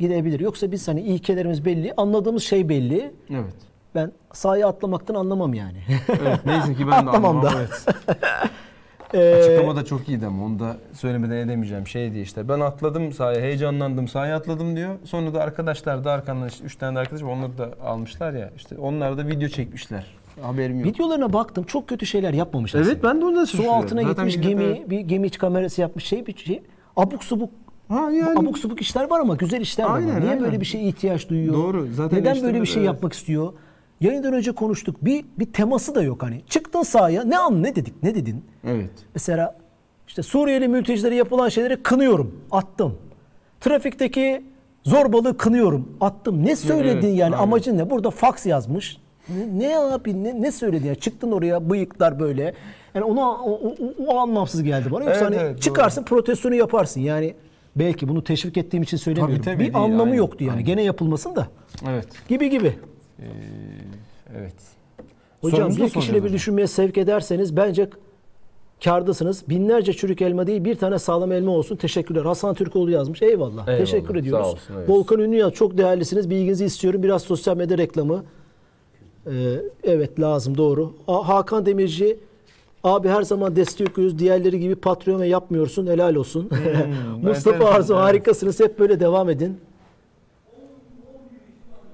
gidebilir. 0.00 0.40
Yoksa 0.40 0.72
biz 0.72 0.88
hani 0.88 1.00
ilkelerimiz 1.00 1.64
belli, 1.64 1.94
anladığımız 1.96 2.42
şey 2.42 2.68
belli. 2.68 3.12
Evet. 3.30 3.54
Ben 3.94 4.12
sahaya 4.32 4.68
atlamaktan 4.68 5.14
anlamam 5.14 5.54
yani. 5.54 5.78
evet. 6.08 6.40
Neyse 6.46 6.74
ki 6.74 6.86
ben 6.90 7.06
de 7.06 7.10
anlamam. 7.10 7.42
da. 7.42 7.52
Evet. 7.56 7.86
Ee, 9.14 9.34
Açıklama 9.34 9.76
da 9.76 9.84
çok 9.84 10.08
iyiydi 10.08 10.26
ama 10.26 10.44
onu 10.44 10.58
da 10.58 10.76
söylemeden 10.92 11.36
edemeyeceğim. 11.36 11.86
Şey 11.86 12.12
diye 12.12 12.22
işte 12.22 12.48
ben 12.48 12.60
atladım 12.60 13.12
sahaya, 13.12 13.40
heyecanlandım 13.40 14.08
sahaya 14.08 14.36
atladım 14.36 14.76
diyor. 14.76 14.94
Sonra 15.04 15.34
da 15.34 15.42
arkadaşlar 15.42 16.04
da 16.04 16.12
arkamdan 16.12 16.48
işte 16.48 16.64
3 16.64 16.76
tane 16.76 16.96
de 16.96 17.00
arkadaş 17.00 17.22
var 17.22 17.28
onları 17.28 17.58
da 17.58 17.70
almışlar 17.84 18.32
ya. 18.32 18.50
İşte 18.56 18.78
onlar 18.78 19.18
da 19.18 19.28
video 19.28 19.48
çekmişler. 19.48 20.06
Haberim 20.42 20.80
yok. 20.80 20.88
Videolarına 20.88 21.32
baktım 21.32 21.64
çok 21.64 21.88
kötü 21.88 22.06
şeyler 22.06 22.34
yapmamış 22.34 22.74
Evet 22.74 22.86
aslında. 22.86 23.02
ben 23.02 23.20
de 23.20 23.24
onu 23.24 23.36
da 23.36 23.46
Su 23.46 23.70
altına 23.70 24.02
Zaten 24.02 24.28
gitmiş 24.28 24.48
gemi, 24.48 24.90
bir 24.90 25.00
gemi 25.00 25.26
iç 25.26 25.38
kamerası 25.38 25.80
yapmış 25.80 26.04
şey 26.04 26.26
bir 26.26 26.36
şey. 26.36 26.62
Abuk 26.96 27.24
subuk 27.24 27.50
Ha 27.88 28.10
yani 28.10 28.38
abuk 28.38 28.58
subuk 28.58 28.80
işler 28.80 29.10
var 29.10 29.20
ama 29.20 29.34
güzel 29.34 29.60
işler 29.60 29.86
de 29.86 29.90
var. 29.90 29.96
Aynen, 29.96 30.20
Niye 30.20 30.30
aynen. 30.30 30.44
böyle 30.44 30.60
bir 30.60 30.66
şeye 30.66 30.84
ihtiyaç 30.84 31.28
duyuyor? 31.28 31.54
Doğru. 31.54 31.86
Zaten 31.92 32.18
Neden 32.18 32.42
böyle 32.42 32.60
bir 32.60 32.66
şey 32.66 32.82
evet. 32.82 32.86
yapmak 32.94 33.12
istiyor? 33.12 33.52
Yayından 34.00 34.32
önce 34.32 34.52
konuştuk. 34.52 35.04
Bir 35.04 35.24
bir 35.38 35.52
teması 35.52 35.94
da 35.94 36.02
yok 36.02 36.22
hani. 36.22 36.42
Çıktın 36.48 36.82
sahaya 36.82 37.24
ne 37.24 37.38
an 37.38 37.62
ne 37.62 37.76
dedik? 37.76 38.02
Ne 38.02 38.14
dedin? 38.14 38.44
Evet. 38.64 38.90
Mesela 39.14 39.58
işte 40.08 40.22
Suriyeli 40.22 40.68
mültecilere 40.68 41.14
yapılan 41.14 41.48
şeyleri 41.48 41.82
kınıyorum. 41.82 42.40
Attım. 42.50 42.98
Trafikteki 43.60 44.44
zorbalığı 44.84 45.36
kınıyorum. 45.36 45.96
Attım. 46.00 46.44
Ne 46.44 46.56
söyledin 46.56 47.08
evet, 47.08 47.18
yani? 47.18 47.34
aynen. 47.34 47.44
Amacın 47.44 47.78
ne? 47.78 47.90
Burada 47.90 48.10
fax 48.10 48.46
yazmış. 48.46 48.98
Ne, 49.28 49.58
ne 49.68 49.78
abi 49.78 50.24
ne, 50.24 50.42
ne 50.42 50.52
söyledin 50.52 50.88
ya? 50.88 50.94
Çıktın 50.94 51.32
oraya 51.32 51.70
bıyıklar 51.70 52.20
böyle. 52.20 52.54
Yani 52.94 53.04
ona 53.04 53.30
o, 53.30 53.50
o, 53.50 53.74
o- 54.06 54.18
anlamsız 54.18 54.62
geldi 54.62 54.90
bana. 54.90 55.04
Yoksa 55.04 55.20
Evet, 55.20 55.22
hani 55.26 55.36
evet, 55.36 55.54
doğru. 55.54 55.60
çıkarsın 55.60 56.02
protestonu 56.04 56.54
yaparsın. 56.54 57.00
Yani 57.00 57.34
belki 57.76 58.08
bunu 58.08 58.24
teşvik 58.24 58.56
ettiğim 58.56 58.82
için 58.82 58.96
söylemiyorum. 58.96 59.42
tabii 59.44 59.54
bir 59.54 59.60
değil, 59.60 59.76
anlamı 59.76 60.02
aynen, 60.02 60.14
yoktu 60.14 60.44
yani. 60.44 60.52
aynen. 60.52 60.64
Gene 60.64 60.82
yapılmasın 60.82 61.36
da. 61.36 61.46
Evet. 61.88 62.08
Gibi 62.28 62.50
gibi. 62.50 62.74
Ee, 63.18 63.24
evet. 64.38 64.54
Hocam 65.40 65.58
Sorumuzu 65.58 65.84
bir 65.84 65.90
kişiyle 65.90 66.24
bir 66.24 66.32
düşünmeye 66.32 66.66
sevk 66.66 66.98
ederseniz 66.98 67.56
bence 67.56 67.90
kârdasınız. 68.84 69.48
Binlerce 69.48 69.92
çürük 69.92 70.22
elma 70.22 70.46
değil 70.46 70.64
bir 70.64 70.74
tane 70.74 70.98
sağlam 70.98 71.32
elma 71.32 71.50
olsun. 71.50 71.76
Teşekkürler. 71.76 72.22
Hasan 72.24 72.54
Türkoğlu 72.54 72.90
yazmış. 72.90 73.22
Eyvallah. 73.22 73.68
Eyvallah, 73.68 73.78
Teşekkür 73.78 74.14
sağ 74.14 74.18
ediyoruz. 74.20 74.46
olsun, 74.46 74.74
evet. 74.78 74.88
Volkan 74.90 75.20
Ünlü 75.20 75.36
yaz. 75.36 75.52
Çok 75.52 75.78
değerlisiniz. 75.78 76.30
Bilginizi 76.30 76.64
istiyorum. 76.64 77.02
Biraz 77.02 77.22
sosyal 77.22 77.56
medya 77.56 77.78
reklamı. 77.78 78.24
Ee, 79.26 79.32
evet 79.84 80.20
lazım 80.20 80.56
doğru. 80.58 80.92
A- 81.08 81.28
Hakan 81.28 81.66
Demirci 81.66 82.16
Abi 82.84 83.08
her 83.08 83.22
zaman 83.22 83.56
destekliyoruz. 83.56 84.18
Diğerleri 84.18 84.60
gibi 84.60 84.74
Patreon 84.74 85.20
ve 85.20 85.26
yapmıyorsun. 85.26 85.86
Helal 85.86 86.14
olsun. 86.14 86.50
Mustafa 87.22 87.56
enteresan, 87.56 87.76
Arzu 87.76 87.94
evet. 87.94 88.02
harikasınız. 88.04 88.60
Hep 88.60 88.78
böyle 88.78 89.00
devam 89.00 89.30
edin. 89.30 89.56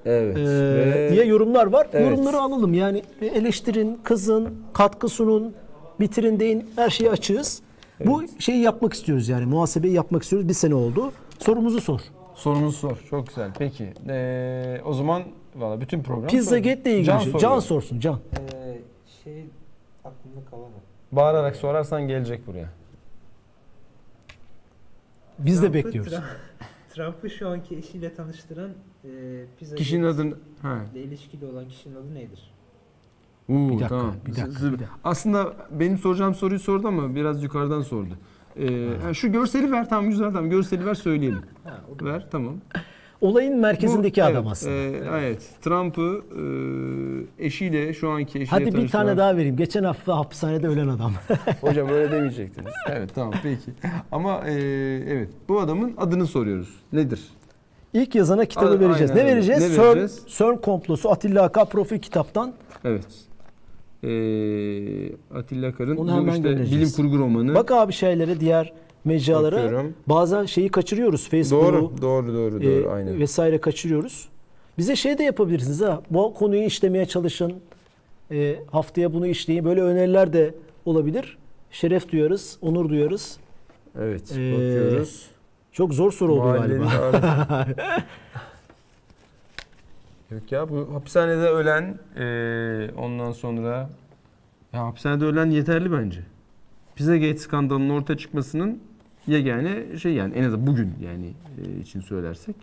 Evet. 0.04 0.36
Ee, 0.36 0.42
Ve- 0.44 1.08
diye 1.12 1.24
yorumlar 1.24 1.66
var. 1.66 1.88
Evet. 1.92 2.10
Yorumları 2.10 2.36
alalım. 2.40 2.74
Yani 2.74 3.02
eleştirin, 3.20 3.98
kızın, 4.04 4.48
katkı 4.72 5.08
sunun. 5.08 5.54
bitirin 6.00 6.40
deyin 6.40 6.64
her 6.76 6.90
şeyi 6.90 7.10
açığız. 7.10 7.62
Bu 8.06 8.22
şeyi 8.38 8.62
yapmak 8.62 8.92
istiyoruz 8.92 9.28
yani 9.28 9.46
muhasebeyi 9.46 9.94
yapmak 9.94 10.22
istiyoruz. 10.22 10.48
Bir 10.48 10.54
sene 10.54 10.74
oldu. 10.74 11.12
Sorumuzu 11.38 11.80
sor. 11.80 12.00
Sorumuzu 12.34 12.76
sor. 12.78 12.96
Çok 13.10 13.26
güzel. 13.26 13.50
Peki. 13.58 13.92
Ee, 14.08 14.80
o 14.84 14.92
zaman 14.94 15.22
valla 15.56 15.80
bütün 15.80 16.02
program... 16.02 16.26
Pizzagate 16.28 16.80
ile 16.82 16.90
ilgili 16.92 17.04
Can 17.06 17.18
şey. 17.18 17.24
soruyor. 17.32 17.40
Can 17.40 17.58
sorsun 17.60 18.00
Can. 18.00 18.18
Ee, 18.54 18.78
şey 19.24 19.46
aklımda 20.04 20.50
kalan 20.50 20.64
o. 20.64 21.16
Bağırarak 21.16 21.56
sorarsan 21.56 22.08
gelecek 22.08 22.46
buraya. 22.46 22.68
Biz 25.38 25.62
de 25.62 25.66
Trump'ı 25.72 25.74
bekliyoruz. 25.86 26.12
Trump- 26.12 26.22
Trump'ı 26.94 27.30
şu 27.30 27.48
anki 27.48 27.76
eşiyle 27.76 28.14
tanıştıran 28.14 28.70
e, 29.04 29.08
pizza 29.58 29.76
Kişinin 29.76 30.02
adını... 30.04 30.34
Ha. 30.62 30.78
ile 30.94 31.02
ilişkili 31.02 31.46
olan 31.46 31.68
kişinin 31.68 31.94
adı 31.94 32.14
nedir? 32.14 32.52
Uuu, 33.48 33.68
Bir 33.68 33.72
dakika, 33.72 33.88
tamam. 33.88 34.14
bir 34.26 34.30
dakika, 34.36 34.46
Z- 34.48 34.52
z- 34.58 34.66
bir 34.72 34.78
dakika. 34.78 34.94
Aslında 35.04 35.52
benim 35.70 35.98
soracağım 35.98 36.34
soruyu 36.34 36.60
sordu 36.60 36.88
ama 36.88 37.14
biraz 37.14 37.42
yukarıdan 37.42 37.82
sordu. 37.82 38.14
Ee, 38.56 38.88
ha, 39.02 39.14
şu 39.14 39.32
görseli 39.32 39.72
ver 39.72 39.88
tamam 39.88 40.10
güzel 40.10 40.26
tamam 40.32 40.50
görseli 40.50 40.86
ver 40.86 40.94
söyleyelim. 40.94 41.42
Ha, 41.64 41.80
Ver 42.02 42.26
tamam. 42.30 42.54
Olayın 43.22 43.56
merkezindeki 43.56 44.20
Bu- 44.20 44.24
adam 44.24 44.36
evet, 44.44 44.52
aslında. 44.52 44.74
e, 44.74 45.20
evet. 45.20 45.42
Trump'ı 45.60 46.22
e, 47.38 47.44
eşiyle 47.46 47.94
şu 47.94 48.10
anki 48.10 48.38
eşiyle 48.40 48.64
Hadi 48.64 48.74
bir 48.76 48.88
tane 48.88 49.16
daha 49.16 49.36
vereyim. 49.36 49.56
Geçen 49.56 49.84
hafta 49.84 50.16
hapishanede 50.16 50.68
ölen 50.68 50.88
adam. 50.88 51.12
Hocam 51.60 51.88
öyle 51.88 52.10
demeyecektiniz. 52.12 52.72
evet 52.90 53.10
tamam 53.14 53.34
peki. 53.42 53.70
Ama 54.12 54.40
e, 54.48 54.52
evet 55.08 55.28
bu 55.48 55.60
adamın 55.60 55.92
adını 55.96 56.26
soruyoruz. 56.26 56.68
Nedir? 56.92 57.20
İlk 57.92 58.14
yazana 58.14 58.44
kitabı 58.44 58.74
A- 58.76 58.80
vereceğiz. 58.80 59.10
aynen 59.10 59.24
Ne 59.26 59.30
vereceğiz? 59.30 59.62
Ne 59.62 59.68
CERN, 59.74 59.84
vereceğiz? 59.84 60.22
CERN 60.28 60.56
komplosu 60.56 61.10
Atilla 61.10 61.42
Aka 61.42 61.64
profil 61.64 61.98
kitaptan. 61.98 62.52
Evet. 62.84 63.06
Ee, 64.04 65.38
Atilla 65.38 65.74
Karın 65.74 65.96
bu 65.96 66.28
işte 66.30 66.44
bilim 66.60 66.90
kurgu 66.96 67.18
romanı. 67.18 67.54
Bak 67.54 67.70
abi 67.70 67.92
şeylere 67.92 68.40
diğer 68.40 68.72
mecralara 69.04 69.56
Bakıyorum. 69.56 69.94
bazen 70.06 70.44
şeyi 70.46 70.68
kaçırıyoruz. 70.68 71.28
Facebook'u 71.28 71.64
doğru, 71.72 71.92
doğru, 72.02 72.34
doğru, 72.34 72.62
doğru, 72.62 72.88
e, 72.88 72.88
aynen. 72.88 73.20
vesaire 73.20 73.60
kaçırıyoruz. 73.60 74.28
Bize 74.78 74.96
şey 74.96 75.18
de 75.18 75.22
yapabilirsiniz 75.22 75.80
ha. 75.80 76.02
Bu 76.10 76.34
konuyu 76.34 76.62
işlemeye 76.62 77.06
çalışın. 77.06 77.54
E, 78.30 78.56
haftaya 78.70 79.12
bunu 79.14 79.26
işleyin. 79.26 79.64
Böyle 79.64 79.82
öneriler 79.82 80.32
de 80.32 80.54
olabilir. 80.84 81.38
Şeref 81.70 82.12
duyarız, 82.12 82.58
onur 82.62 82.88
duyarız. 82.88 83.36
Evet, 84.00 84.32
Ee, 84.36 84.52
bakıyoruz. 84.52 85.26
Çok 85.72 85.94
zor 85.94 86.12
soru 86.12 86.32
oldu 86.32 86.40
Mahallenin 86.44 86.82
galiba. 86.82 87.66
Yok 90.30 90.52
ya 90.52 90.68
bu 90.68 90.88
hapishanede 90.94 91.48
ölen 91.48 91.98
e, 92.18 92.90
ondan 92.96 93.32
sonra 93.32 93.90
ya 94.72 94.86
hapishanede 94.86 95.24
ölen 95.24 95.50
yeterli 95.50 95.92
bence. 95.92 96.20
Pizzagate 96.96 97.36
skandalının 97.36 97.90
ortaya 97.90 98.16
çıkmasının 98.16 98.80
yegane 99.26 99.98
şey 99.98 100.12
yani 100.12 100.34
en 100.34 100.44
azından 100.44 100.66
bugün 100.66 100.94
yani 101.04 101.26
e, 101.66 101.80
için 101.80 102.00
söylersek 102.00 102.56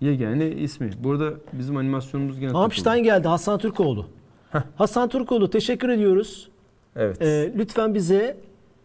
yegane 0.00 0.48
ismi. 0.50 0.90
Burada 1.04 1.32
bizim 1.52 1.76
animasyonumuz 1.76 2.38
gene 2.40 2.48
takıldı. 2.48 2.64
Amstein 2.64 3.04
geldi. 3.04 3.28
Hasan 3.28 3.58
Türkoğlu. 3.58 4.06
Hasan 4.76 5.08
Türkoğlu 5.08 5.50
teşekkür 5.50 5.88
ediyoruz. 5.88 6.48
Evet. 6.96 7.22
E, 7.22 7.52
lütfen 7.58 7.94
bize 7.94 8.36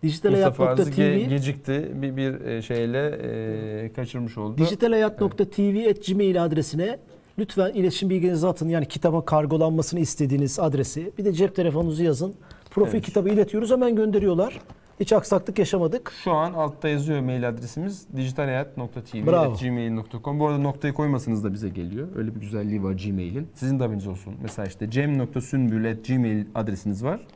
Mustafa 0.03 0.65
Arzu 0.65 0.81
ge- 0.83 0.85
dijitalhayat.tv 0.87 1.29
gecikti. 1.29 1.91
Bir, 1.93 2.17
bir 2.17 2.41
e, 2.45 2.61
şeyle 2.61 3.07
e, 3.07 3.93
kaçırmış 3.93 4.37
oldu. 4.37 4.57
dijitalhayat.tv 4.57 6.39
adresine 6.39 6.99
lütfen 7.39 7.73
iletişim 7.73 8.09
bilginizi 8.09 8.47
atın. 8.47 8.69
Yani 8.69 8.85
kitabın 8.85 9.21
kargolanmasını 9.21 9.99
istediğiniz 9.99 10.59
adresi. 10.59 11.11
Bir 11.17 11.25
de 11.25 11.33
cep 11.33 11.55
telefonunuzu 11.55 12.03
yazın. 12.03 12.33
Profil 12.71 12.93
Evet. 12.95 13.05
kitabı 13.05 13.29
iletiyoruz. 13.29 13.71
Hemen 13.71 13.95
gönderiyorlar. 13.95 14.59
Hiç 14.99 15.13
aksaklık 15.13 15.59
yaşamadık. 15.59 16.13
Şu 16.23 16.31
an 16.31 16.53
altta 16.53 16.89
yazıyor 16.89 17.19
mail 17.21 17.49
adresimiz 17.49 18.07
dijitalhayat.tv.gmail.com. 18.15 20.39
Bu 20.39 20.47
arada 20.47 20.57
noktayı 20.59 20.93
koymasanız 20.93 21.43
da 21.43 21.53
bize 21.53 21.69
geliyor. 21.69 22.07
Öyle 22.15 22.35
bir 22.35 22.39
güzelliği 22.41 22.83
var 22.83 22.93
Gmail'in. 22.93 23.47
Sizin 23.53 23.79
de 23.79 23.83
haberiniz 23.83 24.07
olsun. 24.07 24.33
Mesela 24.41 24.67
işte 24.67 24.89
cem.sümbül.gmail 24.89 26.45
adresiniz 26.55 27.03
var. 27.03 27.27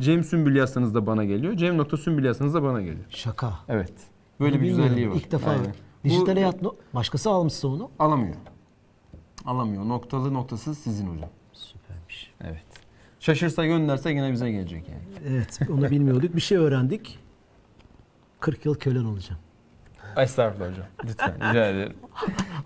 Cem 0.00 0.24
Sümbül 0.24 0.56
yazsanız 0.56 0.94
da 0.94 1.06
bana 1.06 1.24
geliyor. 1.24 1.54
Cem.sümbül 1.56 2.24
yazsanız 2.24 2.54
da 2.54 2.62
bana 2.62 2.80
geliyor. 2.80 3.04
Şaka. 3.08 3.52
Evet. 3.68 3.92
Böyle 4.40 4.52
Bunu 4.54 4.60
bir 4.62 4.66
bilmiyorum. 4.66 4.84
güzelliği 4.88 5.10
var. 5.10 5.16
İlk 5.16 5.32
defa. 5.32 5.50
Aynen. 5.50 5.74
Dijital 6.04 6.32
Bu- 6.32 6.36
hayat 6.36 6.62
no- 6.62 6.74
başkası 6.94 7.30
almışsa 7.30 7.68
onu. 7.68 7.90
Alamıyor. 7.98 8.34
Alamıyor. 9.46 9.88
Noktalı 9.88 10.34
noktasız 10.34 10.78
sizin 10.78 11.06
hocam. 11.06 11.28
Süpermiş. 11.52 12.32
Evet. 12.44 12.65
Şaşırsa 13.26 13.66
gönderse 13.66 14.10
yine 14.10 14.32
bize 14.32 14.50
gelecek 14.50 14.88
yani. 14.88 15.02
Evet 15.36 15.58
onu 15.70 15.90
bilmiyorduk. 15.90 16.36
Bir 16.36 16.40
şey 16.40 16.58
öğrendik. 16.58 17.18
40 18.40 18.64
yıl 18.66 18.74
kölen 18.74 19.04
olacağım. 19.04 19.40
Estağfurullah 20.16 20.70
hocam. 20.70 20.86
Lütfen 21.04 21.34
rica 21.34 21.66
ederim. 21.70 21.92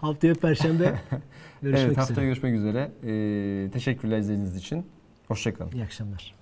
Haftaya 0.01 0.35
Perşembe 0.35 0.85
görüşmek 1.63 1.87
evet 1.87 1.97
haftaya 1.99 2.13
üzere. 2.15 2.25
görüşmek 2.27 2.55
üzere. 2.55 2.93
Ee, 3.03 3.71
teşekkürler 3.71 4.19
izlediğiniz 4.19 4.57
için. 4.57 4.87
Hoşçakalın. 5.29 5.71
İyi 5.73 5.85
akşamlar. 5.85 6.35